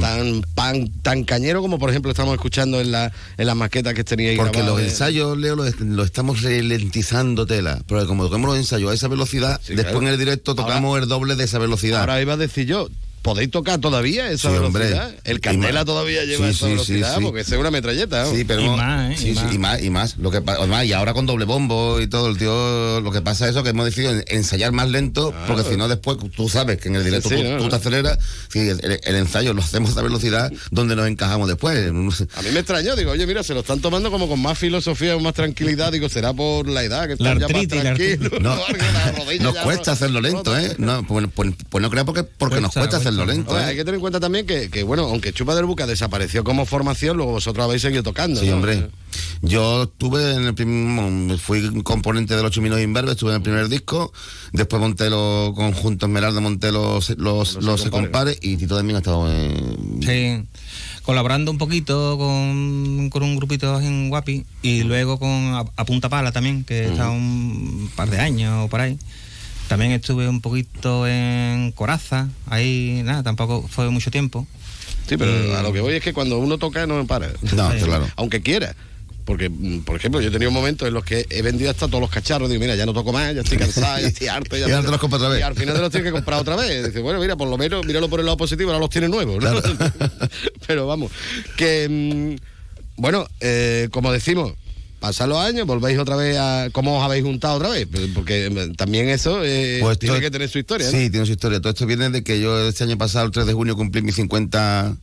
tan 0.00 0.42
pan, 0.54 0.88
tan 1.02 1.24
cañero 1.24 1.60
como 1.62 1.80
por 1.80 1.90
ejemplo 1.90 2.12
estamos 2.12 2.32
escuchando 2.34 2.80
en 2.80 2.92
la 2.92 3.10
en 3.36 3.44
las 3.46 3.56
maquetas 3.56 3.92
que 3.92 4.04
teníais 4.04 4.38
Porque 4.38 4.62
los 4.62 4.76
de- 4.78 4.84
ensayos, 4.84 5.36
Leo, 5.36 5.56
los, 5.56 5.74
estamos 6.06 6.42
ralentizando 6.42 7.44
tela. 7.44 7.80
Pero 7.88 8.06
como 8.06 8.24
tocamos 8.26 8.50
los 8.50 8.58
ensayos 8.58 8.92
a 8.92 8.94
esa 8.94 9.08
velocidad, 9.08 9.60
Sí, 9.64 9.74
después 9.74 9.86
claro. 9.94 10.06
en 10.06 10.12
el 10.12 10.18
directo 10.18 10.52
Ahora- 10.52 10.62
tocamos 10.64 11.00
el 11.02 11.08
doble 11.08 11.34
de 11.34 11.42
esa 11.42 11.58
velocidad. 11.58 12.00
Ahora 12.02 12.22
iba 12.22 12.34
a 12.34 12.36
decir 12.36 12.66
yo, 12.66 12.88
¿podéis 13.22 13.50
tocar 13.50 13.78
todavía 13.80 14.30
esa 14.30 14.50
Sí, 14.50 14.56
hombre. 14.56 14.84
velocidad? 14.84 15.14
El 15.24 15.40
Candela 15.40 15.84
todavía 15.84 16.24
lleva 16.24 16.46
Sí, 16.46 16.50
esa 16.52 16.66
sí, 16.66 16.72
velocidad, 16.72 17.10
sí, 17.14 17.18
sí. 17.18 17.24
porque 17.24 17.40
es 17.42 17.48
una 17.50 17.70
metralleta. 17.70 18.24
¿no? 18.24 18.30
Sí, 18.34 18.44
pero 18.44 18.60
Y 18.62 18.64
no- 18.66 18.76
más, 18.76 19.12
¿eh? 19.12 19.16
sí, 19.18 19.28
Y 19.30 19.34
sí, 19.34 19.40
más. 19.42 19.54
y 19.54 19.58
más, 19.58 19.82
y 19.82 19.90
más. 19.90 20.16
Lo 20.18 20.30
que 20.30 20.38
además, 20.44 20.84
y 20.86 20.92
ahora 20.92 21.12
con 21.14 21.26
doble 21.26 21.44
bombo 21.44 22.00
y 22.00 22.06
todo 22.06 22.28
el 22.28 22.38
tío, 22.38 23.00
lo 23.00 23.10
que 23.12 23.20
pasa 23.20 23.44
es 23.46 23.50
eso 23.52 23.62
que 23.62 23.70
hemos 23.70 23.84
decidido 23.84 24.12
en- 24.12 24.24
ensayar 24.28 24.72
más 24.72 24.88
lento, 24.88 25.34
porque 25.46 25.64
si 25.68 25.76
no 25.76 25.88
después 25.88 26.16
tú 26.34 26.48
sabes 26.48 26.78
que 26.80 26.88
en 26.88 26.96
el 26.96 27.04
directo 27.04 27.28
Sí, 27.28 27.36
sí, 27.36 27.42
tú, 27.42 27.48
no, 27.48 27.56
tú 27.58 27.64
no. 27.64 27.68
te 27.70 27.76
aceleras, 27.76 28.18
sí, 28.52 28.58
el, 28.60 28.80
el- 28.84 29.00
el 29.02 29.14
ensayo 29.16 29.52
lo 29.54 29.62
hacemos 29.62 29.96
a 29.96 30.02
velocidad 30.02 30.50
donde 30.70 30.96
nos 30.96 31.06
encajamos 31.06 31.48
después. 31.48 31.78
A 32.36 32.42
mí 32.42 32.50
me 32.52 32.60
extrañó, 32.60 32.96
digo, 32.96 33.10
oye, 33.12 33.26
mira, 33.26 33.42
se 33.42 33.54
lo 33.54 33.60
están 33.60 33.80
tomando 33.80 34.10
como 34.10 34.28
con 34.28 34.40
más 34.40 34.58
filosofía, 34.58 35.14
con 35.14 35.22
más 35.22 35.34
tranquilidad. 35.34 35.92
Digo, 35.92 36.08
será 36.08 36.32
por 36.32 36.68
la 36.68 36.82
edad, 36.84 37.02
que 37.08 37.16
La 37.22 37.32
están 37.32 37.38
ya 37.40 37.48
más 37.48 37.54
artritis, 37.62 37.80
tranquilos. 37.80 38.32
Nos 39.40 39.56
cuesta 39.56 39.90
no- 39.90 39.92
hacerlo 39.92 40.20
lento, 40.20 40.56
¿eh? 40.56 40.74
No, 40.78 41.06
pues, 41.06 41.26
pues- 41.34 41.52
pues 41.68 41.82
no 41.82 41.90
creo 41.90 42.04
porque, 42.04 42.22
porque 42.24 42.56
nos 42.60 42.72
Cuesta, 42.72 42.80
cuesta 42.80 42.96
hacerlo 42.98 43.09
Hombre, 43.18 43.36
¿eh? 43.36 43.64
hay 43.64 43.76
que 43.76 43.84
tener 43.84 43.94
en 43.96 44.00
cuenta 44.00 44.20
también 44.20 44.46
que, 44.46 44.70
que, 44.70 44.82
bueno, 44.82 45.04
aunque 45.04 45.32
Chupa 45.32 45.54
del 45.54 45.64
Buca 45.64 45.86
desapareció 45.86 46.44
como 46.44 46.66
formación, 46.66 47.16
luego 47.16 47.32
vosotros 47.32 47.64
habéis 47.64 47.82
seguido 47.82 48.02
tocando. 48.02 48.40
Sí, 48.40 48.48
¿no? 48.48 48.56
hombre. 48.56 48.88
Yo 49.42 49.84
estuve 49.84 50.34
en 50.34 50.44
el 50.44 50.54
primer, 50.54 51.38
fui 51.38 51.82
componente 51.82 52.36
de 52.36 52.42
los 52.42 52.50
Chuminos 52.52 52.80
Inverbes, 52.80 53.12
estuve 53.12 53.30
en 53.30 53.36
el 53.36 53.42
primer 53.42 53.68
disco, 53.68 54.12
después 54.52 54.80
monté 54.80 55.10
los 55.10 55.54
conjuntos 55.54 56.08
Esmeralda, 56.08 56.40
monté 56.40 56.70
los, 56.70 57.10
los, 57.18 57.54
los, 57.56 57.82
Compadres. 57.82 57.90
compadres 57.90 58.38
y 58.42 58.56
Tito 58.56 58.76
también 58.76 58.96
ha 58.96 58.98
estado 58.98 59.32
en... 59.32 60.02
Sí. 60.02 60.46
colaborando 61.02 61.50
un 61.50 61.58
poquito 61.58 62.18
con, 62.18 63.08
con 63.10 63.22
un 63.22 63.36
grupito 63.36 63.80
en 63.80 64.10
Guapi 64.10 64.44
y 64.62 64.82
luego 64.82 65.18
con 65.18 65.30
a, 65.30 65.64
a 65.74 65.84
Punta 65.84 66.08
Pala 66.08 66.32
también, 66.32 66.64
que 66.64 66.86
estado 66.86 67.12
un 67.12 67.90
par 67.96 68.10
de 68.10 68.20
años 68.20 68.66
o 68.66 68.68
por 68.68 68.80
ahí. 68.80 68.98
También 69.70 69.92
estuve 69.92 70.28
un 70.28 70.40
poquito 70.40 71.06
en 71.06 71.70
Coraza, 71.70 72.28
ahí 72.46 73.02
nada, 73.04 73.22
tampoco 73.22 73.68
fue 73.68 73.88
mucho 73.88 74.10
tiempo. 74.10 74.44
Sí, 75.08 75.16
pero 75.16 75.30
Y- 75.46 75.52
a 75.52 75.62
lo 75.62 75.72
que 75.72 75.80
voy 75.80 75.94
es 75.94 76.02
que 76.02 76.12
cuando 76.12 76.40
uno 76.40 76.58
toca 76.58 76.88
no 76.88 77.06
para. 77.06 77.28
No, 77.54 77.70
claro. 77.84 78.08
Aunque 78.16 78.42
quiera. 78.42 78.74
Porque, 79.24 79.48
mm, 79.48 79.82
por 79.82 79.94
ejemplo, 79.94 80.20
yo 80.20 80.26
he 80.26 80.32
tenido 80.32 80.50
momentos 80.50 80.88
en 80.88 80.94
los 80.94 81.04
que 81.04 81.24
he 81.30 81.40
vendido 81.42 81.70
hasta 81.70 81.86
todos 81.86 82.00
los 82.00 82.10
cacharros. 82.10 82.48
Digo, 82.50 82.60
mira, 82.60 82.74
ya 82.74 82.84
no 82.84 82.92
toco 82.92 83.12
más, 83.12 83.32
ya 83.32 83.42
estoy 83.42 83.58
cansado, 83.58 84.00
ya 84.00 84.08
estoy 84.08 84.26
harto. 84.26 84.56
Ya 84.56 84.66
Y 84.68 84.72
ahora 84.72 84.86
te 84.86 84.90
los 84.90 84.98
compro 85.00 85.18
otra 85.18 85.28
vez. 85.28 85.38
Y 85.38 85.42
al 85.44 85.54
final 85.54 85.76
te 85.76 85.80
los 85.82 85.90
tienes 85.92 86.08
que 86.08 86.12
comprar 86.16 86.40
otra 86.40 86.56
vez. 86.56 86.86
Dice, 86.86 86.98
bueno, 86.98 87.20
mira, 87.20 87.36
por 87.36 87.48
lo 87.48 87.56
menos, 87.56 87.86
míralo 87.86 88.08
por 88.10 88.18
el 88.18 88.26
lado 88.26 88.36
positivo, 88.38 88.70
ahora 88.70 88.80
los 88.80 88.90
tienes 88.90 89.08
nuevos. 89.08 89.40
¿no? 89.40 89.52
Pero 90.66 90.88
vamos, 90.88 91.12
que. 91.56 91.86
mm, 91.88 93.00
bueno, 93.00 93.28
eh, 93.38 93.86
como 93.92 94.10
decimos. 94.10 94.54
Pasan 95.00 95.30
los 95.30 95.38
años, 95.38 95.66
volvéis 95.66 95.98
otra 95.98 96.14
vez 96.14 96.36
a. 96.38 96.68
¿Cómo 96.72 96.98
os 96.98 97.02
habéis 97.04 97.24
juntado 97.24 97.56
otra 97.56 97.70
vez? 97.70 97.88
Porque 98.14 98.50
mm, 98.50 98.74
también 98.74 99.08
eso 99.08 99.40
eh, 99.42 99.78
Pues 99.80 99.98
tiene 99.98 100.20
que 100.20 100.30
tener 100.30 100.48
su 100.48 100.58
historia. 100.58 100.86
¿no? 100.86 100.92
Sí, 100.92 101.10
tiene 101.10 101.24
su 101.26 101.32
historia. 101.32 101.58
Todo 101.60 101.70
esto 101.70 101.86
viene 101.86 102.10
de 102.10 102.22
que 102.22 102.38
yo 102.40 102.68
este 102.68 102.84
año 102.84 102.98
pasado, 102.98 103.24
el 103.26 103.32
3 103.32 103.46
de 103.46 103.52
junio, 103.54 103.74
cumplí 103.76 104.02
mis 104.02 104.14
50... 104.16 104.96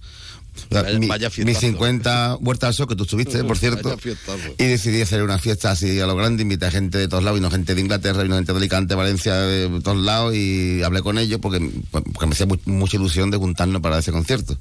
Vaya- 0.71 0.97
mi- 0.99 1.07
vaya 1.07 1.27
mis 1.27 1.35
fiestazo. 1.35 1.59
50 1.67 2.37
huertas 2.41 2.67
al 2.69 2.73
sol 2.73 2.87
que 2.87 2.95
tú 2.95 3.03
estuviste, 3.03 3.43
por 3.43 3.57
cierto. 3.59 3.95
Fiestazo. 3.97 4.39
Y 4.57 4.63
decidí 4.65 5.01
hacer 5.01 5.21
una 5.21 5.37
fiesta 5.37 5.69
así 5.71 5.99
a 5.99 6.07
lo 6.07 6.15
grande, 6.15 6.41
invité 6.41 6.65
a 6.65 6.71
gente 6.71 6.97
de 6.97 7.07
todos 7.07 7.23
lados, 7.23 7.39
vino 7.39 7.51
gente 7.51 7.75
de 7.75 7.81
Inglaterra, 7.81 8.23
vino 8.23 8.35
gente 8.35 8.53
de 8.53 8.57
Alicante, 8.57 8.95
Valencia, 8.95 9.35
de 9.35 9.81
todos 9.81 9.97
lados, 10.03 10.33
y 10.35 10.81
hablé 10.81 11.03
con 11.03 11.19
ellos 11.19 11.39
porque, 11.41 11.59
porque 11.91 12.25
me 12.25 12.31
hacía 12.33 12.47
mu- 12.47 12.57
mucha 12.65 12.97
ilusión 12.97 13.29
de 13.29 13.37
juntarnos 13.37 13.81
para 13.83 13.99
ese 13.99 14.11
concierto. 14.11 14.57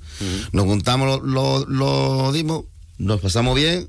Nos 0.52 0.66
juntamos, 0.66 1.22
lo, 1.22 1.64
lo- 1.64 1.66
lo 1.66 2.30
dimos, 2.32 2.64
nos 2.98 3.20
pasamos 3.20 3.54
bien, 3.54 3.88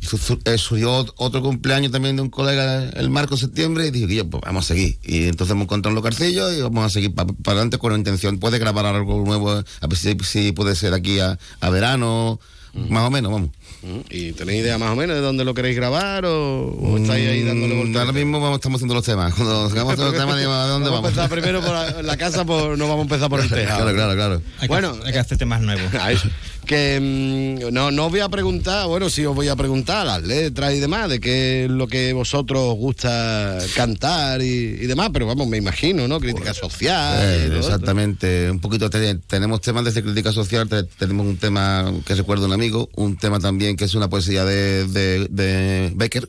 su- 0.00 0.18
su- 0.18 0.38
eh, 0.44 0.58
surgió 0.58 1.04
ot- 1.04 1.12
otro 1.16 1.42
cumpleaños 1.42 1.90
también 1.92 2.16
de 2.16 2.22
un 2.22 2.30
colega 2.30 2.88
el 2.90 3.10
marco 3.10 3.34
de 3.34 3.40
septiembre, 3.40 3.86
y 3.86 3.90
dije 3.90 4.24
pues 4.24 4.42
vamos 4.44 4.64
a 4.64 4.68
seguir. 4.74 4.98
Y 5.02 5.24
entonces 5.24 5.52
hemos 5.52 5.64
encontrado 5.64 5.90
un 5.90 5.96
localcillo 5.96 6.52
y 6.52 6.60
vamos 6.62 6.84
a 6.86 6.90
seguir 6.90 7.14
para 7.14 7.28
adelante 7.46 7.78
con 7.78 7.92
la 7.92 7.98
intención, 7.98 8.38
puede 8.38 8.58
grabar 8.58 8.86
algo 8.86 9.24
nuevo, 9.24 9.50
a 9.52 9.86
ver 9.86 9.98
si, 9.98 10.16
si 10.22 10.52
puede 10.52 10.74
ser 10.76 10.94
aquí 10.94 11.20
a, 11.20 11.38
a 11.60 11.70
verano, 11.70 12.38
más 12.74 13.04
o 13.08 13.10
menos, 13.10 13.32
vamos. 13.32 13.50
Mm, 13.82 13.98
¿Y 14.10 14.32
tenéis 14.32 14.60
idea 14.62 14.76
más 14.78 14.90
o 14.90 14.96
menos 14.96 15.16
de 15.16 15.22
dónde 15.22 15.44
lo 15.44 15.54
queréis 15.54 15.74
grabar 15.76 16.24
o, 16.26 16.66
o 16.68 16.96
estáis 16.98 17.28
ahí 17.28 17.42
dándole 17.42 17.74
Mm, 17.74 17.78
vueltas? 17.78 18.00
Ahora 18.00 18.12
mismo 18.12 18.40
vamos, 18.40 18.58
estamos 18.58 18.78
haciendo 18.78 18.94
los 18.94 19.04
temas. 19.04 19.34
Cuando 19.34 19.64
hagamos 19.66 19.98
los 19.98 20.12
temas, 20.14 20.36
digamos, 20.36 20.56
¿a 20.58 20.66
dónde 20.68 20.90
vamos? 20.90 21.02
vamos? 21.02 21.18
a 21.18 21.22
empezar 21.24 21.30
primero 21.30 21.60
por 21.60 21.72
la, 21.72 22.02
la 22.02 22.16
casa, 22.16 22.44
por, 22.44 22.76
no 22.78 22.84
vamos 22.88 23.00
a 23.00 23.02
empezar 23.02 23.28
por 23.30 23.40
el 23.40 23.48
tejado. 23.48 23.78
Claro, 23.82 23.94
claro, 23.96 24.14
claro. 24.14 24.42
Hay, 24.60 24.68
Bueno, 24.68 24.98
que, 25.00 25.06
hay 25.08 25.12
que 25.12 25.18
hacer 25.18 25.38
temas 25.38 25.60
nuevos. 25.60 25.90
Que 26.68 27.00
mm, 27.00 27.72
no, 27.72 27.90
no 27.90 28.04
os 28.06 28.10
voy 28.10 28.20
a 28.20 28.28
preguntar, 28.28 28.86
bueno, 28.86 29.08
sí 29.08 29.24
os 29.24 29.34
voy 29.34 29.48
a 29.48 29.56
preguntar 29.56 30.06
las 30.06 30.22
letras 30.22 30.74
y 30.74 30.78
demás, 30.80 31.08
de 31.08 31.18
qué 31.18 31.64
es 31.64 31.70
lo 31.70 31.88
que 31.88 32.12
vosotros 32.12 32.60
os 32.60 32.76
gusta 32.76 33.58
cantar 33.74 34.42
y, 34.42 34.46
y 34.46 34.86
demás, 34.86 35.08
pero 35.10 35.26
vamos, 35.26 35.48
me 35.48 35.56
imagino, 35.56 36.06
¿no? 36.06 36.20
Crítica 36.20 36.52
social. 36.52 37.20
Eh, 37.22 37.56
exactamente, 37.56 38.50
un 38.50 38.60
poquito 38.60 38.90
te- 38.90 39.14
tenemos 39.14 39.62
temas 39.62 39.82
desde 39.86 40.02
crítica 40.02 40.30
social, 40.30 40.68
te- 40.68 40.82
tenemos 40.84 41.26
un 41.26 41.38
tema 41.38 41.90
que 42.04 42.14
recuerda 42.14 42.44
un 42.44 42.52
amigo, 42.52 42.90
un 42.96 43.16
tema 43.16 43.40
también 43.40 43.74
que 43.74 43.86
es 43.86 43.94
una 43.94 44.10
poesía 44.10 44.44
de, 44.44 44.86
de, 44.86 45.26
de 45.30 45.92
Becker, 45.96 46.28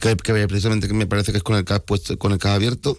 que, 0.00 0.16
que 0.16 0.48
precisamente 0.48 0.88
que 0.88 0.94
me 0.94 1.06
parece 1.06 1.32
que 1.32 1.38
es 1.38 1.44
con 1.44 1.56
el 1.56 1.64
cas 1.64 1.80
puesto, 1.80 2.18
con 2.18 2.32
el 2.32 2.38
cas 2.38 2.52
abierto, 2.56 2.98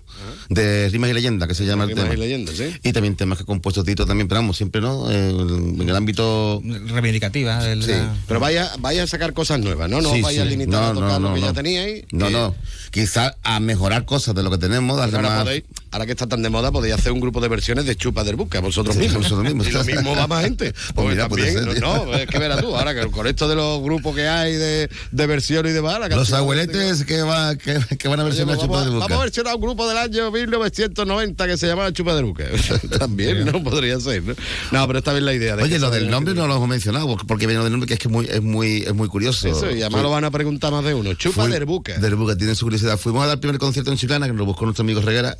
de 0.49 0.89
rimas 0.89 1.09
y 1.09 1.13
leyenda, 1.13 1.47
que 1.47 1.55
se 1.55 1.65
llama 1.65 1.83
el 1.83 1.89
Rimas 1.89 2.03
tema. 2.05 2.15
y 2.15 2.17
leyendas, 2.17 2.55
¿sí? 2.55 2.75
Y 2.83 2.93
también 2.93 3.15
temas 3.15 3.37
que 3.37 3.43
ha 3.43 3.45
compuesto 3.45 3.83
Tito 3.83 4.05
también, 4.05 4.27
pero 4.27 4.39
vamos, 4.41 4.57
siempre 4.57 4.81
no, 4.81 5.09
Eh, 5.11 5.29
en 5.29 5.81
el 5.89 5.95
ámbito 5.95 6.61
Reivindicativa. 6.63 7.61
la-. 7.75 8.13
Pero 8.27 8.39
vaya, 8.39 8.71
vaya 8.79 9.03
a 9.03 9.07
sacar 9.07 9.33
cosas 9.33 9.59
nuevas, 9.59 9.89
¿no? 9.89 10.01
No 10.01 10.09
Sí, 10.11 10.17
os 10.17 10.21
vayas 10.23 10.47
a 10.47 10.93
tocar 10.93 10.93
no, 11.21 11.29
lo 11.29 11.35
que 11.35 11.39
no, 11.41 11.45
ya 11.45 11.47
no. 11.47 11.53
teníais. 11.53 12.05
No, 12.11 12.27
que- 12.27 12.31
no. 12.33 12.55
Quizás 12.91 13.33
a 13.43 13.59
mejorar 13.59 14.05
cosas 14.05 14.33
de 14.35 14.43
lo 14.43 14.49
que 14.49 14.57
tenemos, 14.57 14.97
darle 14.97 15.19
más. 15.19 15.47
Ahora 15.91 16.05
que 16.05 16.11
está 16.11 16.27
tan 16.27 16.41
de 16.43 16.49
moda, 16.49 16.71
podéis 16.71 16.93
hacer 16.95 17.11
un 17.11 17.19
grupo 17.19 17.41
de 17.41 17.47
versiones 17.47 17.85
de 17.85 17.95
Chupa 17.95 18.23
del 18.23 18.35
Buca, 18.35 18.59
vosotros 18.59 18.95
Sí, 18.95 19.01
mismos. 19.01 19.23
vosotros 19.23 19.43
mismos. 19.45 19.67
Y 19.69 19.71
lo 19.71 19.83
mismo 19.83 20.15
va 20.15 20.27
más 20.27 20.43
gente. 20.43 20.71
Pues 20.73 20.91
Porque 20.93 21.09
mira, 21.11 21.27
también, 21.27 21.53
ser, 21.53 21.81
no, 21.81 22.13
es 22.13 22.27
que 22.27 22.39
verás 22.39 22.61
tú, 22.61 22.75
ahora 22.75 22.93
que 22.93 23.09
con 23.11 23.27
esto 23.27 23.47
de 23.47 23.55
los 23.55 23.81
grupos 23.81 24.15
que 24.15 24.27
hay 24.27 24.53
de, 24.53 24.89
de 25.11 25.27
versiones 25.27 25.71
y 25.71 25.75
demás. 25.75 25.99
la 25.99 26.07
Los 26.09 26.29
de 26.29 26.37
abueletes 26.37 27.03
que, 27.05 27.21
va, 27.21 27.55
que, 27.55 27.79
que 27.97 28.07
van 28.07 28.19
a 28.19 28.23
Oye, 28.23 28.29
versionar 28.29 28.55
pues 28.55 28.65
Chupa 28.67 28.77
vamos, 28.79 28.85
de 28.85 28.91
a- 28.91 28.93
Boca. 28.95 29.05
vamos 29.07 29.19
a 29.19 29.23
versionar 29.25 29.55
un 29.55 29.61
grupo 29.61 29.87
del 29.87 29.97
año 29.97 30.31
1990 30.31 31.47
que 31.47 31.57
se 31.57 31.67
llamaba 31.67 31.91
Chupa 31.93 32.15
de 32.15 32.23
Buca. 32.23 32.43
También, 32.99 33.45
¿no? 33.45 33.63
Podría 33.63 33.99
ser, 33.99 34.23
¿no? 34.23 34.35
No, 34.71 34.87
pero 34.87 34.99
está 34.99 35.11
bien 35.13 35.25
la 35.25 35.33
idea. 35.33 35.55
de 35.55 35.63
Oye, 35.63 35.79
lo 35.79 35.89
del 35.89 36.09
nombre 36.09 36.33
no 36.33 36.47
lo 36.47 36.55
hemos 36.55 36.69
mencionado, 36.69 37.17
porque- 37.27 37.47
viene 37.47 37.63
del 37.63 37.71
nombre 37.71 37.87
que 37.87 37.93
es 37.95 37.99
que 37.99 38.07
es 38.07 38.11
muy, 38.11 38.25
es 38.27 38.41
muy, 38.41 38.83
es 38.83 38.93
muy 38.93 39.07
curioso. 39.07 39.47
Eso, 39.47 39.71
y 39.71 39.81
además 39.81 40.03
lo 40.03 40.09
van 40.11 40.23
a 40.25 40.31
preguntar 40.31 40.71
más 40.71 40.83
de 40.83 40.93
uno. 40.93 41.13
Chupa 41.15 41.43
fue- 41.43 41.49
del 41.51 41.65
Buca. 41.65 41.97
Del 41.97 42.15
tiene 42.37 42.53
su 42.53 42.65
curiosidad. 42.65 42.97
Fuimos 42.97 43.23
a 43.23 43.27
dar 43.27 43.35
el 43.35 43.39
primer 43.39 43.57
concierto 43.57 43.91
en 43.91 43.97
Chiclana, 43.97 44.25
que 44.27 44.33
nos 44.33 44.39
lo 44.39 44.45
buscó 44.45 44.65
nuestro 44.65 44.83
amigo 44.83 45.01
Reguera. 45.01 45.35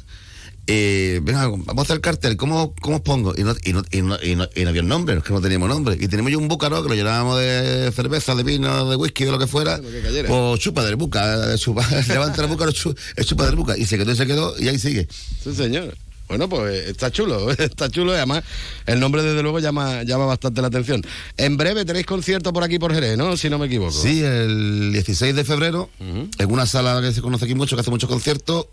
Eh, 0.71 1.19
venga, 1.23 1.47
vamos 1.47 1.79
a 1.79 1.81
hacer 1.81 1.95
el 1.95 2.01
cartel, 2.01 2.37
¿cómo, 2.37 2.75
cómo 2.79 2.97
os 2.97 3.01
pongo? 3.01 3.33
Y 3.35 3.43
no, 3.43 3.55
y, 3.63 3.73
no, 3.73 3.81
y, 3.91 4.01
no, 4.03 4.17
y, 4.21 4.35
no, 4.35 4.47
y 4.53 4.63
no 4.63 4.69
había 4.69 4.83
nombre, 4.83 5.17
es 5.17 5.23
que 5.23 5.33
no 5.33 5.41
teníamos 5.41 5.67
nombre. 5.67 5.97
Y 5.99 6.07
tenemos 6.07 6.31
yo 6.31 6.37
un 6.37 6.47
búcaro 6.47 6.83
que 6.83 6.89
lo 6.89 6.93
llenábamos 6.93 7.39
de 7.39 7.91
cerveza, 7.91 8.35
de 8.35 8.43
vino, 8.43 8.87
de 8.87 8.95
whisky, 8.95 9.25
de 9.25 9.31
lo 9.31 9.39
que 9.39 9.47
fuera. 9.47 9.79
Que 9.79 10.01
cayera. 10.01 10.29
Pues 10.29 10.59
chupa 10.59 10.85
del 10.85 10.95
buca, 10.95 11.51
eh, 11.51 11.57
chupa, 11.57 11.83
levanta 12.07 12.43
el 12.43 12.49
búcaro, 12.49 12.69
es 12.69 13.25
chupa 13.25 13.47
del 13.47 13.55
buca. 13.55 13.75
Y 13.79 13.85
se 13.87 13.97
quedó 13.97 14.11
y 14.11 14.15
se 14.15 14.27
quedó, 14.27 14.59
y 14.59 14.67
ahí 14.67 14.77
sigue. 14.77 15.07
Sí, 15.43 15.55
señor. 15.55 15.97
Bueno, 16.27 16.47
pues 16.47 16.87
está 16.87 17.09
chulo, 17.09 17.49
está 17.57 17.89
chulo 17.89 18.11
y 18.13 18.17
además 18.17 18.43
el 18.85 18.99
nombre 18.99 19.23
desde 19.23 19.41
luego 19.41 19.57
llama, 19.57 20.03
llama 20.03 20.27
bastante 20.27 20.61
la 20.61 20.67
atención. 20.67 21.01
En 21.37 21.57
breve 21.57 21.83
tenéis 21.83 22.05
concierto 22.05 22.53
por 22.53 22.63
aquí 22.63 22.77
por 22.77 22.93
Jerez, 22.93 23.17
¿no? 23.17 23.35
Si 23.37 23.49
no 23.49 23.57
me 23.57 23.65
equivoco. 23.65 23.91
Sí, 23.91 24.21
el 24.23 24.91
16 24.93 25.35
de 25.35 25.43
febrero, 25.43 25.89
en 25.99 26.51
una 26.51 26.67
sala 26.67 27.01
que 27.01 27.11
se 27.11 27.21
conoce 27.21 27.45
aquí 27.45 27.55
mucho, 27.55 27.75
que 27.75 27.81
hace 27.81 27.89
muchos 27.89 28.07
conciertos, 28.07 28.67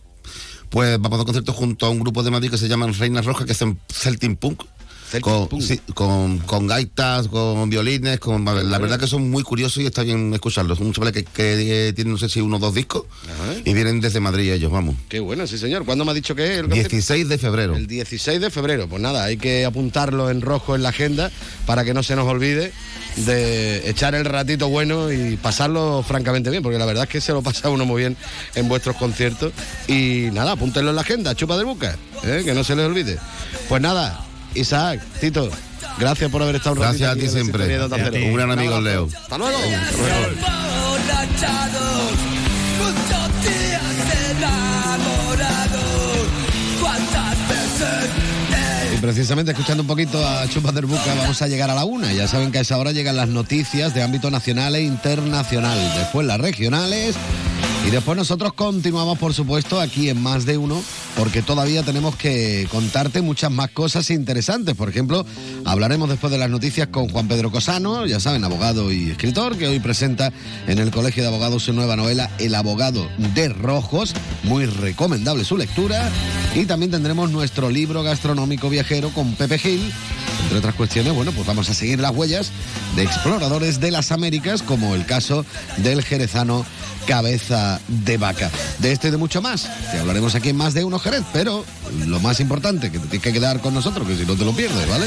pues 0.71 0.99
vamos 1.01 1.15
a 1.15 1.19
dar 1.19 1.27
conciertos 1.27 1.55
junto 1.55 1.87
a 1.87 1.91
un 1.91 2.01
grupo 2.01 2.23
de 2.23 2.31
Madrid 2.31 2.51
que 2.51 2.59
se 2.59 2.69
llaman 2.69 2.95
Reinas 2.95 3.25
Rojas, 3.25 3.47
que 3.47 3.53
hacen 3.53 3.79
Celtic 3.89 4.39
Punk. 4.39 4.63
Con, 5.21 5.63
sí, 5.63 5.81
con, 5.95 6.39
con 6.39 6.67
gaitas, 6.67 7.29
con 7.29 7.71
violines, 7.71 8.19
con 8.19 8.45
la 8.45 8.79
verdad 8.79 8.99
que 8.99 9.07
son 9.07 9.31
muy 9.31 9.43
curiosos 9.43 9.83
y 9.83 9.87
está 9.87 10.03
bien 10.03 10.33
escucharlos. 10.35 10.79
Son 10.79 10.93
chavales 10.93 11.15
que, 11.15 11.25
que 11.25 11.89
eh, 11.89 11.93
tienen, 11.93 12.13
no 12.13 12.19
sé 12.19 12.29
si 12.29 12.41
uno 12.41 12.57
o 12.57 12.59
dos 12.59 12.75
discos, 12.75 13.05
Ajá. 13.25 13.55
y 13.65 13.73
vienen 13.73 14.01
desde 14.01 14.21
Madrid 14.21 14.53
ellos, 14.53 14.71
vamos. 14.71 14.97
Qué 15.09 15.21
bueno, 15.21 15.47
sí 15.47 15.59
señor. 15.59 15.85
¿Cuándo 15.85 16.05
me 16.05 16.11
ha 16.11 16.15
dicho 16.15 16.35
que 16.35 16.45
es 16.45 16.51
el 16.59 16.65
concierto? 16.67 16.91
16 16.91 17.29
de 17.29 17.39
febrero. 17.39 17.77
El 17.77 17.87
16 17.87 18.41
de 18.41 18.51
febrero. 18.51 18.89
Pues 18.89 19.01
nada, 19.01 19.25
hay 19.25 19.37
que 19.37 19.65
apuntarlo 19.65 20.31
en 20.31 20.41
rojo 20.41 20.75
en 20.75 20.83
la 20.83 20.91
agenda 20.91 21.31
para 21.67 21.85
que 21.85 21.95
no 21.95 22.03
se 22.03 22.17
nos 22.17 22.27
olvide 22.27 22.73
de 23.17 23.89
echar 23.89 24.15
el 24.15 24.25
ratito 24.27 24.69
bueno 24.69 25.11
y 25.11 25.37
pasarlo 25.37 26.05
francamente 26.07 26.51
bien, 26.51 26.63
porque 26.63 26.79
la 26.79 26.85
verdad 26.85 27.05
es 27.05 27.11
que 27.11 27.21
se 27.21 27.33
lo 27.33 27.43
pasa 27.43 27.71
uno 27.71 27.85
muy 27.87 28.01
bien 28.03 28.17
en 28.55 28.69
vuestros 28.69 28.97
conciertos. 28.97 29.53
Y 29.89 30.29
nada, 30.33 30.53
apúntenlo 30.53 30.91
en 30.91 30.97
la 30.97 31.03
agenda, 31.03 31.35
chupa 31.35 31.57
del 31.57 31.67
buca, 31.67 31.97
¿eh? 32.25 32.43
que 32.45 32.53
no 32.55 32.65
se 32.65 32.77
les 32.77 32.85
olvide. 32.85 33.19
Pues 33.69 33.81
nada, 33.81 34.26
Isaac, 34.57 35.01
Tito, 35.21 35.51
gracias 35.99 36.31
por 36.31 36.43
haber 36.43 36.57
estado 36.57 36.75
un 36.77 36.83
Gracias 36.83 37.11
a 37.11 37.15
ti 37.15 37.29
siempre. 37.29 37.77
a 37.77 38.11
ti. 38.11 38.19
Un 38.19 38.35
gran 38.35 38.51
amigo. 38.51 38.81
Leo. 38.81 39.09
Hasta 39.15 39.39
luego. 39.39 39.59
Cuántas 46.81 47.49
veces 47.49 48.11
Y 48.95 48.99
precisamente 48.99 49.53
escuchando 49.53 49.83
un 49.83 49.87
poquito 49.87 50.27
a 50.27 50.49
Chupas 50.49 50.75
del 50.75 50.87
Buca 50.87 51.15
vamos 51.15 51.41
a 51.43 51.49
llegar 51.49 51.71
a 51.71 51.75
la 51.75 51.85
una. 51.85 52.13
Ya 52.13 52.29
saben 52.29 52.53
que 52.53 52.59
a 52.59 52.61
esa 52.61 52.79
hora 52.79 52.93
llegan 52.93 53.17
las 53.17 53.29
noticias 53.29 53.95
de 53.95 54.03
ámbito 54.03 54.31
nacional 54.31 54.75
e 54.77 54.83
internacional. 54.83 55.79
Después 55.99 56.27
las 56.27 56.41
regionales. 56.41 57.17
Y 57.87 57.91
después 57.91 58.17
nosotros 58.17 58.53
continuamos, 58.53 59.17
por 59.17 59.33
supuesto, 59.33 59.81
aquí 59.81 60.09
en 60.09 60.21
Más 60.21 60.45
de 60.45 60.59
Uno, 60.59 60.83
porque 61.17 61.41
todavía 61.41 61.85
tenemos 61.85 62.17
que 62.17 62.67
contarte 62.69 63.23
muchas 63.23 63.53
más 63.53 63.71
cosas 63.71 64.11
interesantes. 64.11 64.75
Por 64.75 64.89
ejemplo, 64.89 65.25
hablaremos 65.65 66.09
después 66.09 66.33
de 66.33 66.39
las 66.39 66.51
noticias 66.51 66.89
con 66.89 67.09
Juan 67.09 67.29
Pedro 67.29 67.53
Cosano, 67.53 68.05
ya 68.05 68.19
saben, 68.19 68.43
abogado 68.43 68.91
y 68.91 69.11
escritor, 69.11 69.57
que 69.57 69.69
hoy 69.69 69.79
presenta 69.79 70.33
en 70.67 70.81
el 70.81 70.91
Colegio 70.91 71.23
de 71.23 71.29
Abogados 71.29 71.63
su 71.63 71.73
nueva 71.75 71.95
novela 71.95 72.29
El 72.41 72.57
abogado 72.57 73.09
de 73.37 73.51
rojos. 73.51 74.15
Muy 74.43 74.67
recomendable 74.67 75.45
su 75.45 75.57
lectura. 75.57 76.11
Y 76.57 76.65
también 76.65 76.91
tendremos 76.91 77.31
nuestro 77.31 77.71
libro 77.71 78.03
gastronómico 78.03 78.69
viajero 78.69 79.11
con 79.11 79.35
Pepe 79.37 79.59
Gil. 79.59 79.93
Entre 80.43 80.59
otras 80.59 80.75
cuestiones, 80.75 81.13
bueno, 81.13 81.31
pues 81.33 81.47
vamos 81.47 81.71
a 81.71 81.75
seguir 81.75 82.01
las 82.01 82.15
huellas 82.15 82.51
de 82.97 83.05
exploradores 83.05 83.79
de 83.79 83.91
las 83.91 84.11
Américas, 84.11 84.63
como 84.63 84.95
el 84.95 85.07
caso 85.07 85.45
del 85.79 86.03
jerezano 86.03 86.67
Cabeza 87.07 87.81
de 87.87 88.17
Vaca. 88.17 88.51
De 88.79 88.93
esto 88.93 89.09
y 89.09 89.11
de 89.11 89.17
mucho 89.17 89.41
más, 89.41 89.69
te 89.91 89.99
hablaremos 89.99 90.35
aquí 90.35 90.49
en 90.51 90.57
más 90.57 90.75
de 90.75 90.85
uno 90.85 90.99
Jerez, 90.99 91.23
pero 91.33 91.65
lo 92.07 92.21
más 92.21 92.41
importante, 92.41 92.91
que 92.91 92.99
te 92.99 93.07
tienes 93.07 93.23
que 93.23 93.33
quedar 93.33 93.61
con 93.61 93.75
nosotros, 93.75 94.07
que 94.07 94.17
si 94.17 94.27
no 94.27 94.35
te 94.35 94.45
lo 94.45 94.53
pierdes, 94.53 94.89
¿vale? 94.89 95.07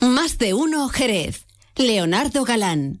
Más 0.00 0.38
de 0.38 0.54
uno 0.54 0.88
Jerez. 0.88 1.46
Leonardo 1.76 2.44
Galán, 2.44 3.00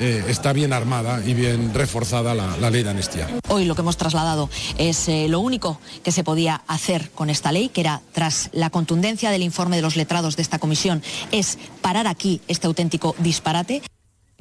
eh, 0.00 0.24
está 0.28 0.52
bien 0.52 0.72
armada 0.72 1.22
y 1.24 1.34
bien 1.34 1.72
reforzada 1.74 2.34
la, 2.34 2.70
ley 2.70 2.82
de 2.82 2.90
amnistía. 2.90 3.28
Hoy 3.48 3.64
lo 3.64 3.74
que 3.74 3.82
hemos 3.82 3.96
trasladado 3.96 4.48
es 4.78 5.08
eh, 5.08 5.26
lo 5.28 5.40
único 5.40 5.78
que 6.02 6.12
se 6.12 6.24
podía 6.24 6.62
hacer 6.66 7.10
con 7.10 7.30
esta 7.30 7.52
ley, 7.52 7.68
que 7.68 7.82
era, 7.82 8.00
tras 8.12 8.50
la 8.52 8.70
contundencia 8.70 9.30
del 9.30 9.42
informe 9.42 9.76
de 9.76 9.82
los 9.82 9.96
letrados 9.96 10.36
de 10.36 10.42
esta 10.42 10.58
comisión, 10.58 11.02
es 11.30 11.58
parar 11.80 12.06
aquí 12.06 12.40
este 12.48 12.66
auténtico 12.66 13.14
disparate. 13.18 13.82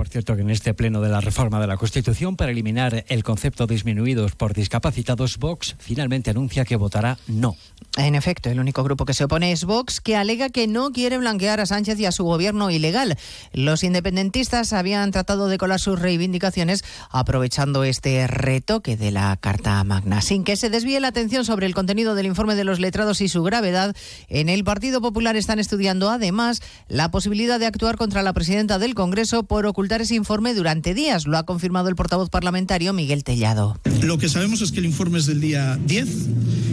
Por 0.02 0.10
cierto, 0.10 0.36
que 0.36 0.42
en 0.42 0.50
este 0.50 0.74
pleno 0.74 1.00
de 1.00 1.10
la 1.10 1.22
reforma 1.22 1.60
de 1.60 1.68
la 1.68 1.78
Constitución 1.78 2.36
para 2.36 2.52
eliminar 2.52 3.06
el 3.08 3.24
concepto 3.24 3.68
disminuidos 3.68 4.32
por 4.32 4.56
discapacitados, 4.56 5.38
Vox 5.38 5.76
finalmente 5.78 6.32
anuncia 6.32 6.66
que 6.66 6.76
votará 6.76 7.20
no. 7.28 7.56
En 7.98 8.16
efecto, 8.16 8.50
el 8.50 8.60
único 8.60 8.84
grupo 8.84 9.06
que 9.06 9.14
se 9.14 9.26
opone 9.26 9.52
es 9.52 9.66
Vox, 9.66 10.02
que 10.02 10.16
alega 10.16 10.50
que 10.50 10.66
no 10.66 10.92
quiere 10.92 11.20
blanquear 11.20 11.60
a 11.60 11.68
Sánchez 11.68 12.00
y 12.00 12.06
a 12.06 12.12
su 12.12 12.24
gobierno 12.24 12.72
ilegal. 12.72 13.16
Los 13.54 13.84
independentistas 13.84 14.74
habían 14.74 15.12
tratado 15.12 15.48
de 15.50 15.60
colar 15.60 15.80
sus 15.80 16.00
reivindicaciones 16.00 16.84
aprovechando 17.12 17.84
este 17.84 18.26
retoque 18.26 18.98
de 18.98 19.12
la 19.12 19.38
Carta 19.38 19.84
Magna. 19.84 20.22
Sin 20.22 20.44
que 20.44 20.56
se 20.56 20.72
desvíe 20.72 21.00
la 21.00 21.10
atención 21.10 21.46
sobre 21.46 21.68
el 21.68 21.76
contenido 21.76 22.16
del 22.16 22.26
informe 22.26 22.56
de 22.56 22.64
los 22.64 22.80
letrados 22.80 23.22
y 23.22 23.28
su 23.28 23.44
gravedad, 23.44 23.96
en 24.30 24.50
el 24.50 24.64
Partido 24.64 25.00
Popular 25.02 25.36
están 25.36 25.60
estudiando 25.60 26.10
además 26.10 26.62
la 26.88 27.12
posibilidad 27.12 27.60
de 27.60 27.68
actuar 27.68 27.98
contra 27.98 28.24
la 28.24 28.34
presidenta 28.34 28.80
del 28.80 28.96
Congreso 28.96 29.44
por 29.44 29.66
ocultar 29.66 29.91
ese 30.00 30.16
informe 30.16 30.54
durante 30.54 30.94
días. 30.94 31.28
Lo 31.28 31.38
ha 31.38 31.46
confirmado 31.46 31.90
el 31.90 31.96
portavoz 31.96 32.30
parlamentario 32.30 32.94
Miguel 32.94 33.26
Tellado. 33.26 33.78
Lo 34.04 34.18
que 34.18 34.30
sabemos 34.30 34.62
es 34.62 34.72
que 34.72 34.80
el 34.80 34.86
informe 34.86 35.20
es 35.20 35.26
del 35.26 35.42
día 35.42 35.78
10. 35.86 36.08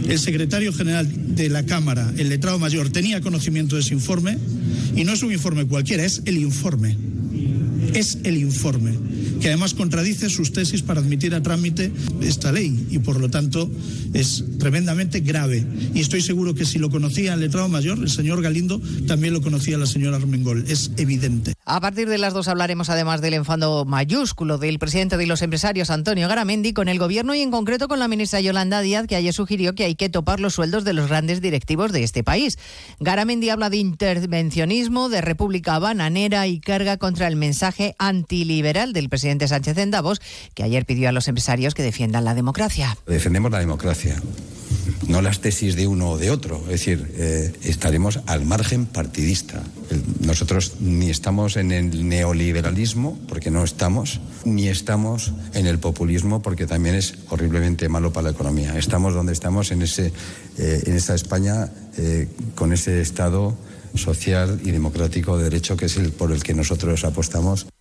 El 0.07 0.19
secretario 0.19 0.71
general 0.71 1.35
de 1.35 1.49
la 1.49 1.65
Cámara, 1.65 2.13
el 2.17 2.29
letrado 2.29 2.57
mayor, 2.59 2.89
tenía 2.89 3.19
conocimiento 3.19 3.75
de 3.75 3.81
ese 3.81 3.93
informe 3.93 4.37
y 4.95 5.03
no 5.03 5.13
es 5.13 5.23
un 5.23 5.31
informe 5.31 5.65
cualquiera, 5.65 6.05
es 6.05 6.21
el 6.25 6.37
informe. 6.37 6.95
Es 7.93 8.19
el 8.23 8.37
informe, 8.37 8.93
que 9.41 9.47
además 9.47 9.73
contradice 9.73 10.29
sus 10.29 10.53
tesis 10.53 10.83
para 10.83 10.99
admitir 10.99 11.33
a 11.33 11.41
trámite 11.41 11.91
esta 12.21 12.51
ley 12.51 12.87
y 12.91 12.99
por 12.99 13.19
lo 13.19 13.29
tanto 13.29 13.69
es 14.13 14.43
tremendamente 14.59 15.21
grave. 15.21 15.65
Y 15.95 16.01
estoy 16.01 16.21
seguro 16.21 16.53
que 16.53 16.65
si 16.65 16.77
lo 16.77 16.89
conocía 16.89 17.33
el 17.33 17.39
letrado 17.39 17.67
mayor, 17.67 17.97
el 17.97 18.09
señor 18.09 18.41
Galindo, 18.41 18.79
también 19.07 19.33
lo 19.33 19.41
conocía 19.41 19.77
la 19.77 19.87
señora 19.87 20.17
Armengol. 20.17 20.65
Es 20.67 20.91
evidente. 20.97 21.53
A 21.71 21.81
partir 21.81 22.09
de 22.09 22.17
las 22.17 22.33
dos 22.33 22.47
hablaremos 22.47 22.89
además 22.89 23.21
del 23.21 23.35
enfado 23.35 23.85
mayúsculo 23.85 24.57
del 24.57 24.79
presidente 24.79 25.17
de 25.17 25.27
los 25.27 25.43
empresarios, 25.43 25.91
Antonio 25.91 26.27
Garamendi, 26.27 26.73
con 26.73 26.89
el 26.89 26.97
gobierno 26.97 27.35
y 27.35 27.41
en 27.41 27.51
concreto 27.51 27.87
con 27.87 27.99
la 27.99 28.07
ministra 28.07 28.39
Yolanda 28.39 28.81
Díaz, 28.81 29.05
que 29.05 29.15
ayer 29.15 29.31
sugirió 29.35 29.75
que 29.75 29.83
hay 29.83 29.93
que 29.93 30.09
topar 30.09 30.39
los 30.39 30.55
sueldos 30.55 30.83
de 30.83 30.93
los 30.93 31.09
grandes 31.09 31.41
directivos 31.41 31.91
de 31.91 32.03
este 32.03 32.23
país. 32.23 32.57
Garamendi 32.99 33.51
habla 33.51 33.69
de 33.69 33.77
intervencionismo, 33.77 35.09
de 35.09 35.21
república 35.21 35.77
bananera 35.77 36.47
y 36.47 36.59
carga 36.59 36.97
contra 36.97 37.27
el 37.27 37.35
mensaje 37.35 37.93
antiliberal 37.99 38.91
del 38.91 39.07
presidente 39.07 39.47
Sánchez 39.47 39.77
en 39.77 39.91
Davos, 39.91 40.21
que 40.55 40.63
ayer 40.63 40.87
pidió 40.87 41.07
a 41.09 41.11
los 41.11 41.27
empresarios 41.27 41.75
que 41.75 41.83
defiendan 41.83 42.25
la 42.25 42.33
democracia. 42.33 42.97
Defendemos 43.05 43.51
la 43.51 43.59
democracia, 43.59 44.19
no 45.07 45.21
las 45.21 45.39
tesis 45.39 45.75
de 45.75 45.87
uno 45.87 46.11
o 46.11 46.17
de 46.17 46.31
otro. 46.31 46.61
Es 46.65 46.71
decir, 46.71 47.13
eh, 47.17 47.53
estaremos 47.63 48.19
al 48.25 48.45
margen 48.45 48.85
partidista. 48.85 49.63
Nosotros 50.21 50.73
ni 50.79 51.09
estamos 51.09 51.57
en 51.57 51.71
el 51.71 52.07
neoliberalismo, 52.07 53.17
porque 53.27 53.51
no 53.51 53.63
estamos, 53.63 54.19
ni 54.45 54.67
estamos 54.67 55.33
en 55.53 55.67
el 55.67 55.79
populismo, 55.79 56.41
porque 56.41 56.65
también 56.65 56.95
es 56.95 57.15
horriblemente 57.29 57.89
malo 57.89 58.13
para 58.13 58.25
la 58.25 58.31
economía. 58.31 58.77
Estamos 58.77 59.13
donde 59.13 59.33
estamos, 59.33 59.71
en, 59.71 59.81
ese, 59.81 60.11
eh, 60.57 60.83
en 60.85 60.95
esa 60.95 61.15
España, 61.15 61.71
eh, 61.97 62.27
con 62.55 62.73
ese 62.73 63.01
Estado 63.01 63.57
social 63.95 64.59
y 64.63 64.71
democrático 64.71 65.37
de 65.37 65.45
derecho 65.45 65.75
que 65.75 65.85
es 65.85 65.97
el 65.97 66.11
por 66.11 66.31
el 66.31 66.43
que 66.43 66.53
nosotros 66.53 67.03
apostamos. 67.05 67.65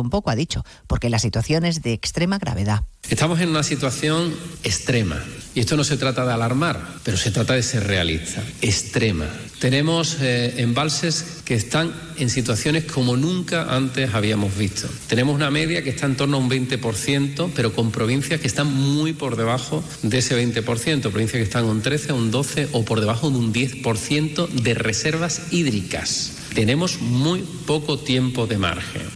un 0.00 0.10
poco, 0.10 0.30
ha 0.30 0.36
dicho, 0.36 0.64
porque 0.86 1.10
la 1.10 1.18
situación 1.18 1.64
es 1.64 1.82
de 1.82 1.92
extrema 1.92 2.38
gravedad. 2.38 2.84
Estamos 3.08 3.40
en 3.40 3.50
una 3.50 3.62
situación 3.62 4.34
extrema. 4.64 5.22
Y 5.54 5.60
esto 5.60 5.76
no 5.76 5.84
se 5.84 5.96
trata 5.96 6.26
de 6.26 6.32
alarmar, 6.32 6.78
pero 7.02 7.16
se 7.16 7.30
trata 7.30 7.54
de 7.54 7.62
ser 7.62 7.86
realista. 7.86 8.42
Extrema. 8.60 9.26
Tenemos 9.60 10.18
eh, 10.20 10.54
embalses 10.58 11.40
que 11.46 11.54
están 11.54 11.94
en 12.18 12.28
situaciones 12.28 12.84
como 12.84 13.16
nunca 13.16 13.74
antes 13.74 14.12
habíamos 14.12 14.56
visto. 14.58 14.86
Tenemos 15.06 15.34
una 15.34 15.50
media 15.50 15.82
que 15.82 15.90
está 15.90 16.04
en 16.04 16.16
torno 16.16 16.36
a 16.36 16.40
un 16.40 16.50
20%, 16.50 17.52
pero 17.54 17.72
con 17.72 17.90
provincias 17.90 18.40
que 18.40 18.48
están 18.48 18.66
muy 18.66 19.14
por 19.14 19.36
debajo 19.36 19.82
de 20.02 20.18
ese 20.18 20.36
20%. 20.36 21.00
Provincias 21.00 21.38
que 21.38 21.42
están 21.42 21.64
un 21.64 21.80
13, 21.80 22.12
un 22.12 22.30
12 22.30 22.68
o 22.72 22.84
por 22.84 23.00
debajo 23.00 23.30
de 23.30 23.38
un 23.38 23.54
10% 23.54 24.48
de 24.48 24.74
reservas 24.74 25.40
hídricas. 25.50 26.32
Tenemos 26.54 27.00
muy 27.00 27.40
poco 27.66 27.98
tiempo 27.98 28.46
de 28.46 28.58
margen. 28.58 29.15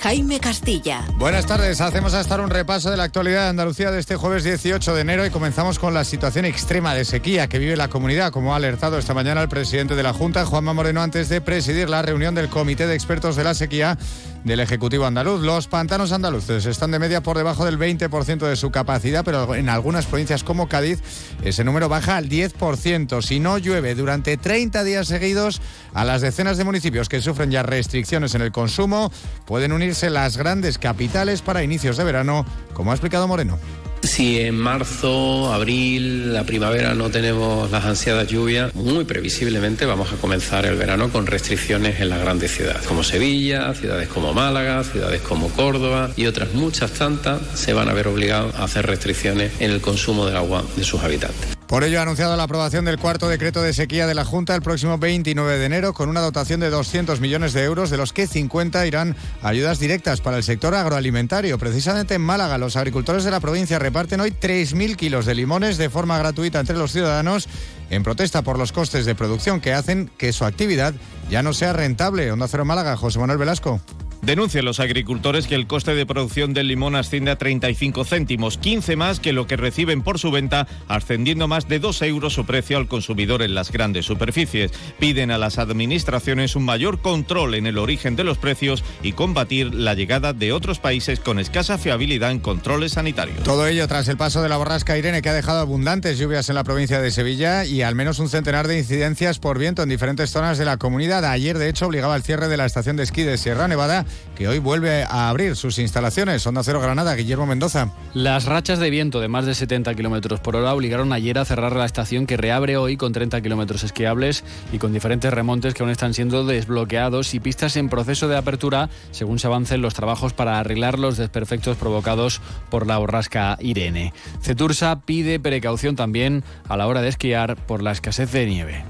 Jaime 0.00 0.40
Castilla. 0.40 1.04
Buenas 1.16 1.46
tardes, 1.46 1.80
hacemos 1.80 2.14
hasta 2.14 2.34
ahora 2.34 2.44
un 2.44 2.50
repaso 2.50 2.90
de 2.90 2.96
la 2.96 3.04
actualidad 3.04 3.44
de 3.44 3.48
Andalucía 3.48 3.90
de 3.90 3.98
este 3.98 4.16
jueves 4.16 4.44
18 4.44 4.94
de 4.94 5.00
enero 5.00 5.26
y 5.26 5.30
comenzamos 5.30 5.78
con 5.78 5.94
la 5.94 6.04
situación 6.04 6.44
extrema 6.44 6.94
de 6.94 7.04
sequía 7.04 7.48
que 7.48 7.58
vive 7.58 7.76
la 7.76 7.88
comunidad, 7.88 8.30
como 8.30 8.52
ha 8.52 8.56
alertado 8.56 8.98
esta 8.98 9.14
mañana 9.14 9.42
el 9.42 9.48
presidente 9.48 9.94
de 9.94 10.02
la 10.02 10.12
Junta, 10.12 10.44
Juanma 10.44 10.72
Moreno, 10.74 11.02
antes 11.02 11.28
de 11.28 11.40
presidir 11.40 11.88
la 11.88 12.02
reunión 12.02 12.34
del 12.34 12.48
Comité 12.48 12.86
de 12.86 12.94
Expertos 12.94 13.36
de 13.36 13.44
la 13.44 13.54
Sequía 13.54 13.98
del 14.46 14.60
Ejecutivo 14.60 15.06
andaluz. 15.06 15.42
Los 15.42 15.66
pantanos 15.66 16.12
andaluces 16.12 16.66
están 16.66 16.92
de 16.92 17.00
media 17.00 17.20
por 17.20 17.36
debajo 17.36 17.64
del 17.64 17.78
20% 17.78 18.46
de 18.46 18.56
su 18.56 18.70
capacidad, 18.70 19.24
pero 19.24 19.54
en 19.56 19.68
algunas 19.68 20.06
provincias 20.06 20.44
como 20.44 20.68
Cádiz 20.68 21.00
ese 21.42 21.64
número 21.64 21.88
baja 21.88 22.16
al 22.16 22.28
10%. 22.28 23.22
Si 23.22 23.40
no 23.40 23.58
llueve 23.58 23.94
durante 23.96 24.36
30 24.36 24.84
días 24.84 25.08
seguidos, 25.08 25.60
a 25.94 26.04
las 26.04 26.22
decenas 26.22 26.58
de 26.58 26.64
municipios 26.64 27.08
que 27.08 27.20
sufren 27.20 27.50
ya 27.50 27.64
restricciones 27.64 28.34
en 28.34 28.42
el 28.42 28.52
consumo, 28.52 29.10
pueden 29.46 29.72
las 30.10 30.36
grandes 30.36 30.78
capitales 30.78 31.42
para 31.42 31.62
inicios 31.62 31.96
de 31.96 32.04
verano, 32.04 32.44
como 32.74 32.90
ha 32.90 32.94
explicado 32.94 33.28
Moreno. 33.28 33.58
Si 34.02 34.40
en 34.40 34.56
marzo, 34.56 35.52
abril, 35.52 36.32
la 36.32 36.44
primavera 36.44 36.94
no 36.94 37.10
tenemos 37.10 37.70
las 37.70 37.84
ansiadas 37.84 38.28
lluvias, 38.28 38.74
muy 38.74 39.04
previsiblemente 39.04 39.86
vamos 39.86 40.12
a 40.12 40.16
comenzar 40.16 40.66
el 40.66 40.76
verano 40.76 41.10
con 41.10 41.26
restricciones 41.26 42.00
en 42.00 42.08
las 42.08 42.20
grandes 42.20 42.52
ciudades, 42.52 42.86
como 42.86 43.02
Sevilla, 43.02 43.74
ciudades 43.74 44.08
como 44.08 44.32
Málaga, 44.32 44.84
ciudades 44.84 45.22
como 45.22 45.48
Córdoba 45.50 46.10
y 46.16 46.26
otras 46.26 46.52
muchas 46.54 46.92
tantas 46.92 47.40
se 47.54 47.72
van 47.72 47.88
a 47.88 47.94
ver 47.94 48.08
obligados 48.08 48.54
a 48.54 48.64
hacer 48.64 48.86
restricciones 48.86 49.52
en 49.60 49.70
el 49.70 49.80
consumo 49.80 50.26
del 50.26 50.36
agua 50.36 50.64
de 50.76 50.84
sus 50.84 51.02
habitantes. 51.02 51.55
Por 51.68 51.82
ello 51.82 51.98
ha 51.98 52.02
anunciado 52.02 52.36
la 52.36 52.44
aprobación 52.44 52.84
del 52.84 52.96
cuarto 52.98 53.28
decreto 53.28 53.60
de 53.60 53.72
sequía 53.72 54.06
de 54.06 54.14
la 54.14 54.24
Junta 54.24 54.54
el 54.54 54.62
próximo 54.62 54.98
29 54.98 55.58
de 55.58 55.66
enero 55.66 55.94
con 55.94 56.08
una 56.08 56.20
dotación 56.20 56.60
de 56.60 56.70
200 56.70 57.20
millones 57.20 57.54
de 57.54 57.64
euros, 57.64 57.90
de 57.90 57.96
los 57.96 58.12
que 58.12 58.28
50 58.28 58.86
irán 58.86 59.16
a 59.42 59.48
ayudas 59.48 59.80
directas 59.80 60.20
para 60.20 60.36
el 60.36 60.44
sector 60.44 60.76
agroalimentario. 60.76 61.58
Precisamente 61.58 62.14
en 62.14 62.22
Málaga, 62.22 62.56
los 62.56 62.76
agricultores 62.76 63.24
de 63.24 63.32
la 63.32 63.40
provincia 63.40 63.80
reparten 63.80 64.20
hoy 64.20 64.30
3.000 64.30 64.94
kilos 64.94 65.26
de 65.26 65.34
limones 65.34 65.76
de 65.76 65.90
forma 65.90 66.18
gratuita 66.18 66.60
entre 66.60 66.76
los 66.76 66.92
ciudadanos 66.92 67.48
en 67.90 68.04
protesta 68.04 68.42
por 68.42 68.58
los 68.60 68.70
costes 68.70 69.04
de 69.04 69.16
producción 69.16 69.60
que 69.60 69.72
hacen 69.72 70.08
que 70.18 70.32
su 70.32 70.44
actividad 70.44 70.94
ya 71.30 71.42
no 71.42 71.52
sea 71.52 71.72
rentable. 71.72 72.30
Onda 72.30 72.46
Cero 72.46 72.64
Málaga, 72.64 72.96
José 72.96 73.18
Manuel 73.18 73.38
Velasco. 73.38 73.80
Denuncian 74.26 74.64
los 74.64 74.80
agricultores 74.80 75.46
que 75.46 75.54
el 75.54 75.68
coste 75.68 75.94
de 75.94 76.04
producción 76.04 76.52
del 76.52 76.66
limón 76.66 76.96
asciende 76.96 77.30
a 77.30 77.38
35 77.38 78.04
céntimos, 78.04 78.58
15 78.58 78.96
más 78.96 79.20
que 79.20 79.32
lo 79.32 79.46
que 79.46 79.56
reciben 79.56 80.02
por 80.02 80.18
su 80.18 80.32
venta, 80.32 80.66
ascendiendo 80.88 81.46
más 81.46 81.68
de 81.68 81.78
2 81.78 82.02
euros 82.02 82.32
su 82.32 82.44
precio 82.44 82.76
al 82.76 82.88
consumidor 82.88 83.40
en 83.42 83.54
las 83.54 83.70
grandes 83.70 84.04
superficies. 84.04 84.72
Piden 84.98 85.30
a 85.30 85.38
las 85.38 85.58
administraciones 85.58 86.56
un 86.56 86.64
mayor 86.64 87.00
control 87.02 87.54
en 87.54 87.68
el 87.68 87.78
origen 87.78 88.16
de 88.16 88.24
los 88.24 88.36
precios 88.36 88.82
y 89.00 89.12
combatir 89.12 89.72
la 89.72 89.94
llegada 89.94 90.32
de 90.32 90.52
otros 90.52 90.80
países 90.80 91.20
con 91.20 91.38
escasa 91.38 91.78
fiabilidad 91.78 92.32
en 92.32 92.40
controles 92.40 92.94
sanitarios. 92.94 93.44
Todo 93.44 93.68
ello 93.68 93.86
tras 93.86 94.08
el 94.08 94.16
paso 94.16 94.42
de 94.42 94.48
la 94.48 94.56
borrasca 94.56 94.98
Irene 94.98 95.22
que 95.22 95.28
ha 95.28 95.34
dejado 95.34 95.60
abundantes 95.60 96.18
lluvias 96.18 96.48
en 96.48 96.56
la 96.56 96.64
provincia 96.64 97.00
de 97.00 97.12
Sevilla 97.12 97.64
y 97.64 97.82
al 97.82 97.94
menos 97.94 98.18
un 98.18 98.28
centenar 98.28 98.66
de 98.66 98.76
incidencias 98.76 99.38
por 99.38 99.60
viento 99.60 99.84
en 99.84 99.88
diferentes 99.88 100.30
zonas 100.30 100.58
de 100.58 100.64
la 100.64 100.78
comunidad. 100.78 101.24
Ayer, 101.24 101.58
de 101.58 101.68
hecho, 101.68 101.86
obligaba 101.86 102.16
al 102.16 102.24
cierre 102.24 102.48
de 102.48 102.56
la 102.56 102.66
estación 102.66 102.96
de 102.96 103.04
esquí 103.04 103.22
de 103.22 103.38
Sierra 103.38 103.68
Nevada 103.68 104.04
que 104.36 104.48
hoy 104.48 104.58
vuelve 104.58 105.02
a 105.02 105.28
abrir 105.28 105.56
sus 105.56 105.78
instalaciones. 105.78 106.46
Onda 106.46 106.62
Cero 106.62 106.80
Granada, 106.80 107.14
Guillermo 107.14 107.46
Mendoza. 107.46 107.92
Las 108.14 108.44
rachas 108.44 108.78
de 108.78 108.90
viento 108.90 109.20
de 109.20 109.28
más 109.28 109.46
de 109.46 109.54
70 109.54 109.94
kilómetros 109.94 110.40
por 110.40 110.56
hora 110.56 110.74
obligaron 110.74 111.12
ayer 111.12 111.38
a 111.38 111.44
cerrar 111.44 111.74
la 111.74 111.86
estación 111.86 112.26
que 112.26 112.36
reabre 112.36 112.76
hoy 112.76 112.96
con 112.96 113.12
30 113.12 113.40
kilómetros 113.40 113.82
esquiables 113.82 114.44
y 114.72 114.78
con 114.78 114.92
diferentes 114.92 115.32
remontes 115.32 115.74
que 115.74 115.82
aún 115.82 115.90
están 115.90 116.14
siendo 116.14 116.44
desbloqueados 116.44 117.34
y 117.34 117.40
pistas 117.40 117.76
en 117.76 117.88
proceso 117.88 118.28
de 118.28 118.36
apertura 118.36 118.90
según 119.10 119.38
se 119.38 119.46
avancen 119.46 119.82
los 119.82 119.94
trabajos 119.94 120.32
para 120.32 120.58
arreglar 120.58 120.98
los 120.98 121.16
desperfectos 121.16 121.76
provocados 121.76 122.40
por 122.70 122.86
la 122.86 122.98
borrasca 122.98 123.56
Irene. 123.60 124.12
Cetursa 124.42 125.00
pide 125.00 125.40
precaución 125.40 125.96
también 125.96 126.44
a 126.68 126.76
la 126.76 126.86
hora 126.86 127.02
de 127.02 127.08
esquiar 127.08 127.56
por 127.56 127.82
la 127.82 127.92
escasez 127.92 128.30
de 128.32 128.46
nieve. 128.46 128.84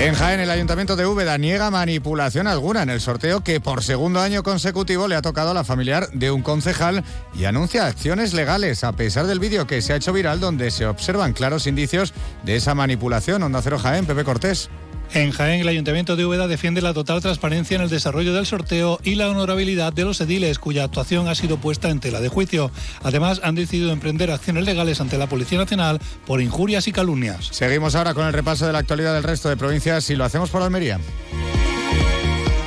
En 0.00 0.14
Jaén, 0.14 0.38
el 0.38 0.50
Ayuntamiento 0.50 0.94
de 0.94 1.06
Úbeda 1.06 1.36
niega 1.38 1.72
manipulación 1.72 2.46
alguna 2.46 2.84
en 2.84 2.88
el 2.88 3.00
sorteo 3.00 3.42
que 3.42 3.60
por 3.60 3.82
segundo 3.82 4.20
año 4.20 4.44
consecutivo 4.44 5.08
le 5.08 5.16
ha 5.16 5.22
tocado 5.22 5.50
a 5.50 5.54
la 5.54 5.64
familiar 5.64 6.08
de 6.12 6.30
un 6.30 6.42
concejal 6.42 7.02
y 7.34 7.46
anuncia 7.46 7.84
acciones 7.84 8.32
legales 8.32 8.84
a 8.84 8.92
pesar 8.92 9.26
del 9.26 9.40
vídeo 9.40 9.66
que 9.66 9.82
se 9.82 9.92
ha 9.92 9.96
hecho 9.96 10.12
viral 10.12 10.38
donde 10.38 10.70
se 10.70 10.86
observan 10.86 11.32
claros 11.32 11.66
indicios 11.66 12.14
de 12.44 12.54
esa 12.54 12.76
manipulación. 12.76 13.42
Onda 13.42 13.60
Cero 13.60 13.80
Jaén, 13.80 14.06
Pepe 14.06 14.22
Cortés. 14.22 14.70
En 15.14 15.30
Jaén, 15.30 15.60
el 15.60 15.68
Ayuntamiento 15.68 16.16
de 16.16 16.26
Úbeda 16.26 16.46
defiende 16.48 16.82
la 16.82 16.92
total 16.92 17.22
transparencia 17.22 17.76
en 17.76 17.82
el 17.82 17.88
desarrollo 17.88 18.34
del 18.34 18.46
sorteo 18.46 19.00
y 19.02 19.14
la 19.14 19.30
honorabilidad 19.30 19.92
de 19.92 20.04
los 20.04 20.20
ediles, 20.20 20.58
cuya 20.58 20.84
actuación 20.84 21.28
ha 21.28 21.34
sido 21.34 21.56
puesta 21.58 21.88
en 21.88 22.00
tela 22.00 22.20
de 22.20 22.28
juicio. 22.28 22.70
Además, 23.02 23.40
han 23.42 23.54
decidido 23.54 23.90
emprender 23.90 24.30
acciones 24.30 24.64
legales 24.64 25.00
ante 25.00 25.16
la 25.16 25.26
Policía 25.26 25.58
Nacional 25.58 25.98
por 26.26 26.42
injurias 26.42 26.88
y 26.88 26.92
calumnias. 26.92 27.48
Seguimos 27.52 27.94
ahora 27.94 28.12
con 28.12 28.26
el 28.26 28.32
repaso 28.32 28.66
de 28.66 28.72
la 28.72 28.80
actualidad 28.80 29.14
del 29.14 29.22
resto 29.22 29.48
de 29.48 29.56
provincias 29.56 30.10
y 30.10 30.16
lo 30.16 30.24
hacemos 30.24 30.50
por 30.50 30.62
Almería. 30.62 31.00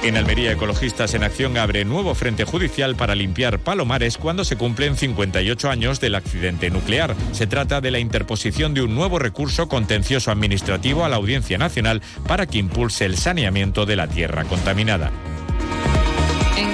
En 0.04 0.18
Almería, 0.18 0.52
Ecologistas 0.52 1.14
en 1.14 1.24
Acción 1.24 1.60
abre 1.60 1.86
nuevo 1.86 2.16
frente 2.16 2.43
judicial 2.43 2.95
para 2.95 3.14
limpiar 3.14 3.60
Palomares 3.60 4.18
cuando 4.18 4.43
se 4.43 4.58
cumplen 4.58 4.97
58 4.97 5.70
años 5.70 5.99
del 5.99 6.16
accidente 6.16 6.72
nuclear. 6.72 7.16
Se 7.34 7.45
trata 7.45 7.82
de 7.82 7.91
la 7.91 7.99
interposición 7.99 8.74
de 8.74 8.82
un 8.82 8.95
nuevo 8.95 9.20
recurso 9.20 9.70
contencioso 9.70 10.32
administrativo 10.32 11.06
a 11.06 11.10
la 11.10 11.18
Audiencia 11.18 11.60
Nacional 11.60 12.02
para 12.28 12.47
que 12.47 12.58
impulse 12.58 13.06
el 13.06 13.16
saneamiento 13.16 13.86
de 13.86 13.95
la 13.95 14.08
tierra 14.08 14.43
contaminada. 14.45 15.12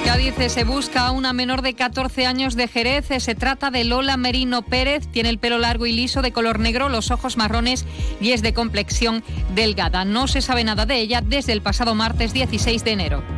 Cádiz 0.08 0.36
se 0.48 0.64
busca 0.64 1.06
a 1.06 1.10
una 1.10 1.34
menor 1.34 1.60
de 1.60 1.74
14 1.74 2.24
años 2.24 2.56
de 2.56 2.66
Jerez. 2.66 3.08
Se 3.18 3.34
trata 3.34 3.70
de 3.70 3.84
Lola 3.84 4.16
Merino 4.16 4.62
Pérez. 4.62 5.06
Tiene 5.06 5.28
el 5.28 5.36
pelo 5.36 5.58
largo 5.58 5.84
y 5.84 5.92
liso 5.92 6.22
de 6.22 6.32
color 6.32 6.60
negro, 6.60 6.88
los 6.88 7.10
ojos 7.10 7.36
marrones 7.36 7.84
y 8.18 8.32
es 8.32 8.40
de 8.40 8.54
complexión 8.54 9.22
delgada. 9.54 10.06
No 10.06 10.26
se 10.26 10.40
sabe 10.40 10.64
nada 10.64 10.86
de 10.86 10.96
ella 10.96 11.20
desde 11.20 11.52
el 11.52 11.60
pasado 11.60 11.94
martes 11.94 12.32
16 12.32 12.84
de 12.84 12.90
enero. 12.90 13.37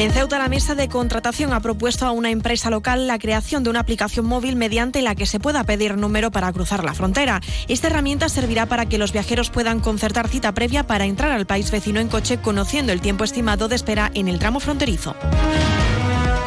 En 0.00 0.10
Ceuta, 0.12 0.38
la 0.38 0.48
mesa 0.48 0.74
de 0.74 0.88
contratación 0.88 1.52
ha 1.52 1.60
propuesto 1.60 2.06
a 2.06 2.12
una 2.12 2.30
empresa 2.30 2.70
local 2.70 3.06
la 3.06 3.18
creación 3.18 3.62
de 3.62 3.68
una 3.68 3.80
aplicación 3.80 4.24
móvil 4.24 4.56
mediante 4.56 5.02
la 5.02 5.14
que 5.14 5.26
se 5.26 5.38
pueda 5.38 5.62
pedir 5.64 5.98
número 5.98 6.30
para 6.30 6.50
cruzar 6.54 6.84
la 6.84 6.94
frontera. 6.94 7.42
Esta 7.68 7.88
herramienta 7.88 8.30
servirá 8.30 8.64
para 8.64 8.86
que 8.86 8.96
los 8.96 9.12
viajeros 9.12 9.50
puedan 9.50 9.80
concertar 9.80 10.28
cita 10.28 10.52
previa 10.52 10.86
para 10.86 11.04
entrar 11.04 11.32
al 11.32 11.44
país 11.44 11.70
vecino 11.70 12.00
en 12.00 12.08
coche, 12.08 12.38
conociendo 12.38 12.92
el 12.92 13.02
tiempo 13.02 13.24
estimado 13.24 13.68
de 13.68 13.76
espera 13.76 14.10
en 14.14 14.28
el 14.28 14.38
tramo 14.38 14.58
fronterizo. 14.58 15.14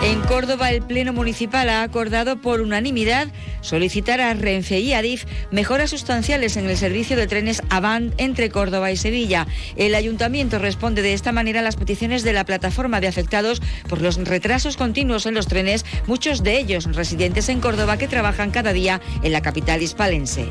En 0.04 0.20
Córdoba, 0.20 0.70
el 0.70 0.82
Pleno 0.82 1.14
Municipal 1.14 1.70
ha 1.70 1.82
acordado 1.82 2.42
por 2.42 2.60
unanimidad 2.60 3.30
solicitar 3.62 4.20
a 4.20 4.34
Renfe 4.34 4.82
y 4.82 4.92
Adif 4.92 5.24
mejoras 5.50 5.92
sustanciales 5.92 6.58
en 6.58 6.70
el 6.70 6.76
servicio 6.76 7.16
de 7.16 7.26
trenes 7.26 7.62
Avant 7.70 8.14
entre 8.18 8.50
Córdoba 8.50 8.92
y 8.92 8.98
Sevilla. 8.98 9.48
El 9.78 9.96
ayuntamiento 9.96 10.60
responde 10.60 11.02
de 11.04 11.14
esta 11.14 11.32
manera 11.32 11.62
a 11.62 11.64
las 11.64 11.78
peticiones 11.78 12.24
de 12.24 12.34
la 12.34 12.44
plataforma 12.44 13.00
de 13.00 13.08
afectados 13.08 13.62
por 13.88 14.02
los 14.02 14.18
retrasos 14.18 14.76
continuos 14.76 15.26
en 15.26 15.36
los 15.36 15.48
trenes, 15.48 15.86
muchos 16.06 16.44
de 16.44 16.60
ellos 16.60 16.84
residentes 16.94 17.48
en 17.48 17.62
Córdoba 17.62 17.98
que 17.98 18.10
trabajan 18.10 18.52
cada 18.52 18.74
día 18.74 19.00
en 19.24 19.32
la 19.32 19.42
capital 19.42 19.82
hispalense. 19.82 20.50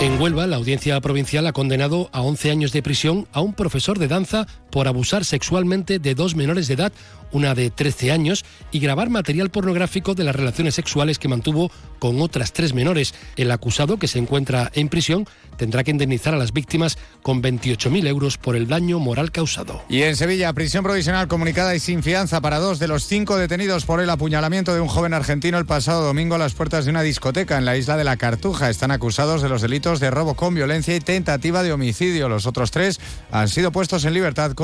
En 0.00 0.20
Huelva, 0.20 0.46
la 0.46 0.56
audiencia 0.56 1.00
provincial 1.00 1.46
ha 1.46 1.52
condenado 1.52 2.10
a 2.12 2.20
11 2.20 2.50
años 2.50 2.72
de 2.72 2.82
prisión 2.82 3.28
a 3.32 3.40
un 3.40 3.54
profesor 3.54 3.98
de 3.98 4.08
danza 4.08 4.46
por 4.74 4.88
abusar 4.88 5.24
sexualmente 5.24 6.00
de 6.00 6.16
dos 6.16 6.34
menores 6.34 6.66
de 6.66 6.74
edad, 6.74 6.92
una 7.30 7.54
de 7.54 7.70
13 7.70 8.10
años, 8.10 8.44
y 8.72 8.80
grabar 8.80 9.08
material 9.08 9.48
pornográfico 9.50 10.16
de 10.16 10.24
las 10.24 10.34
relaciones 10.34 10.74
sexuales 10.74 11.20
que 11.20 11.28
mantuvo 11.28 11.70
con 12.00 12.20
otras 12.20 12.52
tres 12.52 12.74
menores. 12.74 13.14
El 13.36 13.52
acusado, 13.52 13.98
que 13.98 14.08
se 14.08 14.18
encuentra 14.18 14.72
en 14.74 14.88
prisión, 14.88 15.28
tendrá 15.56 15.84
que 15.84 15.92
indemnizar 15.92 16.34
a 16.34 16.38
las 16.38 16.52
víctimas 16.52 16.98
con 17.22 17.40
28.000 17.40 18.08
euros 18.08 18.36
por 18.36 18.56
el 18.56 18.66
daño 18.66 18.98
moral 18.98 19.30
causado. 19.30 19.80
Y 19.88 20.02
en 20.02 20.16
Sevilla, 20.16 20.52
prisión 20.52 20.82
provisional 20.82 21.28
comunicada 21.28 21.76
y 21.76 21.78
sin 21.78 22.02
fianza 22.02 22.40
para 22.40 22.58
dos 22.58 22.80
de 22.80 22.88
los 22.88 23.06
cinco 23.06 23.36
detenidos 23.36 23.84
por 23.84 24.00
el 24.00 24.10
apuñalamiento 24.10 24.74
de 24.74 24.80
un 24.80 24.88
joven 24.88 25.14
argentino 25.14 25.56
el 25.58 25.66
pasado 25.66 26.02
domingo 26.02 26.34
a 26.34 26.38
las 26.38 26.54
puertas 26.54 26.84
de 26.84 26.90
una 26.90 27.02
discoteca 27.02 27.58
en 27.58 27.64
la 27.64 27.76
isla 27.76 27.96
de 27.96 28.02
la 28.02 28.16
Cartuja. 28.16 28.70
Están 28.70 28.90
acusados 28.90 29.40
de 29.40 29.48
los 29.48 29.62
delitos 29.62 30.00
de 30.00 30.10
robo 30.10 30.34
con 30.34 30.52
violencia 30.52 30.96
y 30.96 31.00
tentativa 31.00 31.62
de 31.62 31.72
homicidio. 31.72 32.28
Los 32.28 32.46
otros 32.46 32.72
tres 32.72 32.98
han 33.30 33.48
sido 33.48 33.70
puestos 33.70 34.04
en 34.04 34.14
libertad 34.14 34.52
con 34.52 34.63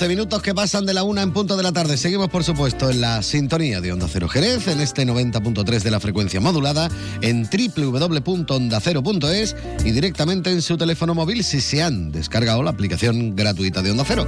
11 0.00 0.08
minutos 0.08 0.40
que 0.40 0.54
pasan 0.54 0.86
de 0.86 0.94
la 0.94 1.02
una 1.02 1.20
en 1.20 1.30
punto 1.30 1.58
de 1.58 1.62
la 1.62 1.72
tarde. 1.72 1.98
Seguimos, 1.98 2.30
por 2.30 2.42
supuesto, 2.42 2.88
en 2.88 3.02
la 3.02 3.22
sintonía 3.22 3.82
de 3.82 3.92
Onda 3.92 4.08
Cero 4.10 4.30
Jerez, 4.30 4.66
en 4.68 4.80
este 4.80 5.06
90.3 5.06 5.82
de 5.82 5.90
la 5.90 6.00
frecuencia 6.00 6.40
modulada, 6.40 6.88
en 7.20 7.46
www.ondacero.es 7.46 9.56
y 9.84 9.90
directamente 9.90 10.52
en 10.52 10.62
su 10.62 10.78
teléfono 10.78 11.14
móvil 11.14 11.44
si 11.44 11.60
se 11.60 11.82
han 11.82 12.12
descargado 12.12 12.62
la 12.62 12.70
aplicación 12.70 13.36
gratuita 13.36 13.82
de 13.82 13.90
Onda 13.90 14.04
Cero. 14.06 14.26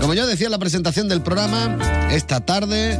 Como 0.00 0.14
yo 0.14 0.24
decía 0.24 0.46
en 0.46 0.52
la 0.52 0.58
presentación 0.58 1.08
del 1.08 1.20
programa, 1.20 1.76
esta 2.12 2.38
tarde 2.38 2.96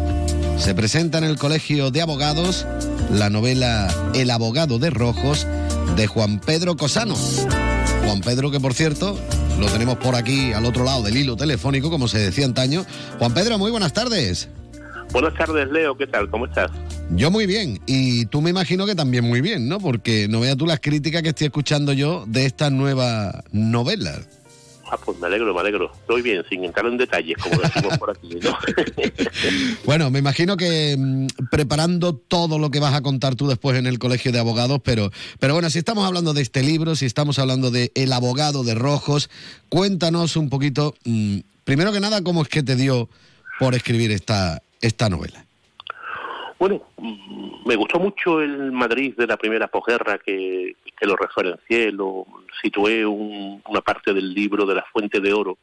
se 0.59 0.75
presenta 0.75 1.19
en 1.19 1.25
el 1.25 1.39
Colegio 1.39 1.93
de 1.93 2.03
Abogados 2.03 2.67
la 3.13 3.31
novela 3.31 3.95
El 4.15 4.31
abogado 4.31 4.81
de 4.81 4.91
Rojos 4.91 5.47
de 5.95 6.09
Juan 6.09 6.41
Pedro 6.41 6.77
Cosano. 6.77 7.15
Juan 8.05 8.23
Pedro, 8.23 8.51
que 8.51 8.59
por 8.59 8.75
cierto, 8.75 9.17
lo 9.59 9.67
tenemos 9.67 9.97
por 9.97 10.15
aquí 10.15 10.53
al 10.53 10.65
otro 10.65 10.85
lado 10.85 11.03
del 11.03 11.17
hilo 11.17 11.37
telefónico, 11.37 11.91
como 11.91 12.09
se 12.09 12.19
decía 12.19 12.45
antaño. 12.45 12.85
Juan 13.19 13.35
Pedro, 13.35 13.59
muy 13.59 13.71
buenas 13.71 13.93
tardes. 13.93 14.49
Buenas 15.13 15.35
tardes, 15.35 15.69
Leo. 15.71 15.97
¿Qué 15.97 16.07
tal? 16.07 16.31
¿Cómo 16.31 16.47
estás? 16.47 16.71
Yo 17.11 17.31
muy 17.31 17.47
bien. 17.47 17.81
Y 17.87 18.27
tú 18.27 18.43
me 18.43 18.51
imagino 18.51 18.87
que 18.87 18.95
también 18.95 19.25
muy 19.25 19.41
bien, 19.41 19.69
¿no? 19.69 19.79
Porque 19.79 20.29
no 20.29 20.41
veas 20.41 20.57
tú 20.57 20.67
las 20.67 20.81
críticas 20.81 21.23
que 21.23 21.31
estoy 21.31 21.47
escuchando 21.47 21.93
yo 21.93 22.25
de 22.27 22.45
esta 22.45 22.71
nueva 22.71 23.43
novela. 23.51 24.21
Ah, 24.91 24.99
pues 25.05 25.19
me 25.19 25.27
alegro, 25.27 25.53
me 25.53 25.61
alegro. 25.61 25.93
Estoy 25.93 26.23
bien, 26.23 26.43
sin 26.49 26.65
entrar 26.65 26.87
en 26.87 26.97
detalles, 26.97 27.37
como 27.39 27.61
decimos 27.61 27.99
por 27.99 28.11
aquí, 28.11 28.37
¿no? 28.43 28.57
Bueno, 29.85 30.11
me 30.11 30.19
imagino 30.19 30.57
que 30.57 30.97
mm, 30.99 31.27
preparando 31.51 32.15
todo 32.15 32.59
lo 32.59 32.71
que 32.71 32.81
vas 32.81 32.95
a 32.95 33.03
contar 33.03 33.35
tú 33.35 33.47
después 33.47 33.77
en 33.77 33.87
el 33.87 33.99
colegio 33.99 34.33
de 34.33 34.39
abogados, 34.39 34.81
pero, 34.83 35.11
pero 35.39 35.55
bueno, 35.55 35.71
si 35.71 35.79
estamos 35.79 36.07
hablando 36.07 36.35
de 36.35 36.43
este 36.43 36.63
libro, 36.63 36.97
si 36.97 37.07
estamos 37.07 37.39
hablando 37.39 37.71
de 37.71 37.93
El 37.95 38.13
abogado 38.13 38.65
de 38.65 38.75
Rojos, 38.75 39.31
cuéntanos 39.69 40.37
un 40.37 40.49
poquito, 40.49 40.95
mm, 41.05 41.39
primero 41.65 41.93
que 41.93 42.01
nada, 42.01 42.23
cómo 42.23 42.43
es 42.43 42.49
que 42.49 42.63
te 42.63 42.77
dio 42.77 43.09
por 43.59 43.75
escribir 43.75 44.11
esta, 44.13 44.63
esta 44.81 45.09
novela. 45.09 45.48
Bueno, 46.59 46.83
me 47.65 47.77
gustó 47.77 48.01
mucho 48.01 48.41
el 48.41 48.73
Madrid 48.73 49.15
de 49.17 49.27
la 49.29 49.37
primera 49.37 49.69
posguerra 49.69 50.19
que, 50.19 50.75
que 50.99 51.07
lo 51.07 51.15
referencié, 51.17 51.93
lo 51.93 52.27
situé 52.61 53.07
un- 53.07 53.63
una 53.69 53.81
parte 53.81 54.13
del 54.13 54.35
libro 54.35 54.67
de 54.67 54.75
la 54.75 54.83
Fuente 54.93 55.21
de 55.21 55.33
Oro 55.33 55.59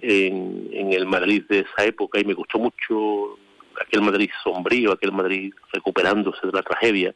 en, 0.00 0.68
en 0.72 0.92
el 0.92 1.04
Madrid 1.06 1.44
de 1.48 1.60
esa 1.60 1.84
época 1.84 2.18
y 2.18 2.24
me 2.24 2.32
gustó 2.34 2.58
mucho 2.58 3.38
aquel 3.80 4.00
Madrid 4.00 4.30
sombrío, 4.42 4.92
aquel 4.92 5.12
Madrid 5.12 5.52
recuperándose 5.72 6.46
de 6.46 6.52
la 6.52 6.62
tragedia. 6.62 7.14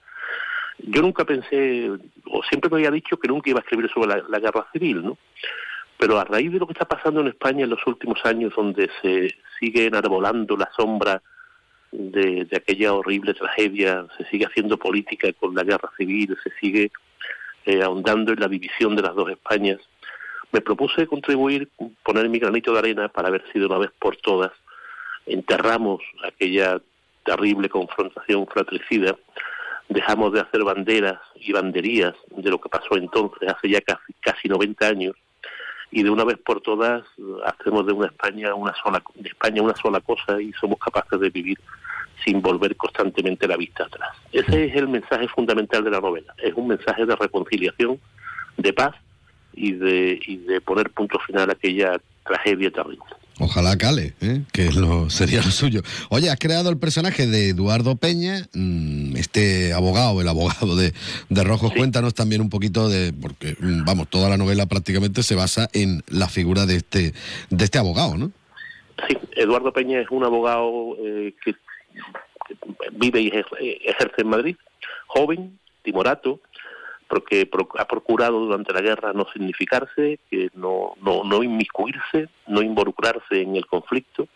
Yo 0.78 1.00
nunca 1.02 1.24
pensé, 1.24 1.90
o 2.26 2.42
siempre 2.42 2.70
me 2.70 2.76
había 2.76 2.90
dicho 2.90 3.16
que 3.18 3.28
nunca 3.28 3.48
iba 3.50 3.60
a 3.60 3.62
escribir 3.62 3.90
sobre 3.90 4.08
la, 4.08 4.22
la 4.28 4.38
guerra 4.38 4.66
civil, 4.72 5.02
¿no? 5.02 5.18
Pero 5.96 6.18
a 6.20 6.24
raíz 6.24 6.52
de 6.52 6.58
lo 6.60 6.66
que 6.66 6.74
está 6.74 6.84
pasando 6.84 7.20
en 7.20 7.28
España 7.28 7.64
en 7.64 7.70
los 7.70 7.84
últimos 7.86 8.24
años, 8.24 8.52
donde 8.54 8.88
se 9.02 9.34
sigue 9.58 9.86
enarbolando 9.86 10.56
la 10.56 10.70
sombra 10.76 11.20
de, 11.92 12.44
de 12.44 12.56
aquella 12.56 12.92
horrible 12.92 13.34
tragedia, 13.34 14.06
se 14.16 14.24
sigue 14.26 14.46
haciendo 14.46 14.76
política 14.76 15.32
con 15.34 15.54
la 15.54 15.64
guerra 15.64 15.90
civil, 15.96 16.36
se 16.42 16.50
sigue 16.60 16.90
eh, 17.66 17.82
ahondando 17.82 18.32
en 18.32 18.40
la 18.40 18.48
división 18.48 18.96
de 18.96 19.02
las 19.02 19.14
dos 19.14 19.30
Españas, 19.30 19.78
me 20.52 20.60
propuse 20.60 21.06
contribuir, 21.06 21.68
poner 22.02 22.28
mi 22.28 22.38
granito 22.38 22.72
de 22.72 22.78
arena 22.78 23.08
para 23.08 23.30
ver 23.30 23.44
si 23.52 23.58
de 23.58 23.66
una 23.66 23.78
vez 23.78 23.90
por 23.98 24.16
todas 24.16 24.52
enterramos 25.26 26.00
aquella 26.24 26.80
terrible 27.24 27.68
confrontación 27.68 28.46
fratricida, 28.46 29.16
dejamos 29.88 30.32
de 30.32 30.40
hacer 30.40 30.64
banderas 30.64 31.20
y 31.34 31.52
banderías 31.52 32.14
de 32.30 32.50
lo 32.50 32.58
que 32.58 32.70
pasó 32.70 32.96
entonces, 32.96 33.48
hace 33.48 33.68
ya 33.68 33.80
casi, 33.82 34.14
casi 34.20 34.48
90 34.48 34.86
años, 34.86 35.16
y 35.90 36.02
de 36.02 36.10
una 36.10 36.24
vez 36.24 36.38
por 36.38 36.60
todas 36.60 37.04
hacemos 37.44 37.86
de 37.86 37.92
una 37.92 38.06
España 38.08 38.54
una 38.54 38.74
sola 38.82 39.02
de 39.14 39.28
España 39.28 39.62
una 39.62 39.74
sola 39.76 40.00
cosa 40.00 40.40
y 40.40 40.52
somos 40.52 40.78
capaces 40.78 41.18
de 41.18 41.30
vivir 41.30 41.58
sin 42.24 42.42
volver 42.42 42.76
constantemente 42.76 43.46
la 43.46 43.56
vista 43.56 43.84
atrás. 43.84 44.10
Ese 44.32 44.66
es 44.66 44.74
el 44.74 44.88
mensaje 44.88 45.28
fundamental 45.28 45.84
de 45.84 45.90
la 45.90 46.00
novela. 46.00 46.34
Es 46.38 46.52
un 46.54 46.68
mensaje 46.68 47.06
de 47.06 47.14
reconciliación, 47.14 48.00
de 48.56 48.72
paz 48.72 48.94
y 49.54 49.72
de, 49.72 50.18
y 50.26 50.38
de 50.38 50.60
poner 50.60 50.90
punto 50.90 51.18
final 51.20 51.48
a 51.50 51.52
aquella 51.52 51.98
tragedia 52.24 52.70
terrible. 52.70 53.04
Ojalá 53.40 53.76
cale, 53.78 54.14
¿eh? 54.20 54.42
que 54.52 54.72
lo, 54.72 55.10
sería 55.18 55.42
lo 55.42 55.50
suyo. 55.50 55.82
Oye, 56.10 56.28
has 56.30 56.38
creado 56.38 56.70
el 56.70 56.78
personaje 56.78 57.26
de 57.26 57.50
Eduardo 57.50 57.96
Peña, 57.96 58.48
mm, 58.52 59.16
este 59.16 59.72
abogado, 59.72 60.20
el 60.20 60.28
abogado 60.28 60.74
de, 60.76 60.92
de 61.28 61.44
Rojos. 61.44 61.72
Cuéntanos 61.72 62.14
también 62.14 62.40
un 62.40 62.50
poquito 62.50 62.88
de, 62.88 63.12
porque, 63.12 63.56
mm, 63.60 63.84
vamos, 63.84 64.08
toda 64.08 64.28
la 64.28 64.36
novela 64.36 64.66
prácticamente 64.66 65.22
se 65.22 65.34
basa 65.34 65.68
en 65.72 66.02
la 66.08 66.28
figura 66.28 66.66
de 66.66 66.76
este, 66.76 67.14
de 67.50 67.64
este 67.64 67.78
abogado, 67.78 68.16
¿no? 68.16 68.32
Sí, 69.08 69.16
Eduardo 69.36 69.72
Peña 69.72 70.00
es 70.00 70.08
un 70.10 70.24
abogado 70.24 70.96
eh, 71.04 71.32
que 71.44 71.54
vive 72.92 73.20
y 73.20 73.30
ejer- 73.30 73.46
eh, 73.60 73.78
ejerce 73.84 74.22
en 74.22 74.28
Madrid, 74.28 74.56
joven, 75.06 75.58
timorato, 75.82 76.40
porque 77.08 77.48
ha 77.78 77.84
procurado 77.86 78.38
durante 78.40 78.72
la 78.72 78.82
guerra 78.82 79.12
no 79.14 79.26
significarse, 79.32 80.18
que 80.30 80.50
no, 80.54 80.94
no, 81.00 81.24
no 81.24 81.42
inmiscuirse, 81.42 82.28
no 82.46 82.60
involucrarse 82.62 83.40
en 83.40 83.56
el 83.56 83.66
conflicto, 83.66 84.28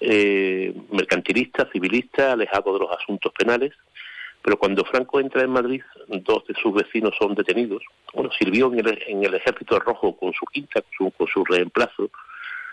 eh, 0.00 0.74
mercantilista, 0.92 1.68
civilista, 1.72 2.32
alejado 2.32 2.74
de 2.74 2.80
los 2.80 2.90
asuntos 2.92 3.32
penales, 3.32 3.72
pero 4.42 4.58
cuando 4.58 4.84
Franco 4.84 5.18
entra 5.20 5.42
en 5.42 5.50
Madrid, 5.50 5.82
dos 6.08 6.46
de 6.46 6.54
sus 6.54 6.72
vecinos 6.74 7.14
son 7.18 7.34
detenidos. 7.34 7.82
Bueno, 8.14 8.30
sirvió 8.38 8.72
en 8.72 8.78
el, 8.80 9.02
en 9.06 9.24
el 9.24 9.34
Ejército 9.34 9.78
Rojo 9.80 10.16
con 10.16 10.32
su 10.34 10.44
quinta, 10.46 10.82
con 10.82 10.92
su, 10.96 11.10
con 11.16 11.26
su 11.26 11.44
reemplazo, 11.44 12.10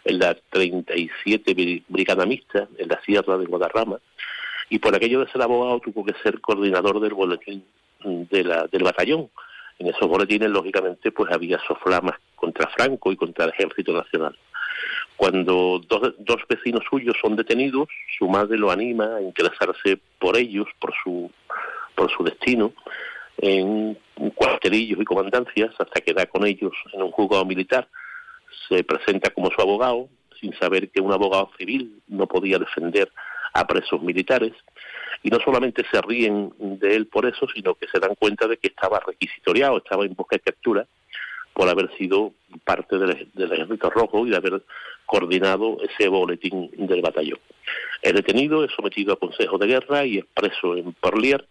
en 0.06 0.20
la 0.20 0.36
37 0.52 1.56
Bri- 1.56 1.84
Brigada 1.88 2.26
Mixta, 2.26 2.68
en 2.78 2.90
la 2.90 3.02
Sierra 3.02 3.38
de 3.38 3.46
Guadarrama, 3.46 4.00
y 4.70 4.80
por 4.80 4.94
aquello 4.94 5.22
de 5.24 5.32
ser 5.32 5.42
abogado 5.42 5.80
tuvo 5.80 6.04
que 6.06 6.14
ser 6.22 6.42
coordinador 6.42 7.00
del 7.00 7.14
boletín 7.14 7.64
de 8.04 8.44
la, 8.44 8.68
del 8.68 8.84
batallón. 8.84 9.30
En 9.80 9.88
esos 9.88 10.08
boletines, 10.08 10.50
lógicamente, 10.50 11.12
pues 11.12 11.32
había 11.32 11.60
soflamas 11.68 12.20
contra 12.36 12.70
Franco 12.70 13.12
y 13.12 13.16
contra 13.16 13.46
el 13.46 13.52
Ejército 13.52 13.94
Nacional. 13.94 14.38
Cuando 15.16 15.82
dos, 15.88 16.14
dos 16.20 16.42
vecinos 16.48 16.84
suyos 16.90 17.16
son 17.22 17.36
detenidos, 17.36 17.88
su 18.18 18.28
madre 18.28 18.58
lo 18.58 18.72
anima 18.72 19.16
a 19.16 19.22
interesarse 19.22 20.00
por 20.20 20.38
ellos, 20.38 20.68
por 20.80 20.94
su, 21.04 21.32
por 21.96 22.12
su 22.12 22.24
destino, 22.24 22.74
en 23.38 23.98
cuartelillos 24.36 25.00
y 25.02 25.06
comandancias, 25.06 25.72
hasta 25.80 26.02
que 26.02 26.14
da 26.14 26.26
con 26.26 26.46
ellos 26.46 26.74
en 26.94 27.04
un 27.04 27.12
juzgado 27.12 27.46
militar. 27.46 27.88
Se 28.70 28.84
presenta 28.84 29.30
como 29.32 29.50
su 29.52 29.62
abogado, 29.62 30.10
sin 30.40 30.54
saber 30.60 30.90
que 30.90 31.02
un 31.02 31.12
abogado 31.12 31.50
civil 31.58 32.02
no 32.08 32.28
podía 32.28 32.60
defender 32.60 33.12
a 33.54 33.66
presos 33.66 34.02
militares. 34.02 34.54
Y 35.24 35.30
no 35.30 35.40
solamente 35.40 35.84
se 35.90 36.02
ríen 36.02 36.54
de 36.60 36.96
él 36.96 37.08
por 37.08 37.26
eso, 37.26 37.48
sino 37.54 37.76
que 37.76 37.88
se 37.88 38.00
dan 38.00 38.16
cuenta 38.16 38.48
de 38.48 38.58
que 38.58 38.68
estaba 38.68 39.00
requisitoriado, 39.00 39.78
estaba 39.78 40.06
en 40.06 40.14
busca 40.14 40.36
de 40.36 40.42
captura 40.42 40.86
por 41.54 41.70
haber 41.70 41.96
sido 41.98 42.34
parte 42.66 42.98
del, 42.98 43.30
del 43.34 43.52
Ejército 43.52 43.90
Rojo 43.90 44.28
y 44.28 44.32
de 44.32 44.38
haber 44.38 44.64
coordinado 45.06 45.78
ese 45.82 46.10
boletín 46.10 46.70
del 46.74 47.02
batallón. 47.02 47.40
Es 48.02 48.14
detenido, 48.14 48.64
es 48.64 48.72
sometido 48.74 49.14
a 49.14 49.20
consejo 49.20 49.58
de 49.58 49.68
guerra 49.68 50.06
y 50.06 50.18
es 50.18 50.26
preso 50.34 50.76
en 50.76 50.94
Porlier 50.94 51.48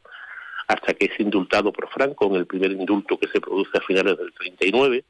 hasta 0.68 0.94
que 0.94 1.06
es 1.06 1.20
indultado 1.20 1.72
por 1.72 1.88
Franco 1.88 2.26
en 2.26 2.36
el 2.36 2.46
primer 2.46 2.72
indulto 2.72 3.18
que 3.18 3.28
se 3.28 3.40
produce 3.40 3.78
a 3.78 3.80
finales 3.80 4.18
del 4.18 4.32
39 4.32 5.04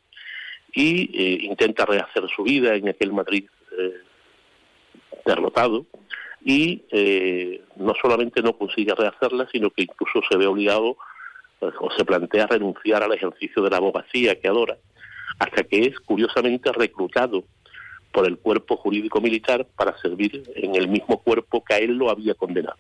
y 0.75 1.03
eh, 1.03 1.39
intenta 1.43 1.85
rehacer 1.85 2.25
su 2.35 2.43
vida 2.43 2.75
en 2.75 2.89
aquel 2.89 3.13
Madrid 3.13 3.45
eh, 3.79 3.95
derrotado 5.25 5.87
y 6.45 6.83
eh, 6.91 7.63
no 7.77 7.95
solamente 8.01 8.43
no 8.43 8.55
consigue 8.55 8.95
rehacerla, 8.95 9.49
sino 9.53 9.71
que 9.71 9.83
incluso 9.83 10.21
se 10.29 10.37
ve 10.37 10.47
obligado 10.47 10.97
eh, 11.61 11.71
o 11.81 11.91
se 11.97 12.05
plantea 12.05 12.47
renunciar 12.47 13.03
al 13.03 13.13
ejercicio 13.13 13.63
de 13.63 13.71
la 13.71 13.77
abogacía 13.77 14.39
que 14.41 14.49
adora, 14.49 14.77
hasta 15.39 15.63
que 15.65 15.87
es 15.87 16.01
curiosamente 16.01 16.73
reclutado 16.73 17.45
por 18.13 18.27
el 18.27 18.37
cuerpo 18.39 18.77
jurídico 18.77 19.21
militar 19.21 19.67
para 19.75 19.97
servir 19.99 20.43
en 20.55 20.75
el 20.75 20.87
mismo 20.87 21.23
cuerpo 21.23 21.65
que 21.65 21.75
a 21.75 21.79
él 21.79 21.97
lo 21.97 22.11
había 22.11 22.35
condenado. 22.35 22.77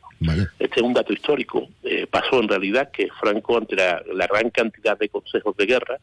Este 0.58 0.80
es 0.80 0.82
un 0.82 0.92
dato 0.92 1.12
histórico. 1.12 1.68
Eh, 1.82 2.06
pasó 2.06 2.40
en 2.40 2.48
realidad 2.48 2.90
que 2.92 3.08
Franco, 3.18 3.56
ante 3.56 3.76
la, 3.76 4.02
la 4.12 4.26
gran 4.26 4.50
cantidad 4.50 4.98
de 4.98 5.08
consejos 5.08 5.56
de 5.56 5.64
guerra, 5.64 5.96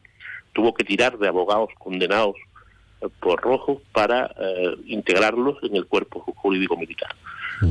tuvo 0.52 0.74
que 0.74 0.82
tirar 0.82 1.16
de 1.16 1.28
abogados 1.28 1.70
condenados 1.78 2.34
por 3.20 3.40
rojo 3.40 3.80
para 3.92 4.34
eh, 4.38 4.76
integrarlos 4.86 5.58
en 5.62 5.76
el 5.76 5.86
cuerpo 5.86 6.24
ju- 6.24 6.34
jurídico 6.34 6.76
militar. 6.76 7.14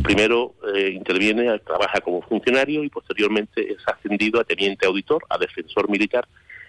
Primero 0.04 0.54
eh, 0.76 0.90
interviene, 0.92 1.58
trabaja 1.60 2.00
como 2.02 2.22
funcionario 2.22 2.84
y 2.84 2.90
posteriormente 2.90 3.74
es 3.74 3.80
ascendido 3.88 4.40
a 4.40 4.44
teniente 4.44 4.86
auditor, 4.86 5.24
a 5.30 5.38
defensor 5.38 5.90
militar, 5.90 6.28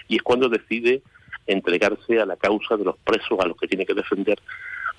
y 0.09 0.17
es 0.17 0.23
cuando 0.23 0.49
decide 0.49 1.03
entregarse 1.47 2.21
a 2.21 2.27
la 2.27 2.37
causa 2.37 2.77
de 2.77 2.85
los 2.85 2.97
presos 2.99 3.39
a 3.41 3.47
los 3.47 3.57
que 3.57 3.67
tiene 3.69 3.85
que 3.85 3.95
defender 3.95 4.39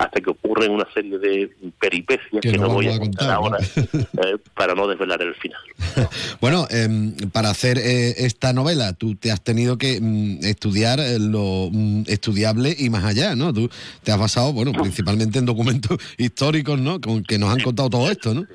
hasta 0.02 0.20
que 0.20 0.32
ocurren 0.32 0.72
una 0.72 0.88
serie 0.94 1.20
de 1.20 1.52
peripecias 1.80 2.28
que, 2.42 2.52
Que 2.52 2.58
no 2.58 2.70
voy 2.70 2.88
a 2.88 2.98
contar 2.98 3.30
ahora 3.30 3.60
eh, 3.76 4.38
para 4.56 4.74
no 4.74 4.88
desvelar 4.88 5.22
el 5.22 5.36
final. 5.36 5.60
Bueno, 6.42 6.66
em, 6.72 7.16
para 7.32 7.52
hacer 7.52 7.78
eh, 7.78 8.16
esta 8.18 8.52
novela 8.52 8.94
tú 8.94 9.16
te 9.16 9.32
has 9.32 9.42
tenido 9.42 9.78
que 9.78 10.00
mm, 10.02 10.44
estudiar 10.44 11.00
eh, 11.00 11.20
lo 11.20 11.70
mm, 11.72 12.04
estudiable 12.08 12.76
y 12.78 12.90
más 12.90 13.04
allá, 13.04 13.36
¿no? 13.36 13.54
Tú 13.54 13.70
te 14.04 14.12
has 14.12 14.20
basado, 14.20 14.52
bueno, 14.54 14.72
principalmente 14.72 15.38
en 15.38 15.46
documentos 15.46 16.00
históricos, 16.18 16.80
¿no? 16.80 17.00
Con 17.00 17.24
que 17.24 17.38
nos 17.38 17.54
han 17.54 17.60
contado 17.60 17.90
todo 17.92 18.10
esto, 18.10 18.34
¿no? 18.34 18.48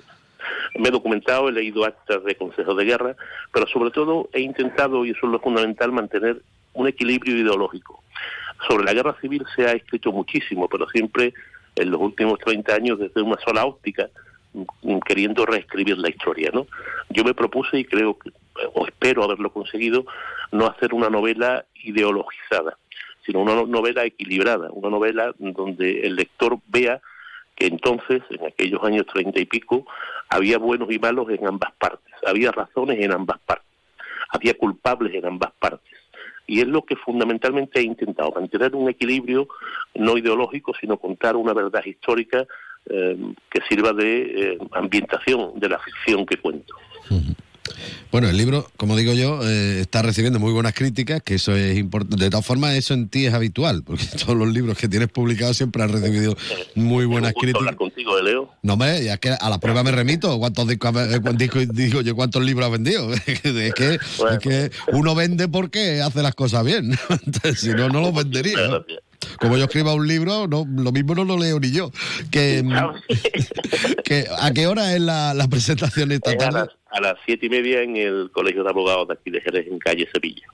Me 0.79 0.89
he 0.89 0.91
documentado, 0.91 1.49
he 1.49 1.53
leído 1.53 1.85
actas 1.85 2.25
de 2.25 2.35
consejos 2.35 2.77
de 2.77 2.85
guerra, 2.85 3.15
pero 3.53 3.69
sobre 3.69 3.91
todo 3.91 4.29
he 4.33 4.41
intentado, 4.41 5.05
y 5.07 5.11
eso 5.11 5.21
es 5.23 5.33
lo 5.33 5.41
fundamental, 5.41 5.93
mantener 5.93 6.43
un 6.73 6.89
equilibrio 6.89 7.37
ideológico. 7.37 8.03
Sobre 8.69 8.85
la 8.85 8.95
guerra 8.95 9.17
civil 9.21 9.45
se 9.55 9.67
ha 9.67 9.73
escrito 9.73 10.13
muchísimo, 10.13 10.69
pero 10.69 10.89
siempre 10.89 11.35
en 11.77 11.91
los 11.91 12.01
últimos 12.01 12.39
30 12.39 12.75
años 12.75 12.99
desde 12.99 13.21
una 13.23 13.37
sola 13.45 13.65
óptica, 13.65 14.09
mm, 14.55 14.99
queriendo 15.01 15.45
reescribir 15.45 15.99
la 15.99 16.09
historia, 16.09 16.51
¿no? 16.53 16.67
Yo 17.11 17.23
me 17.25 17.35
propuse 17.35 17.79
y 17.79 17.85
creo 17.85 18.19
que, 18.19 18.31
o 18.75 18.87
espero 18.87 19.23
haberlo 19.25 19.51
conseguido, 19.53 20.07
no 20.53 20.67
hacer 20.67 20.95
una 20.95 21.11
novela 21.11 21.65
ideologizada, 21.83 22.79
sino 23.25 23.41
una 23.41 23.55
no- 23.55 23.67
novela 23.67 24.05
equilibrada, 24.05 24.71
una 24.73 24.89
novela 24.91 25.35
donde 25.39 26.01
el 26.03 26.17
lector 26.17 26.59
vea 26.69 27.01
que 27.55 27.67
entonces, 27.67 28.23
en 28.31 28.47
aquellos 28.47 28.83
años 28.85 29.07
treinta 29.07 29.41
y 29.41 29.47
pico, 29.47 29.87
había 30.29 30.59
buenos 30.59 30.91
y 30.91 30.99
malos 30.99 31.29
en 31.31 31.47
ambas 31.47 31.73
partes, 31.79 32.13
había 32.27 32.53
razones 32.53 32.99
en 33.01 33.13
ambas 33.13 33.39
partes, 33.41 33.67
había 34.31 34.55
culpables 34.55 35.15
en 35.15 35.27
ambas 35.27 35.53
partes. 35.59 35.99
Y 36.47 36.61
es 36.61 36.69
lo 36.69 36.83
que 36.83 36.97
fundamentalmente 36.97 37.81
he 37.81 37.83
intentado, 37.83 38.33
mantener 38.33 38.75
un 38.75 38.89
equilibrio 38.89 39.49
no 39.95 40.17
ideológico, 40.17 40.73
sino 40.81 40.97
contar 40.97 41.37
una 41.37 41.53
verdad 41.53 41.85
histórica 41.85 42.47
eh, 42.89 43.35
que 43.51 43.61
sirva 43.69 43.93
de 43.93 44.53
eh, 44.53 44.59
ambientación 44.73 45.59
de 45.59 45.69
la 45.69 45.79
ficción 45.79 46.25
que 46.25 46.37
cuento. 46.37 46.75
Bueno, 48.13 48.29
el 48.29 48.37
libro, 48.37 48.71
como 48.77 48.97
digo 48.97 49.13
yo, 49.13 49.41
eh, 49.43 49.81
está 49.81 50.03
recibiendo 50.03 50.39
muy 50.39 50.53
buenas 50.53 50.75
críticas, 50.75 51.23
que 51.23 51.35
eso 51.35 51.55
es 51.55 51.77
importante. 51.77 52.25
De 52.25 52.31
todas 52.31 52.47
formas, 52.47 52.75
eso 52.75 52.95
en 52.95 53.09
ti 53.09 53.27
es 53.27 53.35
habitual, 53.35 53.83
porque 53.85 54.05
todos 54.25 54.37
los 54.37 54.49
libros 54.49 54.79
que 54.79 54.89
tienes 54.89 55.09
publicados 55.09 55.57
siempre 55.57 55.83
han 55.83 55.91
recibido 55.91 56.37
muy 56.75 57.05
buenas 57.05 57.33
Gusto 57.33 57.41
críticas. 57.41 57.61
hablar 57.61 57.77
contigo, 57.77 58.17
de 58.17 58.23
Leo. 58.23 58.51
No, 58.63 58.75
hombre, 58.75 59.05
ya 59.05 59.15
es 59.15 59.21
que 59.21 59.31
a 59.31 59.51
la 59.51 59.59
prueba 59.59 59.83
me 59.83 59.91
remito. 59.93 60.39
¿Cuántos 60.39 60.67
discos, 60.69 60.91
eh, 60.97 61.21
cuántos 61.23 61.39
discos- 61.39 61.69
digo 61.73 62.01
yo, 62.01 62.15
cuántos 62.17 62.43
libros 62.45 62.67
has 62.67 62.73
vendido? 62.73 63.13
es, 63.27 63.41
que, 63.75 63.95
es 63.95 64.39
que 64.41 64.71
uno 64.93 65.15
vende 65.15 65.49
porque 65.49 66.01
hace 66.03 66.23
las 66.23 66.35
cosas 66.35 66.65
bien. 66.65 66.93
Entonces, 67.27 67.61
si 67.61 67.69
no, 67.71 67.89
no 67.89 68.01
los 68.01 68.15
vendería. 68.15 68.57
¿no? 68.69 68.85
Como 69.41 69.57
yo 69.57 69.65
escriba 69.65 69.93
un 69.95 70.07
libro, 70.07 70.47
no, 70.47 70.65
lo 70.77 70.93
mismo 70.93 71.15
no 71.15 71.25
lo 71.25 71.37
leo 71.39 71.59
ni 71.59 71.71
yo. 71.73 71.91
Que, 72.31 72.63
que, 74.05 74.27
¿A 74.39 74.51
qué 74.53 74.67
hora 74.67 74.95
es 74.95 75.01
la, 75.01 75.35
la 75.35 75.49
presentación 75.49 76.13
esta 76.13 76.37
tarde? 76.37 76.69
A 76.91 77.01
las 77.01 77.15
siete 77.27 77.47
y 77.47 77.49
media 77.49 77.83
en 77.83 77.97
el 77.97 78.31
Colegio 78.33 78.63
de 78.63 78.71
Abogados 78.71 79.09
de 79.09 79.15
aquí 79.15 79.31
de 79.31 79.41
Jerez, 79.41 79.67
en 79.71 79.79
calle 79.79 80.09
Sevilla. 80.13 80.47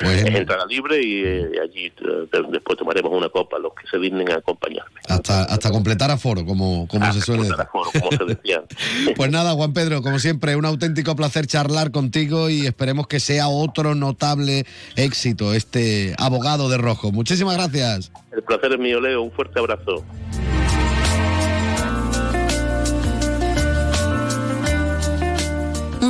Pues 0.00 0.22
es 0.24 0.34
entrada 0.34 0.66
libre 0.66 1.00
y 1.00 1.22
eh, 1.24 1.50
allí 1.62 1.86
eh, 1.86 1.92
de- 2.32 2.46
después 2.50 2.76
tomaremos 2.76 3.12
una 3.12 3.28
copa 3.28 3.58
los 3.58 3.72
que 3.74 3.86
se 3.86 3.98
dignen 3.98 4.28
a 4.32 4.36
acompañarme. 4.36 4.98
hasta, 5.08 5.44
hasta 5.44 5.70
completar 5.70 6.10
aforo, 6.10 6.44
como, 6.44 6.88
como 6.88 7.12
se 7.12 7.20
suele 7.20 7.42
decir. 7.44 7.56
Como 7.70 8.10
se 8.10 8.24
decía. 8.24 8.62
Pues 9.16 9.30
nada, 9.30 9.52
Juan 9.52 9.72
Pedro, 9.72 10.02
como 10.02 10.18
siempre, 10.18 10.56
un 10.56 10.64
auténtico 10.64 11.14
placer 11.14 11.46
charlar 11.46 11.92
contigo 11.92 12.50
y 12.50 12.66
esperemos 12.66 13.06
que 13.06 13.20
sea 13.20 13.46
otro 13.48 13.94
notable 13.94 14.64
éxito 14.96 15.54
este 15.54 16.14
abogado 16.18 16.68
de 16.68 16.78
rojo. 16.78 17.12
Muchísimas 17.12 17.56
gracias. 17.56 18.10
El 18.32 18.42
placer 18.42 18.72
es 18.72 18.78
mío, 18.80 19.00
Leo. 19.00 19.22
Un 19.22 19.30
fuerte 19.32 19.60
abrazo. 19.60 20.04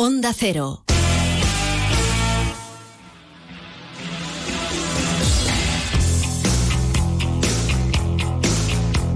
Onda 0.00 0.32
Cero. 0.32 0.84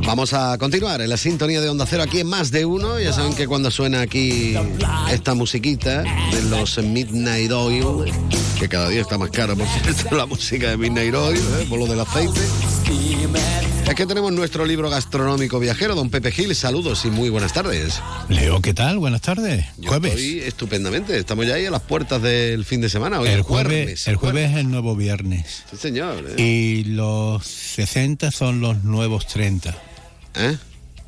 Vamos 0.05 0.33
a 0.33 0.59
continuar 0.59 1.01
en 1.01 1.09
la 1.09 1.17
sintonía 1.17 1.61
de 1.61 1.69
Onda 1.69 1.87
Cero 1.87 2.03
aquí 2.03 2.19
en 2.19 2.27
Más 2.27 2.51
de 2.51 2.65
Uno. 2.65 2.99
Ya 2.99 3.13
saben 3.13 3.37
que 3.37 3.47
cuando 3.47 3.71
suena 3.71 4.01
aquí 4.01 4.57
esta 5.13 5.35
musiquita 5.35 6.03
de 6.03 6.43
los 6.51 6.77
Midnight 6.79 7.53
Oil, 7.53 8.13
que 8.59 8.69
cada 8.69 8.89
día 8.89 9.03
está 9.03 9.17
más 9.19 9.31
cara, 9.31 9.55
por 9.55 9.69
cierto, 9.69 10.17
la 10.17 10.27
música 10.27 10.71
de 10.71 10.79
Midnight 10.79 11.15
Oil, 11.15 11.39
¿eh? 11.61 11.67
por 11.69 11.79
lo 11.79 11.87
del 11.87 12.01
aceite. 12.01 12.41
Que 13.97 14.07
tenemos 14.07 14.33
nuestro 14.33 14.65
libro 14.65 14.89
gastronómico 14.89 15.61
viajero, 15.61 15.95
don 15.95 16.09
Pepe 16.09 16.33
Gil. 16.33 16.55
Saludos 16.55 17.05
y 17.05 17.11
muy 17.11 17.29
buenas 17.29 17.53
tardes. 17.53 18.01
Leo, 18.31 18.63
¿qué 18.63 18.73
tal? 18.73 18.99
Buenas 18.99 19.21
tardes. 19.21 19.67
Yo 19.77 19.91
jueves. 19.91 20.13
Estoy 20.13 20.39
estupendamente. 20.39 21.19
Estamos 21.19 21.47
ya 21.47 21.55
ahí 21.55 21.67
a 21.67 21.71
las 21.71 21.83
puertas 21.83 22.23
del 22.23 22.65
fin 22.65 22.81
de 22.81 22.89
semana. 22.89 23.21
Hoy 23.21 23.29
el 23.29 23.41
es 23.41 23.47
jueves, 23.47 24.09
el 24.09 24.17
jueves 24.17 24.53
es 24.53 24.57
el 24.57 24.71
nuevo 24.71 24.97
viernes. 24.97 25.65
Sí, 25.71 25.77
señor. 25.77 26.25
¿eh? 26.27 26.43
Y 26.43 26.85
los 26.85 27.45
60 27.45 28.31
son 28.31 28.63
los 28.63 28.83
nuevos 28.83 29.27
30. 29.27 29.77
¿Eh? 30.37 30.57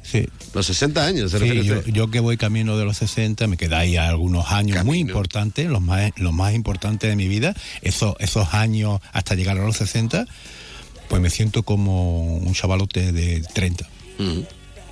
Sí. 0.02 0.28
Los 0.52 0.66
60 0.66 1.06
años, 1.06 1.30
se 1.30 1.38
Sí, 1.38 1.62
yo, 1.64 1.82
yo 1.86 2.10
que 2.10 2.20
voy 2.20 2.36
camino 2.36 2.76
de 2.76 2.84
los 2.84 2.98
60, 2.98 3.46
me 3.46 3.56
queda 3.56 3.78
ahí 3.78 3.96
algunos 3.96 4.52
años 4.52 4.84
muy 4.84 4.98
importantes, 4.98 5.70
los 5.70 5.80
más, 5.80 6.12
los 6.16 6.34
más 6.34 6.54
importantes 6.54 7.08
de 7.08 7.16
mi 7.16 7.28
vida. 7.28 7.54
Esos, 7.80 8.14
esos 8.18 8.52
años 8.52 9.00
hasta 9.12 9.34
llegar 9.34 9.58
a 9.58 9.64
los 9.64 9.78
60, 9.78 10.26
pues 11.08 11.20
me 11.22 11.30
siento 11.30 11.62
como 11.62 12.36
un 12.36 12.52
chavalote 12.54 13.12
de 13.12 13.42
30. 13.54 13.88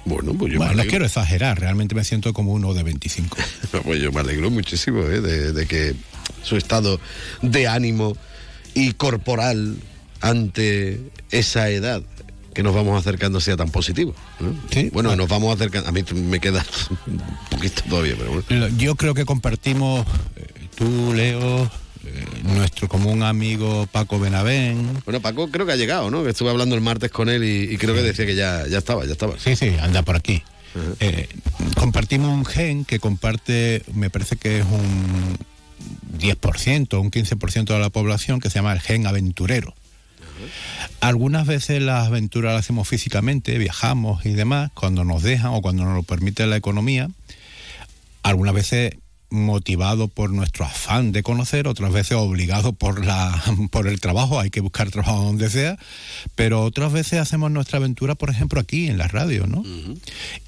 Bueno, 0.04 0.34
pues 0.34 0.52
yo 0.52 0.58
me 0.58 0.58
Bueno, 0.58 0.64
no 0.64 0.70
alegro. 0.72 0.90
quiero 0.90 1.04
exagerar, 1.06 1.60
realmente 1.60 1.94
me 1.94 2.04
siento 2.04 2.32
como 2.32 2.52
uno 2.52 2.74
de 2.74 2.82
25. 2.82 3.36
Pues 3.84 4.00
yo 4.00 4.12
me 4.12 4.20
alegro 4.20 4.50
muchísimo 4.50 5.02
¿eh? 5.02 5.20
de, 5.20 5.52
de 5.52 5.66
que 5.66 5.94
su 6.42 6.56
estado 6.56 7.00
de 7.40 7.68
ánimo 7.68 8.16
y 8.74 8.92
corporal 8.92 9.76
ante 10.20 11.00
esa 11.30 11.68
edad 11.70 12.02
que 12.54 12.62
nos 12.62 12.74
vamos 12.74 12.98
acercando 13.00 13.40
sea 13.40 13.56
tan 13.56 13.70
positivo. 13.70 14.14
¿no? 14.40 14.54
bueno, 14.92 15.16
nos 15.16 15.26
vamos 15.28 15.54
acercando. 15.54 15.88
A 15.88 15.92
mí 15.92 16.02
me 16.14 16.38
queda 16.38 16.64
un 17.06 17.20
poquito 17.50 17.82
todavía, 17.88 18.14
pero 18.18 18.42
bueno. 18.42 18.68
Yo 18.76 18.94
creo 18.96 19.14
que 19.14 19.24
compartimos, 19.24 20.06
eh, 20.36 20.46
tú, 20.76 21.14
Leo, 21.14 21.70
nuestro 22.42 22.88
común 22.88 23.22
amigo 23.22 23.86
Paco 23.90 24.18
Benavén. 24.18 25.02
Bueno, 25.04 25.20
Paco 25.20 25.50
creo 25.50 25.66
que 25.66 25.72
ha 25.72 25.76
llegado, 25.76 26.10
¿no? 26.10 26.24
Que 26.24 26.30
estuve 26.30 26.50
hablando 26.50 26.74
el 26.74 26.80
martes 26.80 27.10
con 27.10 27.28
él 27.28 27.44
y, 27.44 27.72
y 27.72 27.76
creo 27.78 27.94
que 27.94 28.02
decía 28.02 28.26
que 28.26 28.34
ya, 28.34 28.66
ya 28.66 28.78
estaba, 28.78 29.04
ya 29.04 29.12
estaba. 29.12 29.38
Sí, 29.38 29.56
sí, 29.56 29.74
anda 29.80 30.02
por 30.02 30.16
aquí. 30.16 30.42
Eh, 31.00 31.28
compartimos 31.76 32.30
un 32.30 32.44
gen 32.44 32.84
que 32.84 32.98
comparte, 32.98 33.82
me 33.94 34.10
parece 34.10 34.36
que 34.36 34.60
es 34.60 34.64
un 34.64 35.36
10%, 36.18 37.00
un 37.00 37.10
15% 37.10 37.64
de 37.64 37.78
la 37.78 37.90
población, 37.90 38.40
que 38.40 38.48
se 38.50 38.56
llama 38.56 38.72
el 38.72 38.80
gen 38.80 39.06
aventurero. 39.06 39.74
Algunas 41.00 41.46
veces 41.46 41.82
las 41.82 42.06
aventuras 42.06 42.54
las 42.54 42.60
hacemos 42.60 42.88
físicamente, 42.88 43.58
viajamos 43.58 44.24
y 44.24 44.32
demás, 44.32 44.70
cuando 44.74 45.04
nos 45.04 45.22
dejan 45.22 45.52
o 45.52 45.62
cuando 45.62 45.84
nos 45.84 45.94
lo 45.94 46.02
permite 46.02 46.46
la 46.46 46.56
economía. 46.56 47.10
Algunas 48.22 48.54
veces 48.54 48.96
motivado 49.32 50.08
por 50.08 50.30
nuestro 50.30 50.64
afán 50.64 51.10
de 51.10 51.22
conocer, 51.22 51.66
otras 51.66 51.92
veces 51.92 52.16
obligado 52.16 52.72
por 52.72 53.04
la 53.04 53.42
por 53.70 53.88
el 53.88 54.00
trabajo, 54.00 54.38
hay 54.38 54.50
que 54.50 54.60
buscar 54.60 54.90
trabajo 54.90 55.24
donde 55.24 55.50
sea, 55.50 55.78
pero 56.34 56.62
otras 56.62 56.92
veces 56.92 57.18
hacemos 57.18 57.50
nuestra 57.50 57.78
aventura, 57.78 58.14
por 58.14 58.30
ejemplo, 58.30 58.60
aquí 58.60 58.88
en 58.88 58.98
la 58.98 59.08
radio, 59.08 59.46
¿no? 59.46 59.64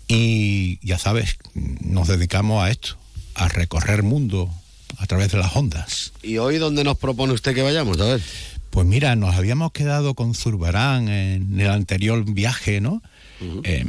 Y 0.07 0.79
ya 0.87 0.99
sabes, 0.99 1.39
nos 1.55 2.09
dedicamos 2.09 2.63
a 2.63 2.71
esto, 2.71 2.97
a 3.35 3.49
recorrer 3.49 4.03
mundo 4.03 4.51
a 4.99 5.07
través 5.07 5.33
de 5.33 5.39
las 5.39 5.57
ondas. 5.57 6.13
¿Y 6.23 6.39
hoy 6.39 6.59
dónde 6.59 6.85
nos 6.85 6.99
propone 6.99 7.33
usted 7.33 7.55
que 7.55 7.63
vayamos? 7.63 8.01
A 8.01 8.05
ver. 8.05 8.23
Pues 8.71 8.87
mira, 8.87 9.17
nos 9.17 9.35
habíamos 9.35 9.73
quedado 9.73 10.15
con 10.15 10.35
Zurbarán 10.35 11.09
en 11.09 11.61
el 11.61 11.71
anterior 11.71 12.25
viaje, 12.25 12.81
¿no? 12.81 13.03
Eh, 13.41 13.85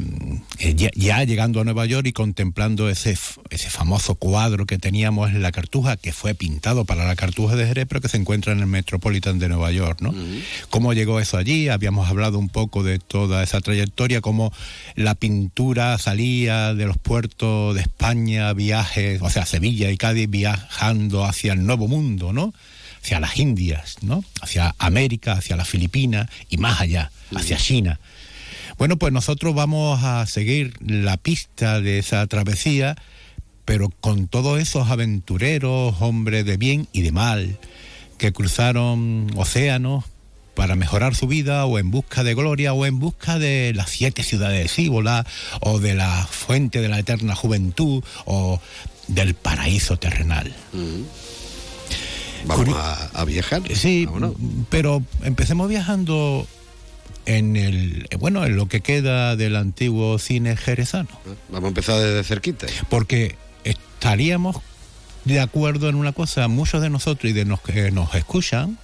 eh, 0.60 0.74
ya, 0.76 0.90
ya 0.96 1.24
llegando 1.24 1.62
a 1.62 1.64
Nueva 1.64 1.86
York 1.86 2.08
y 2.08 2.14
contemplando 2.14 2.90
ese, 2.90 3.18
ese 3.50 3.70
famoso 3.70 4.16
cuadro 4.16 4.66
que 4.66 4.78
teníamos 4.78 5.30
en 5.30 5.42
la 5.42 5.52
Cartuja, 5.52 5.98
que 5.98 6.12
fue 6.12 6.34
pintado 6.34 6.86
para 6.86 7.06
la 7.06 7.16
Cartuja 7.16 7.56
de 7.56 7.68
Jerez, 7.68 7.86
pero 7.88 8.02
que 8.02 8.10
se 8.10 8.18
encuentra 8.18 8.54
en 8.54 8.60
el 8.60 8.68
Metropolitan 8.68 9.40
de 9.40 9.50
Nueva 9.50 9.72
York, 9.72 10.02
¿no? 10.02 10.14
¿Cómo 10.70 10.94
llegó 10.94 11.20
eso 11.20 11.38
allí? 11.38 11.70
Habíamos 11.70 12.10
hablado 12.10 12.40
un 12.40 12.50
poco 12.50 12.84
de 12.84 13.00
toda 13.00 13.44
esa 13.44 13.62
trayectoria, 13.62 14.22
cómo 14.22 14.52
la 14.96 15.16
pintura 15.16 15.98
salía 15.98 16.74
de 16.74 16.86
los 16.86 16.98
puertos 16.98 17.76
de 17.76 17.82
España, 17.82 18.52
viajes, 18.54 19.22
o 19.22 19.30
sea, 19.30 19.46
Sevilla 19.46 19.92
y 19.92 19.98
Cádiz, 19.98 20.30
viajando 20.30 21.26
hacia 21.26 21.54
el 21.54 21.66
Nuevo 21.66 21.88
Mundo, 21.88 22.34
¿no? 22.34 22.54
hacia 23.06 23.20
las 23.20 23.38
Indias, 23.38 23.98
¿no? 24.02 24.24
Hacia 24.42 24.74
América, 24.80 25.34
hacia 25.34 25.56
las 25.56 25.70
Filipinas 25.70 26.28
y 26.50 26.58
más 26.58 26.82
allá, 26.82 27.12
hacia 27.36 27.58
China. 27.58 28.00
Bueno, 28.78 28.98
pues 28.98 29.14
nosotros 29.14 29.56
vamos 29.56 30.04
a 30.04 30.26
seguir 30.26 30.74
la 30.82 31.18
pista 31.18 31.80
de 31.80 32.00
esa 32.00 32.28
travesía, 32.28 32.96
pero 33.64 33.90
con 33.90 34.28
todos 34.28 34.60
esos 34.60 34.90
aventureros, 34.90 35.96
hombres 36.02 36.46
de 36.46 36.58
bien 36.58 36.88
y 36.92 37.02
de 37.02 37.12
mal, 37.12 37.58
que 38.18 38.34
cruzaron 38.34 39.32
océanos 39.38 40.06
para 40.56 40.76
mejorar 40.76 41.16
su 41.16 41.28
vida 41.28 41.66
o 41.66 41.80
en 41.80 41.92
busca 41.92 42.24
de 42.24 42.34
gloria 42.34 42.74
o 42.74 42.86
en 42.86 43.00
busca 43.00 43.40
de 43.40 43.74
las 43.74 43.90
siete 43.90 44.24
ciudades 44.24 44.64
de 44.64 44.70
Cíbola 44.70 45.26
o 45.60 45.80
de 45.80 45.96
la 45.96 46.28
fuente 46.30 46.82
de 46.82 46.90
la 46.90 47.00
eterna 47.00 47.36
juventud 47.36 48.04
o 48.26 48.60
del 49.08 49.36
paraíso 49.36 49.98
terrenal. 49.98 50.54
Vamos 52.46 52.76
a, 52.76 53.10
a 53.14 53.26
viajar. 53.26 53.62
Sí, 53.74 54.08
pero 54.70 55.02
empecemos 55.24 55.68
viajando 55.70 56.48
en 57.26 57.56
el 57.56 58.08
bueno 58.20 58.46
en 58.46 58.56
lo 58.56 58.68
que 58.68 58.82
queda 58.82 59.36
del 59.36 59.56
antiguo 59.56 60.20
cine 60.20 60.56
jerezano. 60.58 61.10
Vamos 61.50 61.66
a 61.66 61.68
empezar 61.70 62.00
desde 62.00 62.24
cerquita. 62.24 62.68
Porque 62.90 63.36
estaríamos 63.64 64.58
de 65.26 65.40
acuerdo 65.40 65.90
en 65.90 65.96
una 65.96 66.12
cosa, 66.12 66.48
muchos 66.48 66.82
de 66.82 66.90
nosotros 66.90 67.32
y 67.32 67.34
de 67.34 67.46
los 67.46 67.60
que 67.62 67.92
nos 67.92 68.14
escuchan, 68.14 68.78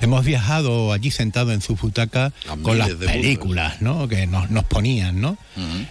hemos 0.00 0.24
viajado 0.24 0.92
allí 0.92 1.10
sentados 1.10 1.52
en 1.52 1.60
su 1.60 1.76
butaca 1.76 2.32
A 2.48 2.56
con 2.56 2.78
las 2.78 2.90
películas, 2.90 3.82
¿no? 3.82 4.08
Que 4.08 4.26
nos, 4.26 4.50
nos 4.50 4.64
ponían, 4.64 5.20
¿no? 5.20 5.36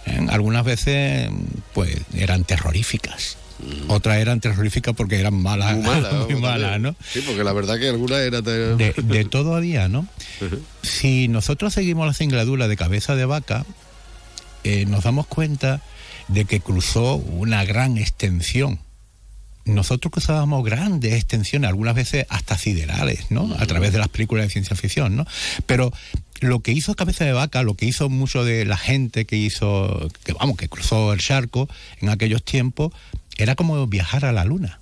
Eh, 0.06 0.26
Algunas 0.28 0.64
veces, 0.64 1.30
pues, 1.72 1.96
eran 2.14 2.44
terroríficas. 2.44 3.36
Otras 3.88 4.18
eran 4.18 4.40
terroríficas 4.40 4.94
porque 4.94 5.18
eran 5.18 5.34
malas, 5.34 5.74
Muy 5.76 5.84
mala, 5.84 6.12
muy 6.30 6.40
malas. 6.40 6.80
¿no? 6.80 6.94
Sí, 7.12 7.20
porque 7.26 7.42
la 7.44 7.52
verdad 7.52 7.78
que 7.78 7.88
alguna 7.88 8.18
era... 8.18 8.40
te- 8.42 8.76
de, 8.76 8.94
de 8.96 9.24
todo 9.24 9.54
a 9.56 9.60
día, 9.60 9.88
¿no? 9.88 10.06
Si 10.82 11.28
nosotros 11.28 11.74
seguimos 11.74 12.06
la 12.06 12.12
singladura 12.14 12.68
de 12.68 12.76
cabeza 12.76 13.16
de 13.16 13.24
vaca, 13.24 13.66
eh, 14.64 14.84
nos 14.86 15.04
damos 15.04 15.26
cuenta 15.26 15.82
de 16.28 16.44
que 16.44 16.60
cruzó 16.60 17.16
una 17.16 17.64
gran 17.64 17.96
extensión. 17.98 18.78
Nosotros 19.64 20.10
cruzábamos 20.12 20.64
grandes 20.64 21.12
extensiones, 21.12 21.68
algunas 21.68 21.94
veces 21.94 22.24
hasta 22.30 22.56
siderales, 22.56 23.30
¿no? 23.30 23.54
A 23.58 23.66
través 23.66 23.92
de 23.92 23.98
las 23.98 24.08
películas 24.08 24.46
de 24.46 24.50
ciencia 24.50 24.74
ficción, 24.76 25.14
¿no? 25.14 25.26
Pero 25.66 25.92
lo 26.40 26.60
que 26.60 26.72
hizo 26.72 26.94
Cabeza 26.94 27.24
de 27.26 27.32
Vaca, 27.32 27.62
lo 27.62 27.74
que 27.74 27.84
hizo 27.84 28.08
mucho 28.08 28.44
de 28.44 28.64
la 28.64 28.78
gente 28.78 29.26
que 29.26 29.36
hizo, 29.36 30.08
que 30.24 30.32
vamos, 30.32 30.56
que 30.56 30.68
cruzó 30.70 31.12
el 31.12 31.20
charco 31.20 31.68
en 32.00 32.08
aquellos 32.08 32.42
tiempos, 32.42 32.92
era 33.38 33.54
como 33.54 33.86
viajar 33.86 34.24
a 34.26 34.32
la 34.32 34.44
luna 34.44 34.78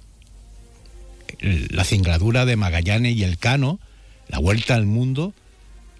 la 1.40 1.84
singladura 1.84 2.46
de 2.46 2.57
Magallanes 2.57 3.14
y 3.14 3.22
el 3.24 3.36
Cano, 3.36 3.78
la 4.28 4.38
vuelta 4.38 4.74
al 4.74 4.86
mundo, 4.86 5.34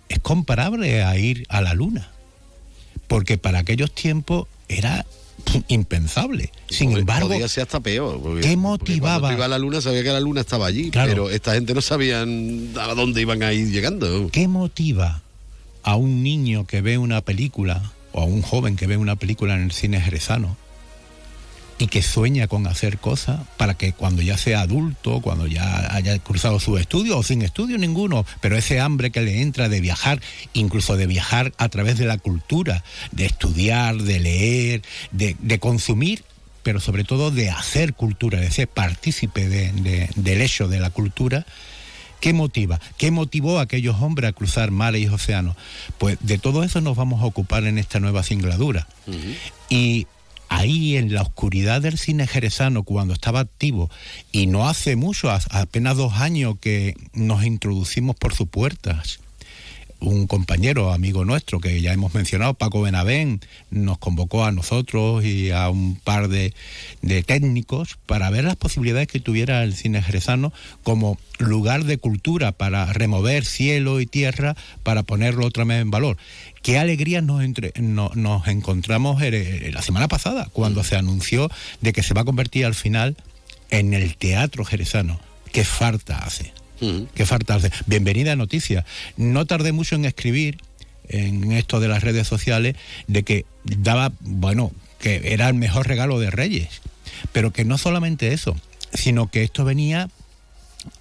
es 0.09 0.19
comparable 0.21 1.03
a 1.05 1.17
ir 1.19 1.45
a 1.49 1.61
la 1.61 1.75
luna. 1.75 2.09
Porque 3.07 3.37
para 3.37 3.59
aquellos 3.59 3.93
tiempos 3.93 4.47
era 4.69 5.05
impensable. 5.69 6.53
Sin 6.71 6.87
Podría- 6.89 7.01
embargo, 7.01 7.29
podía 7.29 7.49
ser 7.49 7.65
hasta 7.65 7.81
peor. 7.81 8.21
porque- 8.23 8.49
¿qué 8.49 8.57
motivaba? 8.57 9.33
Ibas 9.33 9.45
a 9.45 9.49
la 9.49 9.59
luna 9.59 9.81
sabía 9.81 10.03
que 10.03 10.09
la 10.13 10.21
luna 10.21 10.41
estaba 10.41 10.67
allí, 10.67 10.91
Claro. 10.91 11.09
pero 11.11 11.31
esta 11.31 11.53
gente 11.55 11.75
no 11.75 11.83
sabían 11.83 12.71
a 12.81 12.95
dónde 12.95 13.21
iban 13.21 13.43
a 13.43 13.53
ir 13.53 13.71
llegando. 13.71 14.31
¿Qué 14.33 14.49
motiva 14.49 15.23
a 15.83 15.97
un 15.97 16.23
niño 16.23 16.67
que 16.67 16.81
ve 16.81 16.99
una 16.99 17.21
película 17.21 17.93
o 18.13 18.23
a 18.23 18.25
un 18.25 18.41
joven 18.43 18.77
que 18.77 18.87
ve 18.87 18.97
una 18.97 19.17
película 19.17 19.55
en 19.55 19.63
el 19.65 19.73
cine 19.73 20.01
jerezano 20.01 20.57
y 21.79 21.89
que 21.89 22.03
sueña 22.03 22.47
con 22.47 22.67
hacer 22.67 22.99
cosas 22.99 23.41
para 23.59 23.75
que 23.75 23.93
cuando 23.93 24.23
ya 24.23 24.39
sea 24.39 24.61
adulto, 24.63 25.21
cuando 25.21 25.47
ya 25.47 25.95
haya 25.95 26.19
cruzado 26.19 26.59
sus 26.59 26.81
estudios 26.81 27.17
o 27.17 27.23
sin 27.23 27.43
estudio 27.43 27.77
ninguno, 27.77 28.25
pero 28.41 28.57
ese 28.57 28.81
hambre 28.81 29.11
que 29.11 29.21
le 29.21 29.43
entra 29.43 29.69
de 29.69 29.81
viajar, 29.81 30.21
incluso 30.55 30.97
de 30.97 31.07
viajar 31.07 31.53
a 31.59 31.69
través 31.69 31.99
de 31.99 32.07
la 32.07 32.17
cultura, 32.19 32.83
de 33.13 33.27
estudiar, 33.27 33.97
de 33.97 34.21
leer, 34.21 34.83
de, 35.13 35.37
de 35.39 35.59
consumir, 35.59 36.25
pero 36.63 36.81
sobre 36.81 37.05
todo 37.05 37.31
de 37.31 37.51
hacer 37.51 37.93
cultura, 37.95 38.41
de 38.41 38.51
ser 38.51 38.69
partícipe 38.69 39.47
de- 39.49 39.73
de- 39.73 40.09
del 40.17 40.41
hecho 40.41 40.69
de 40.69 40.81
la 40.81 40.91
cultura, 40.91 41.45
¿Qué 42.19 42.33
motiva? 42.33 42.81
¿Qué 42.97 43.11
motivó 43.11 43.59
a 43.59 43.63
aquellos 43.63 43.97
hombres 44.01 44.31
a 44.31 44.33
cruzar 44.33 44.71
mares 44.71 45.03
y 45.03 45.07
océanos? 45.07 45.55
Pues 45.99 46.17
de 46.23 46.39
todo 46.39 46.65
eso 46.65 46.81
nos 46.81 46.97
vamos 46.97 47.21
a 47.23 47.27
ocupar 47.27 47.65
en 47.65 47.77
esta 47.77 48.01
nueva 48.01 48.23
singladura. 48.23 48.89
Y 49.69 50.07
ahí 50.49 50.97
en 50.97 51.13
la 51.13 51.23
oscuridad 51.23 51.83
del 51.83 51.99
cine 51.99 52.27
jerezano, 52.27 52.83
cuando 52.83 53.15
estaba 53.15 53.41
activo, 53.41 53.91
y 54.33 54.47
no 54.47 54.69
hace 54.69 54.97
mucho, 54.97 55.31
apenas 55.51 55.97
dos 55.97 56.15
años 56.15 56.57
que 56.61 56.95
nos 57.13 57.45
introducimos 57.45 58.17
por 58.17 58.35
sus 58.35 58.49
puertas, 58.49 59.21
un 60.01 60.27
compañero, 60.27 60.93
amigo 60.93 61.25
nuestro, 61.25 61.59
que 61.61 61.81
ya 61.81 61.93
hemos 61.93 62.15
mencionado, 62.15 62.55
Paco 62.55 62.83
Benavén, 62.83 63.41
nos 63.71 63.99
convocó 63.99 64.45
a 64.45 64.53
nosotros 64.53 65.25
y 65.25 65.51
a 65.51 65.69
un 65.71 65.97
par 65.97 66.29
de, 66.29 66.53
de 67.03 67.23
técnicos 67.23 67.99
para 68.07 68.29
ver 68.31 68.45
las 68.45 68.57
posibilidades 68.57 69.09
que 69.09 69.21
tuviera 69.21 69.63
el 69.65 69.75
cine 69.75 70.03
jerezano 70.03 70.53
como 70.83 71.19
lugar 71.39 71.85
de 71.85 71.99
cultura 71.99 72.53
para 72.53 72.93
remover 72.93 73.45
cielo 73.45 74.01
y 74.01 74.07
tierra, 74.07 74.57
para 74.83 75.03
ponerlo 75.03 75.47
otra 75.47 75.65
vez 75.65 75.81
en 75.81 75.91
valor. 75.91 76.17
Qué 76.63 76.79
alegría 76.79 77.21
nos, 77.23 77.43
entre- 77.43 77.73
no- 77.81 78.11
nos 78.15 78.47
encontramos 78.49 79.23
la 79.23 79.83
semana 79.83 80.09
pasada, 80.09 80.49
cuando 80.53 80.85
se 80.85 80.97
anunció 80.97 81.51
de 81.81 81.93
que 81.93 82.03
se 82.03 82.15
va 82.15 82.23
a 82.23 82.25
convertir 82.25 82.67
al 82.67 82.75
final 82.75 83.17
en 83.71 83.95
el 83.95 84.17
teatro 84.17 84.65
jerezano. 84.65 85.21
¿Qué 85.53 85.65
falta 85.65 86.19
hace? 86.19 86.53
¿Qué 86.79 87.25
falta? 87.25 87.59
Bienvenida 87.87 88.37
noticia. 88.37 88.85
No 89.17 89.47
tardé 89.47 89.73
mucho 89.73 89.95
en 89.95 90.05
escribir 90.05 90.59
en 91.09 91.53
esto 91.53 91.81
de 91.81 91.89
las 91.89 92.03
redes 92.03 92.27
sociales 92.27 92.77
de 93.07 93.23
que 93.23 93.47
daba, 93.65 94.13
bueno, 94.21 94.73
que 94.99 95.33
era 95.33 95.49
el 95.49 95.55
mejor 95.55 95.89
regalo 95.89 96.19
de 96.19 96.31
Reyes, 96.31 96.83
pero 97.33 97.53
que 97.53 97.65
no 97.65 97.79
solamente 97.79 98.33
eso, 98.33 98.57
sino 98.93 99.31
que 99.31 99.43
esto 99.43 99.65
venía 99.65 100.11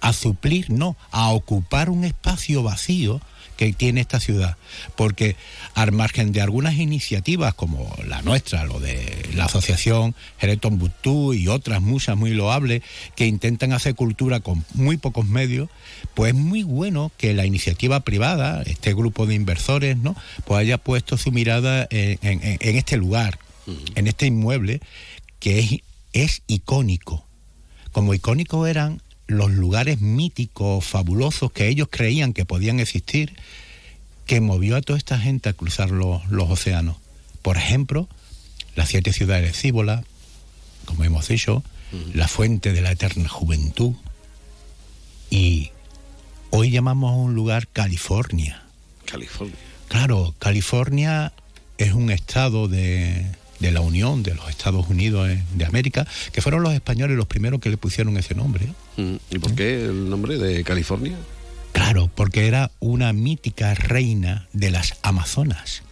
a 0.00 0.12
suplir, 0.12 0.70
no, 0.70 0.96
a 1.10 1.30
ocupar 1.30 1.90
un 1.90 2.04
espacio 2.04 2.62
vacío 2.62 3.20
que 3.56 3.72
tiene 3.72 4.00
esta 4.00 4.20
ciudad. 4.20 4.56
Porque 4.96 5.36
al 5.74 5.92
margen 5.92 6.32
de 6.32 6.40
algunas 6.40 6.74
iniciativas 6.74 7.54
como 7.54 7.94
la 8.06 8.22
nuestra, 8.22 8.64
lo 8.64 8.80
de 8.80 9.28
la 9.34 9.46
asociación 9.46 10.14
Jereton 10.38 10.78
Butú 10.78 11.32
y 11.34 11.48
otras 11.48 11.80
muchas 11.82 12.16
muy 12.16 12.30
loables 12.32 12.82
que 13.14 13.26
intentan 13.26 13.72
hacer 13.72 13.94
cultura 13.94 14.40
con 14.40 14.64
muy 14.74 14.96
pocos 14.96 15.26
medios, 15.26 15.68
pues 16.14 16.34
es 16.34 16.38
muy 16.38 16.62
bueno 16.62 17.10
que 17.16 17.34
la 17.34 17.46
iniciativa 17.46 18.00
privada, 18.00 18.62
este 18.62 18.94
grupo 18.94 19.26
de 19.26 19.34
inversores, 19.34 19.96
¿no? 19.96 20.14
Pues 20.44 20.60
haya 20.60 20.78
puesto 20.78 21.16
su 21.16 21.32
mirada 21.32 21.86
en, 21.90 22.18
en- 22.22 22.56
en 22.60 22.76
este 22.76 22.96
lugar, 22.96 23.38
en 23.94 24.06
este 24.06 24.26
inmueble, 24.26 24.80
que 25.40 25.58
es, 25.58 25.70
es 26.12 26.42
icónico. 26.46 27.26
Como 27.92 28.12
icónicos 28.14 28.68
eran 28.68 29.00
los 29.26 29.50
lugares 29.50 30.00
míticos, 30.00 30.84
fabulosos, 30.84 31.52
que 31.52 31.68
ellos 31.68 31.88
creían 31.90 32.32
que 32.32 32.44
podían 32.44 32.80
existir, 32.80 33.34
que 34.26 34.40
movió 34.40 34.76
a 34.76 34.82
toda 34.82 34.98
esta 34.98 35.18
gente 35.18 35.48
a 35.48 35.52
cruzar 35.52 35.90
los, 35.90 36.26
los 36.30 36.50
océanos. 36.50 36.96
Por 37.42 37.56
ejemplo, 37.56 38.08
las 38.74 38.88
siete 38.88 39.12
ciudades 39.12 39.46
de 39.46 39.52
Cíbola, 39.52 40.04
como 40.84 41.04
hemos 41.04 41.28
dicho, 41.28 41.62
la 42.12 42.28
fuente 42.28 42.72
de 42.72 42.82
la 42.82 42.92
eterna 42.92 43.28
juventud, 43.28 43.94
y 45.30 45.70
hoy 46.50 46.70
llamamos 46.70 47.12
a 47.12 47.16
un 47.16 47.34
lugar 47.34 47.68
California. 47.68 48.62
California. 49.04 49.56
Claro, 49.88 50.34
California 50.38 51.32
es 51.78 51.92
un 51.92 52.10
estado 52.10 52.68
de, 52.68 53.26
de 53.60 53.70
la 53.70 53.80
Unión 53.80 54.22
de 54.22 54.34
los 54.34 54.48
Estados 54.48 54.88
Unidos 54.88 55.28
eh, 55.28 55.42
de 55.54 55.64
América, 55.64 56.06
que 56.32 56.42
fueron 56.42 56.62
los 56.62 56.74
españoles 56.74 57.16
los 57.16 57.26
primeros 57.26 57.60
que 57.60 57.70
le 57.70 57.76
pusieron 57.76 58.16
ese 58.16 58.34
nombre. 58.34 58.68
Mm, 58.96 59.16
¿Y 59.30 59.38
por 59.38 59.54
qué 59.54 59.84
el 59.84 60.08
nombre 60.08 60.38
de 60.38 60.64
California? 60.64 61.16
Claro, 61.72 62.10
porque 62.14 62.46
era 62.46 62.70
una 62.80 63.12
mítica 63.12 63.74
reina 63.74 64.48
de 64.52 64.70
las 64.70 64.94
Amazonas. 65.02 65.82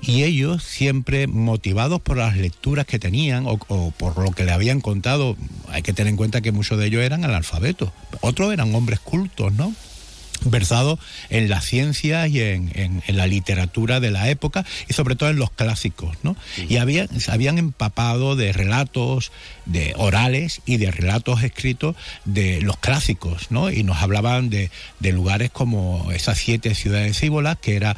Y 0.00 0.22
ellos 0.22 0.62
siempre 0.62 1.26
motivados 1.26 2.00
por 2.00 2.16
las 2.16 2.36
lecturas 2.36 2.86
que 2.86 3.00
tenían 3.00 3.46
o, 3.46 3.58
o 3.66 3.90
por 3.90 4.16
lo 4.22 4.30
que 4.30 4.44
le 4.44 4.52
habían 4.52 4.80
contado, 4.80 5.36
hay 5.68 5.82
que 5.82 5.92
tener 5.92 6.10
en 6.10 6.16
cuenta 6.16 6.40
que 6.40 6.52
muchos 6.52 6.78
de 6.78 6.86
ellos 6.86 7.02
eran 7.02 7.24
analfabetos, 7.24 7.90
otros 8.20 8.52
eran 8.52 8.72
hombres 8.74 9.00
cultos, 9.00 9.52
¿no? 9.54 9.74
Versados 10.46 10.98
en 11.30 11.48
las 11.48 11.64
ciencias 11.64 12.28
y 12.28 12.40
en, 12.40 12.70
en- 12.74 13.02
en 13.06 13.16
la 13.16 13.26
literatura 13.26 14.00
de 14.00 14.10
la 14.10 14.28
época 14.28 14.64
y 14.88 14.92
sobre 14.92 15.16
todo 15.16 15.30
en 15.30 15.36
los 15.36 15.50
clásicos, 15.50 16.16
¿no? 16.22 16.36
Y 16.68 16.76
habían, 16.76 17.08
se 17.20 17.32
habían 17.32 17.58
empapado 17.58 18.36
de 18.36 18.52
relatos 18.52 19.32
de 19.64 19.94
orales 19.96 20.60
y 20.66 20.76
de 20.76 20.90
relatos 20.90 21.42
escritos 21.42 21.96
de 22.24 22.60
los 22.62 22.76
clásicos, 22.76 23.50
¿no? 23.50 23.70
Y 23.70 23.82
nos 23.84 23.98
hablaban 24.02 24.50
de, 24.50 24.70
de 25.00 25.12
lugares 25.12 25.50
como 25.50 26.10
esas 26.12 26.38
siete 26.38 26.74
ciudades 26.74 27.18
cíbolas, 27.18 27.56
que, 27.60 27.76
era, 27.76 27.96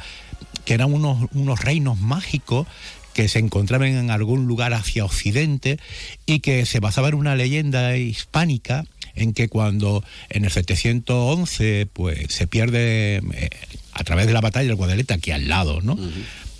que 0.65 0.73
eran 0.73 0.93
unos, 0.93 1.29
unos 1.33 1.59
reinos 1.61 1.99
mágicos 1.99 2.67
que 3.13 3.27
se 3.27 3.39
encontraban 3.39 3.87
en 3.89 4.11
algún 4.11 4.45
lugar 4.45 4.73
hacia 4.75 5.03
occidente 5.03 5.79
y 6.27 6.39
que 6.39 6.65
se 6.67 6.79
basaba 6.79 7.07
en 7.09 7.15
una 7.15 7.35
leyenda 7.35 7.97
hispánica 7.97 8.85
en 9.17 9.33
que 9.33 9.49
cuando 9.49 10.03
en 10.29 10.45
el 10.45 10.51
711 10.51 11.87
pues 11.91 12.33
se 12.33 12.47
pierde 12.47 13.17
eh, 13.17 13.49
a 13.93 14.03
través 14.03 14.27
de 14.27 14.33
la 14.33 14.41
batalla 14.41 14.67
del 14.67 14.75
Guadalete 14.75 15.13
aquí 15.13 15.31
al 15.31 15.47
lado, 15.47 15.81
¿no? 15.81 15.97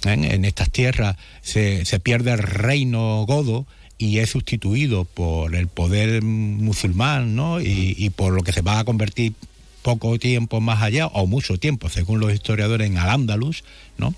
en, 0.06 0.24
en 0.24 0.46
estas 0.46 0.70
tierras 0.72 1.18
se, 1.42 1.86
se 1.86 2.00
pierde 2.00 2.32
el 2.32 2.40
reino 2.40 3.26
godo 3.26 3.66
y 3.98 4.20
es 4.20 4.30
sustituido 4.30 5.06
por 5.06 5.56
el 5.56 5.68
poder 5.68 6.22
musulmán, 6.22 7.36
¿no? 7.36 7.60
Y, 7.60 7.96
y 7.98 8.12
por 8.12 8.34
lo 8.34 8.44
que 8.44 8.54
se 8.54 8.62
va 8.62 8.78
a 8.78 8.84
convertir 8.84 9.34
poco 9.82 10.20
tiempo 10.20 10.62
más 10.62 10.84
allá, 10.84 11.08
o 11.08 11.26
mucho 11.26 11.58
tiempo, 11.58 11.90
según 11.90 12.20
los 12.20 12.34
historiadores, 12.34 12.88
en 12.88 12.98
Al-Ándalus, 12.98 13.64
¿no? 13.98 14.14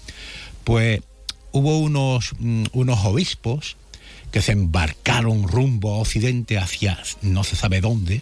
Pues 0.63 1.01
hubo 1.51 1.79
unos, 1.79 2.31
mm, 2.39 2.65
unos 2.73 3.05
obispos 3.05 3.77
que 4.31 4.41
se 4.41 4.51
embarcaron 4.51 5.47
rumbo 5.47 5.95
a 5.95 5.97
Occidente 5.99 6.57
hacia 6.57 6.99
no 7.21 7.43
se 7.43 7.55
sabe 7.55 7.81
dónde, 7.81 8.21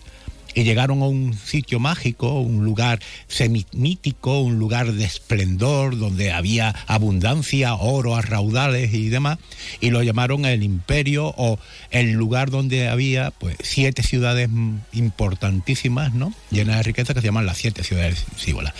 y 0.58 0.64
llegaron 0.64 1.04
a 1.04 1.06
un 1.06 1.38
sitio 1.38 1.80
mágico, 1.80 2.40
un 2.40 2.66
lugar 2.66 3.00
semimítico, 3.28 4.40
un 4.40 4.58
lugar 4.58 4.92
de 4.92 5.04
esplendor, 5.04 6.00
donde 6.00 6.32
había 6.32 6.74
abundancia, 6.88 7.76
oro 7.76 8.16
a 8.16 8.24
raudales 8.24 8.92
y 8.92 9.10
demás, 9.10 9.38
y 9.82 9.92
lo 9.92 10.02
llamaron 10.02 10.46
el 10.46 10.64
imperio 10.64 11.32
o 11.38 11.60
el 11.92 12.14
lugar 12.14 12.50
donde 12.50 12.90
había 12.90 13.30
pues 13.30 13.56
siete 13.62 14.02
ciudades 14.02 14.50
importantísimas, 14.94 16.16
¿no? 16.16 16.34
Llenas 16.50 16.78
de 16.78 16.84
riqueza 16.84 17.14
que 17.14 17.22
se 17.22 17.28
llaman 17.28 17.46
las 17.46 17.60
siete 17.60 17.84
ciudades 17.84 18.26
cíbolas. 18.36 18.74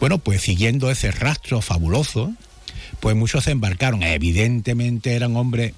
Bueno, 0.00 0.18
pues 0.18 0.42
siguiendo 0.42 0.90
ese 0.90 1.12
rastro 1.12 1.62
fabuloso, 1.62 2.30
pues 3.00 3.16
muchos 3.16 3.44
se 3.44 3.52
embarcaron. 3.52 4.02
Evidentemente 4.02 5.14
eran 5.14 5.34
hombres 5.36 5.72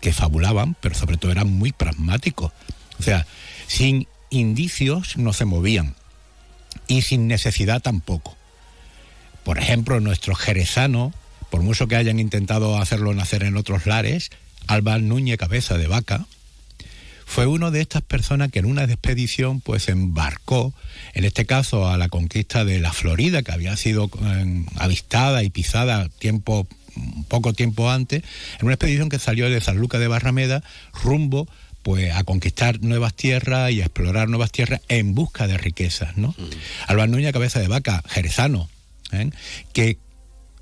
que 0.00 0.12
fabulaban, 0.12 0.76
pero 0.80 0.94
sobre 0.94 1.16
todo 1.16 1.32
eran 1.32 1.50
muy 1.50 1.72
pragmáticos. 1.72 2.52
O 2.98 3.02
sea, 3.02 3.26
sin 3.66 4.06
indicios 4.30 5.16
no 5.16 5.32
se 5.32 5.44
movían 5.44 5.94
y 6.86 7.02
sin 7.02 7.28
necesidad 7.28 7.80
tampoco. 7.80 8.36
Por 9.44 9.58
ejemplo, 9.58 10.00
nuestros 10.00 10.38
jerezanos, 10.38 11.14
por 11.50 11.62
mucho 11.62 11.88
que 11.88 11.96
hayan 11.96 12.18
intentado 12.20 12.78
hacerlo 12.78 13.14
nacer 13.14 13.42
en 13.42 13.56
otros 13.56 13.86
lares, 13.86 14.30
Alba 14.66 14.98
Núñez 14.98 15.38
Cabeza 15.38 15.78
de 15.78 15.88
Vaca, 15.88 16.26
fue 17.30 17.46
uno 17.46 17.70
de 17.70 17.80
estas 17.80 18.02
personas 18.02 18.50
que 18.50 18.58
en 18.58 18.64
una 18.64 18.82
expedición 18.82 19.60
pues 19.60 19.88
embarcó, 19.88 20.74
en 21.14 21.24
este 21.24 21.46
caso 21.46 21.88
a 21.88 21.96
la 21.96 22.08
conquista 22.08 22.64
de 22.64 22.80
la 22.80 22.92
Florida, 22.92 23.42
que 23.42 23.52
había 23.52 23.76
sido 23.76 24.10
eh, 24.20 24.64
avistada 24.76 25.44
y 25.44 25.50
pisada 25.50 26.08
tiempo 26.08 26.66
poco 27.28 27.52
tiempo 27.52 27.90
antes, 27.90 28.22
en 28.58 28.64
una 28.66 28.74
expedición 28.74 29.08
que 29.08 29.18
salió 29.18 29.48
de 29.50 29.60
San 29.60 29.76
Lucas 29.78 30.00
de 30.00 30.08
Barrameda 30.08 30.62
rumbo 31.02 31.48
pues 31.82 32.14
a 32.14 32.24
conquistar 32.24 32.82
nuevas 32.82 33.14
tierras 33.14 33.70
y 33.72 33.80
a 33.80 33.84
explorar 33.86 34.28
nuevas 34.28 34.52
tierras 34.52 34.82
en 34.88 35.14
busca 35.14 35.46
de 35.46 35.56
riquezas, 35.56 36.16
¿no? 36.18 36.34
Alba 36.86 37.06
Núñez 37.06 37.32
Cabeza 37.32 37.58
de 37.58 37.68
Vaca, 37.68 38.02
jerezano, 38.06 38.68
¿eh? 39.12 39.30
que 39.72 39.96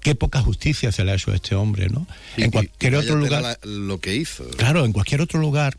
qué 0.00 0.14
poca 0.14 0.40
justicia 0.40 0.92
se 0.92 1.04
le 1.04 1.10
ha 1.10 1.14
hecho 1.16 1.32
a 1.32 1.34
este 1.34 1.56
hombre, 1.56 1.88
¿no? 1.88 2.06
Y- 2.36 2.44
en 2.44 2.50
cualquier 2.52 2.92
y 2.92 2.96
otro 2.96 3.16
lugar 3.16 3.42
la- 3.42 3.58
lo 3.64 3.98
que 3.98 4.14
hizo. 4.14 4.48
Claro, 4.50 4.84
en 4.84 4.92
cualquier 4.92 5.20
otro 5.20 5.40
lugar. 5.40 5.76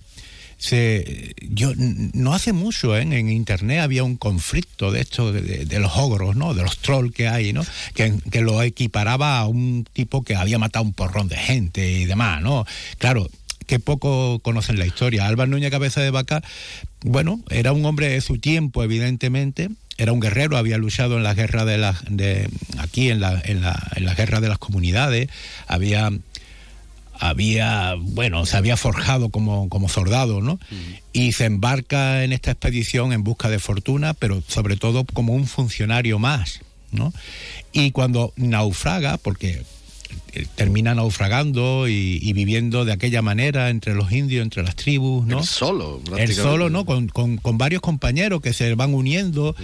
Se, 0.62 1.34
yo 1.50 1.72
no 1.76 2.34
hace 2.34 2.52
mucho 2.52 2.98
¿eh? 2.98 3.02
en 3.02 3.30
internet 3.30 3.80
había 3.80 4.04
un 4.04 4.18
conflicto 4.18 4.92
de 4.92 5.00
esto 5.00 5.32
de, 5.32 5.42
de- 5.42 5.66
de 5.66 5.80
los 5.80 5.94
ogros, 5.96 6.36
¿no? 6.36 6.54
De 6.54 6.62
los 6.64 6.78
trolls 6.80 7.14
que 7.14 7.30
hay, 7.30 7.54
¿no? 7.54 7.66
Que, 7.94 8.14
que 8.30 8.42
lo 8.42 8.62
equiparaba 8.62 9.40
a 9.40 9.48
un 9.48 9.88
tipo 9.94 10.22
que 10.24 10.36
había 10.36 10.60
matado 10.60 10.84
un 10.84 10.94
porrón 10.94 11.30
de 11.30 11.38
gente 11.38 11.90
y 11.90 12.06
demás, 12.06 12.42
¿no? 12.42 12.66
Claro, 12.98 13.30
que 13.68 13.80
poco 13.80 14.40
conocen 14.40 14.78
la 14.78 14.86
historia. 14.86 15.28
Álvaro 15.28 15.50
Núñez 15.50 15.72
Cabeza 15.72 16.02
de 16.02 16.12
Vaca, 16.12 16.44
bueno, 17.06 17.40
era 17.50 17.72
un 17.72 17.86
hombre 17.86 18.10
de 18.10 18.20
su 18.20 18.38
tiempo, 18.38 18.84
evidentemente. 18.84 19.70
Era 19.98 20.12
un 20.14 20.20
guerrero, 20.22 20.58
había 20.58 20.78
luchado 20.78 21.18
en 21.18 21.24
la 21.24 21.34
guerra 21.34 21.66
de 21.66 21.78
las 21.78 22.04
de 22.10 22.50
aquí 22.78 23.10
en 23.10 23.20
la, 23.20 23.42
en 23.44 23.62
la, 23.62 23.82
en 23.96 24.06
la 24.06 24.14
guerra 24.14 24.40
de 24.42 24.48
las 24.48 24.58
comunidades, 24.58 25.30
había 25.68 26.10
había, 27.20 27.96
bueno, 28.00 28.46
se 28.46 28.58
había 28.58 28.78
forjado 28.78 29.30
como, 29.30 29.68
como 29.70 29.90
soldado, 29.90 30.42
¿no? 30.42 30.60
Y 31.14 31.34
se 31.34 31.46
embarca 31.46 32.24
en 32.24 32.32
esta 32.34 32.52
expedición 32.52 33.12
en 33.14 33.24
busca 33.24 33.50
de 33.50 33.60
fortuna, 33.60 34.14
pero 34.14 34.42
sobre 34.48 34.78
todo 34.78 35.06
como 35.06 35.34
un 35.34 35.46
funcionario 35.48 36.18
más, 36.20 36.62
¿no? 36.92 37.14
Y 37.74 37.92
cuando 37.92 38.34
naufraga, 38.38 39.18
porque 39.18 39.64
eh, 40.34 40.46
termina 40.56 40.96
naufragando 40.96 41.88
y, 41.88 42.20
y 42.22 42.34
viviendo 42.34 42.86
de 42.86 42.94
aquella 42.94 43.22
manera 43.22 43.70
entre 43.70 43.96
los 43.96 44.12
indios, 44.12 44.44
entre 44.44 44.64
las 44.64 44.76
tribus, 44.76 45.26
¿no? 45.28 45.40
Él 45.40 45.46
solo, 45.46 45.98
Él 45.98 46.04
prácticamente. 46.04 46.36
solo, 46.42 46.70
¿no? 46.70 46.86
Con, 46.86 47.08
con- 47.10 47.38
con 47.38 47.58
varios 47.58 47.82
compañeros 47.82 48.42
que 48.42 48.54
se 48.54 48.74
van 48.76 48.94
uniendo, 48.94 49.56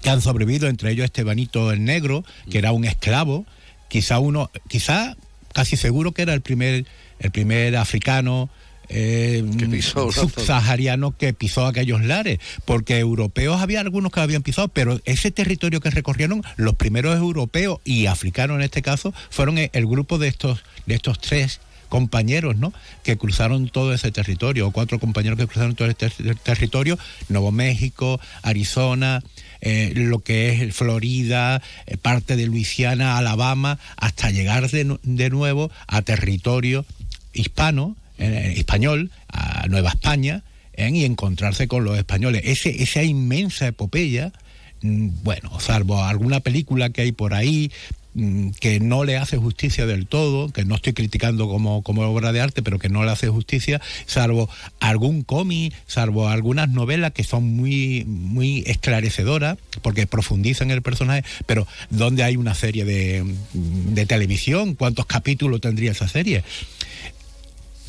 que 0.00 0.10
han 0.10 0.20
sobrevivido, 0.22 0.68
entre 0.68 0.90
ellos 0.90 1.04
Estebanito 1.04 1.70
el 1.70 1.84
Negro, 1.84 2.24
que 2.50 2.58
era 2.58 2.72
un 2.72 2.84
esclavo, 2.84 3.44
quizá 3.88 4.18
uno, 4.18 4.50
quizá 4.68 5.16
casi 5.52 5.76
seguro 5.76 6.12
que 6.12 6.22
era 6.22 6.34
el 6.34 6.40
primer, 6.40 6.84
el 7.18 7.30
primer 7.30 7.76
africano 7.76 8.50
eh, 8.88 9.42
pisó 9.70 10.04
una 10.04 10.12
zona. 10.12 10.28
subsahariano 10.28 11.16
que 11.16 11.32
pisó 11.32 11.66
aquellos 11.66 12.02
lares, 12.04 12.40
porque 12.64 12.98
europeos 12.98 13.60
había 13.60 13.80
algunos 13.80 14.12
que 14.12 14.20
habían 14.20 14.42
pisado, 14.42 14.68
pero 14.68 15.00
ese 15.04 15.30
territorio 15.30 15.80
que 15.80 15.90
recorrieron, 15.90 16.42
los 16.56 16.74
primeros 16.74 17.16
europeos 17.16 17.80
y 17.84 18.06
africanos 18.06 18.56
en 18.56 18.62
este 18.62 18.82
caso, 18.82 19.14
fueron 19.30 19.58
el, 19.58 19.70
el 19.72 19.86
grupo 19.86 20.18
de 20.18 20.28
estos, 20.28 20.62
de 20.86 20.94
estos 20.94 21.20
tres 21.20 21.60
compañeros, 21.88 22.56
¿no? 22.56 22.72
Que 23.02 23.18
cruzaron 23.18 23.68
todo 23.68 23.92
ese 23.92 24.10
territorio, 24.10 24.66
o 24.66 24.70
cuatro 24.72 24.98
compañeros 24.98 25.38
que 25.38 25.46
cruzaron 25.46 25.74
todo 25.74 25.88
este 25.88 26.08
ter- 26.08 26.36
territorio, 26.36 26.98
Nuevo 27.28 27.52
México, 27.52 28.18
Arizona, 28.42 29.22
eh, 29.62 29.92
lo 29.94 30.18
que 30.18 30.50
es 30.50 30.74
Florida, 30.74 31.62
eh, 31.86 31.96
parte 31.96 32.36
de 32.36 32.46
Luisiana, 32.46 33.16
Alabama, 33.16 33.78
hasta 33.96 34.30
llegar 34.30 34.70
de, 34.70 34.98
de 35.02 35.30
nuevo 35.30 35.70
a 35.86 36.02
territorio 36.02 36.84
hispano, 37.32 37.96
español, 38.18 39.10
a 39.28 39.66
Nueva 39.68 39.88
España, 39.88 40.44
y 40.76 41.04
encontrarse 41.04 41.66
con 41.66 41.82
los 41.82 41.96
españoles. 41.96 42.42
Esa 42.44 43.02
inmensa 43.02 43.66
epopeya, 43.66 44.32
mm, 44.82 45.08
bueno, 45.24 45.58
salvo 45.58 46.04
alguna 46.04 46.40
película 46.40 46.90
que 46.90 47.02
hay 47.02 47.12
por 47.12 47.34
ahí 47.34 47.72
que 48.60 48.80
no 48.80 49.04
le 49.04 49.16
hace 49.16 49.36
justicia 49.38 49.86
del 49.86 50.06
todo, 50.06 50.50
que 50.50 50.64
no 50.64 50.74
estoy 50.74 50.92
criticando 50.92 51.48
como, 51.48 51.82
como 51.82 52.02
obra 52.02 52.32
de 52.32 52.40
arte, 52.40 52.62
pero 52.62 52.78
que 52.78 52.88
no 52.88 53.04
le 53.04 53.10
hace 53.10 53.28
justicia, 53.28 53.80
salvo 54.06 54.50
algún 54.80 55.22
cómic, 55.22 55.72
salvo 55.86 56.28
algunas 56.28 56.68
novelas 56.68 57.12
que 57.12 57.24
son 57.24 57.44
muy, 57.44 58.04
muy 58.04 58.64
esclarecedoras, 58.66 59.56
porque 59.80 60.06
profundizan 60.06 60.70
el 60.70 60.82
personaje, 60.82 61.24
pero 61.46 61.66
¿dónde 61.90 62.22
hay 62.22 62.36
una 62.36 62.54
serie 62.54 62.84
de, 62.84 63.24
de 63.54 64.06
televisión? 64.06 64.74
¿Cuántos 64.74 65.06
capítulos 65.06 65.60
tendría 65.60 65.92
esa 65.92 66.08
serie? 66.08 66.44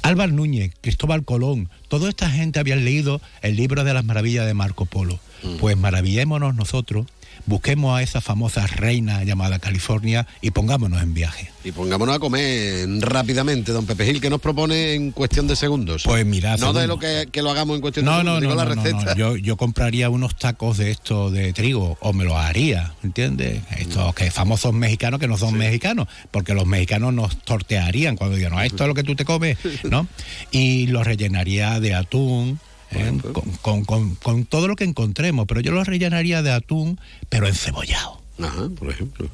Álvaro 0.04 0.34
Núñez, 0.34 0.72
Cristóbal 0.82 1.24
Colón, 1.24 1.70
toda 1.88 2.10
esta 2.10 2.30
gente 2.30 2.60
habían 2.60 2.84
leído 2.84 3.22
el 3.42 3.56
libro 3.56 3.86
de 3.86 3.94
las 3.94 4.04
maravillas 4.04 4.46
de 4.46 4.54
Marco 4.54 4.86
Polo. 4.86 5.20
Pues 5.60 5.78
maravillémonos 5.78 6.56
nosotros, 6.56 7.08
busquemos 7.46 7.98
a 7.98 8.02
esa 8.02 8.22
famosa 8.22 8.66
reina 8.68 9.24
llamada 9.24 9.60
California 9.60 10.28
y 10.42 10.52
pongámonos 10.52 11.02
en 11.02 11.14
viaje. 11.14 11.52
Y 11.64 11.72
pongámonos 11.72 12.16
a 12.16 12.20
comer 12.20 12.88
rápidamente, 13.00 13.72
don 13.72 13.86
Pepe 13.86 14.06
Gil, 14.06 14.20
que 14.22 14.30
nos 14.30 14.42
propone 14.42 14.94
en 14.96 15.12
cuestión 15.12 15.48
de 15.48 15.56
segundos. 15.56 16.04
Pues 16.04 16.26
mira, 16.26 16.58
No 16.58 16.74
de 16.74 16.88
lo 16.88 17.00
que, 17.00 17.28
que 17.32 17.42
lo 17.42 17.52
hagamos 17.52 17.76
en 17.76 17.82
cuestión 17.82 18.06
No, 18.06 18.18
de 18.18 18.24
segundos, 18.24 18.44
no, 18.44 18.50
no, 18.50 18.56
la 18.56 18.66
receta. 18.66 19.06
no. 19.06 19.16
Yo, 19.16 19.38
yo 19.38 19.56
compraría 19.56 20.10
unos 20.10 20.36
tacos 20.36 20.78
de 20.78 20.92
esto 20.92 21.32
de 21.32 21.54
trigo, 21.54 21.98
o 22.02 22.12
me 22.14 22.26
los 22.26 22.34
haría, 22.34 22.94
¿entiendes? 23.04 23.62
Estos 23.78 24.14
que 24.16 24.30
famosos 24.30 24.74
mexicanos 24.74 25.20
que 25.20 25.28
no 25.28 25.38
son 25.38 25.56
mexicanos, 25.58 26.08
porque 26.32 26.54
los 26.54 26.66
mexicanos 26.66 27.14
nos 27.14 27.38
tortearían 27.38 28.18
cuando 28.18 28.36
digan, 28.36 28.52
no, 28.54 28.62
esto 28.62 28.84
es 28.84 28.88
lo 28.88 28.94
que 28.94 29.04
tú 29.04 29.16
te 29.16 29.24
comes, 29.26 29.58
¿no? 29.84 30.08
Y 30.52 30.88
los 30.88 31.06
rellenaría 31.08 31.80
de 31.80 31.96
atún. 31.96 32.60
¿Eh? 32.96 33.12
pues. 33.22 33.34
Con, 33.62 33.86
con- 33.86 34.16
con- 34.16 34.46
todo 34.46 34.68
lo 34.68 34.76
que 34.76 34.84
encontremos, 34.84 35.46
pero 35.48 35.62
yo 35.62 35.72
los 35.72 35.88
rellenaría 35.88 36.42
de 36.42 36.52
atún, 36.52 37.00
pero 37.30 37.48
encebollado. 37.48 38.22
Ajá, 38.42 38.70
por 38.78 38.90
ejemplo. 38.90 39.30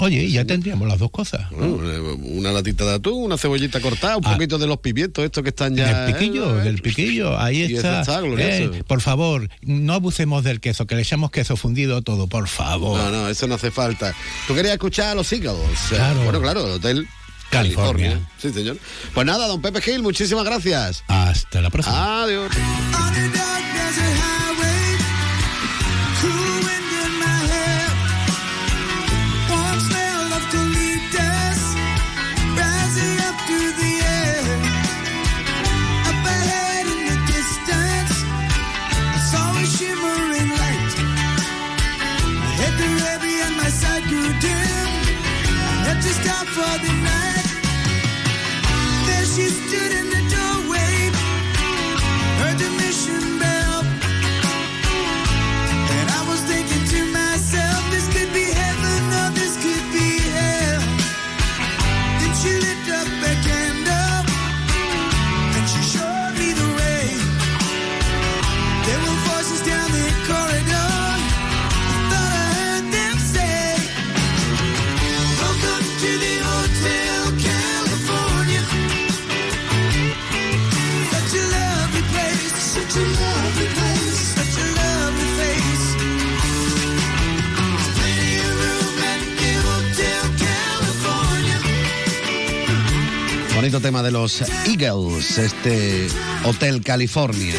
Oye, 0.00 0.22
y 0.22 0.30
ya 0.30 0.44
tendríamos 0.44 0.86
las 0.86 1.00
dos 1.00 1.10
cosas. 1.10 1.50
Bueno, 1.50 1.78
eh, 1.90 1.98
una 2.22 2.52
latita 2.52 2.84
de 2.84 2.94
atún, 2.94 3.20
una 3.24 3.36
cebollita 3.36 3.80
cortada, 3.80 4.16
un 4.16 4.22
poquito 4.22 4.56
de 4.56 4.68
los 4.68 4.78
pimientos, 4.78 5.24
estos 5.24 5.42
que 5.42 5.48
están 5.48 5.74
ya. 5.74 5.88
Ah. 5.88 6.06
Del 6.06 6.14
piquillo, 6.14 6.60
¿eh? 6.60 6.64
del 6.64 6.80
piquillo, 6.82 7.36
ahí 7.36 7.62
está. 7.62 8.02
está. 8.02 8.20
Eh, 8.24 8.84
por 8.86 9.00
favor, 9.00 9.48
no 9.62 9.94
abusemos 9.94 10.44
del 10.44 10.60
queso, 10.60 10.86
que 10.86 10.94
le 10.94 11.02
echamos 11.02 11.32
queso 11.32 11.56
fundido 11.56 11.96
a 11.96 12.02
todo, 12.02 12.28
por 12.28 12.46
favor. 12.46 12.96
No, 12.96 13.10
no, 13.10 13.28
eso 13.28 13.48
no 13.48 13.56
hace 13.56 13.72
falta. 13.72 14.14
Tú 14.46 14.54
querías 14.54 14.74
escuchar 14.74 15.08
a 15.08 15.14
los. 15.16 15.32
Eh, 15.32 15.40
Claro. 15.40 16.22
Bueno, 16.22 16.40
claro, 16.40 16.64
el 16.64 16.72
Hotel 16.74 17.08
California. 17.50 18.10
California. 18.10 18.30
Sí, 18.38 18.52
señor. 18.52 18.78
Pues 19.14 19.26
nada, 19.26 19.46
don 19.46 19.60
Pepe 19.60 19.80
Gil, 19.80 20.02
muchísimas 20.02 20.44
gracias. 20.44 21.04
Hasta 21.08 21.60
la 21.60 21.70
próxima. 21.70 22.22
Adiós. 22.22 22.50
Bonito 93.58 93.80
tema 93.80 94.04
de 94.04 94.12
los 94.12 94.40
Eagles, 94.68 95.36
este 95.36 96.06
Hotel 96.44 96.80
California. 96.80 97.56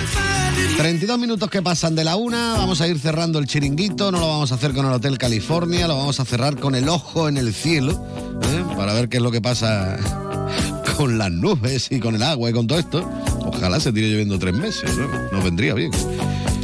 32 0.78 1.20
minutos 1.20 1.50
que 1.50 1.62
pasan 1.62 1.94
de 1.94 2.06
la 2.06 2.16
una, 2.16 2.54
vamos 2.54 2.80
a 2.80 2.88
ir 2.88 2.98
cerrando 2.98 3.38
el 3.38 3.48
chiringuito, 3.48 4.10
no 4.10 4.22
lo 4.22 4.28
vamos 4.30 4.54
a 4.54 4.56
hacer 4.56 4.74
con 4.74 4.86
el 4.86 4.94
Hotel 4.94 5.18
California, 5.18 5.90
lo 5.90 5.98
vamos 5.98 6.22
a 6.22 6.24
cerrar 6.24 6.58
con 6.58 6.76
el 6.76 6.88
ojo 6.88 7.28
en 7.28 7.36
el 7.36 7.54
cielo, 7.54 8.02
¿eh? 8.44 8.64
para 8.78 8.94
ver 8.94 9.10
qué 9.10 9.18
es 9.18 9.24
lo 9.24 9.30
que 9.30 9.42
pasa 9.42 9.98
con 10.98 11.18
las 11.18 11.32
nubes 11.32 11.92
y 11.92 12.00
con 12.00 12.16
el 12.16 12.24
agua 12.24 12.50
y 12.50 12.54
con 12.54 12.66
todo 12.66 12.80
esto. 12.80 13.06
Ojalá 13.42 13.82
se 13.82 13.92
tire 13.92 14.08
lloviendo 14.10 14.40
tres 14.40 14.54
meses, 14.54 14.96
¿no? 14.96 15.10
Nos 15.34 15.44
vendría 15.44 15.74
bien. 15.74 15.92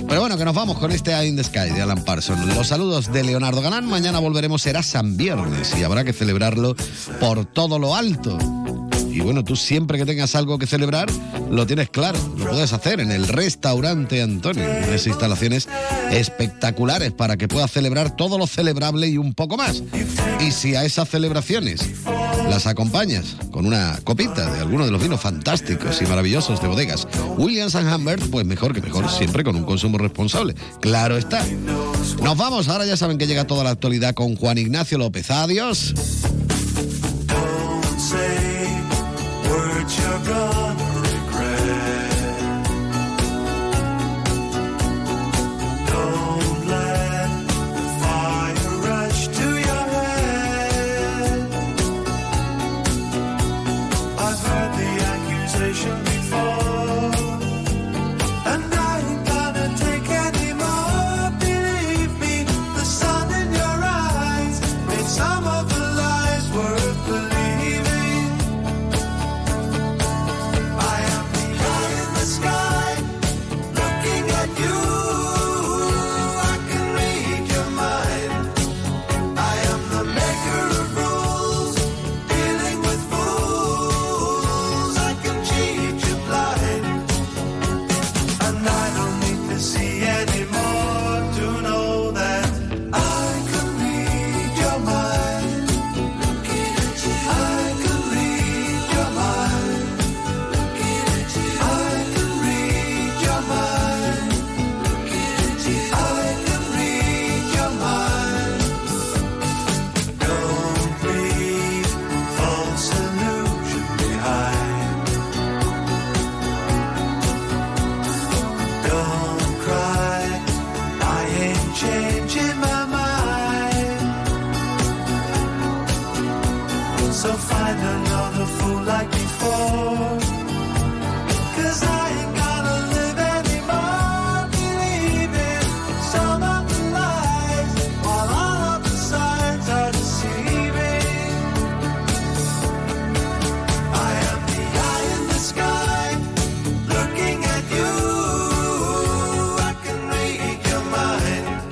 Pero 0.08 0.22
bueno, 0.22 0.38
que 0.38 0.46
nos 0.46 0.56
vamos 0.56 0.78
con 0.78 0.92
este 0.92 1.12
Eye 1.12 1.28
in 1.28 1.36
the 1.36 1.44
Sky 1.44 1.72
de 1.72 1.82
Alan 1.82 2.06
Parsons. 2.06 2.56
Los 2.56 2.68
saludos 2.68 3.12
de 3.12 3.22
Leonardo 3.22 3.62
Galán. 3.62 3.86
Mañana 3.86 4.20
volveremos, 4.20 4.62
será 4.62 4.82
San 4.82 5.18
Viernes 5.18 5.76
y 5.78 5.84
habrá 5.84 6.06
que 6.06 6.14
celebrarlo 6.14 6.74
por 7.20 7.46
todo 7.46 7.80
lo 7.80 7.98
alto. 7.98 8.38
Y 9.16 9.22
bueno, 9.22 9.46
tú 9.46 9.56
siempre 9.56 9.98
que 9.98 10.06
tengas 10.06 10.36
algo 10.36 10.60
que 10.60 10.68
celebrar, 10.68 11.08
lo 11.50 11.66
tienes 11.66 11.90
claro. 11.90 12.20
Lo 12.38 12.50
puedes 12.50 12.74
hacer 12.74 13.00
en 13.00 13.12
el 13.12 13.30
restaurante 13.30 14.22
Antonio. 14.22 14.66
Tienes 14.82 15.08
instalaciones 15.08 15.70
espectaculares 16.12 17.14
para 17.14 17.38
que 17.38 17.48
puedas 17.48 17.72
celebrar 17.72 18.18
todo 18.18 18.38
lo 18.38 18.46
celebrable 18.46 19.08
y 19.08 19.18
un 19.18 19.34
poco 19.34 19.56
más. 19.56 19.84
Y 20.42 20.52
si 20.52 20.76
a 20.76 20.84
esas 20.84 21.08
celebraciones 21.08 21.82
las 22.50 22.68
acompañas 22.68 23.38
con 23.52 23.66
una 23.66 23.98
copita 24.04 24.52
de 24.52 24.60
alguno 24.60 24.84
de 24.84 24.92
los 24.92 25.02
vinos 25.02 25.22
fantásticos 25.22 26.02
y 26.02 26.06
maravillosos 26.06 26.62
de 26.62 26.68
bodegas 26.68 27.08
Williams 27.38 27.76
and 27.76 27.90
Humbert, 27.90 28.22
pues 28.30 28.46
mejor 28.46 28.74
que 28.74 28.82
mejor, 28.82 29.10
siempre 29.10 29.46
con 29.46 29.56
un 29.56 29.64
consumo 29.64 29.98
responsable. 29.98 30.56
Claro 30.82 31.16
está. 31.16 31.42
Nos 32.22 32.36
vamos, 32.36 32.68
ahora 32.68 32.86
ya 32.86 32.98
saben 32.98 33.18
que 33.18 33.28
llega 33.28 33.48
toda 33.48 33.64
la 33.64 33.70
actualidad 33.70 34.14
con 34.14 34.36
Juan 34.36 34.58
Ignacio 34.58 34.98
López. 34.98 35.32
Adiós. 35.32 35.94
you're 40.16 40.24
gone. 40.24 40.85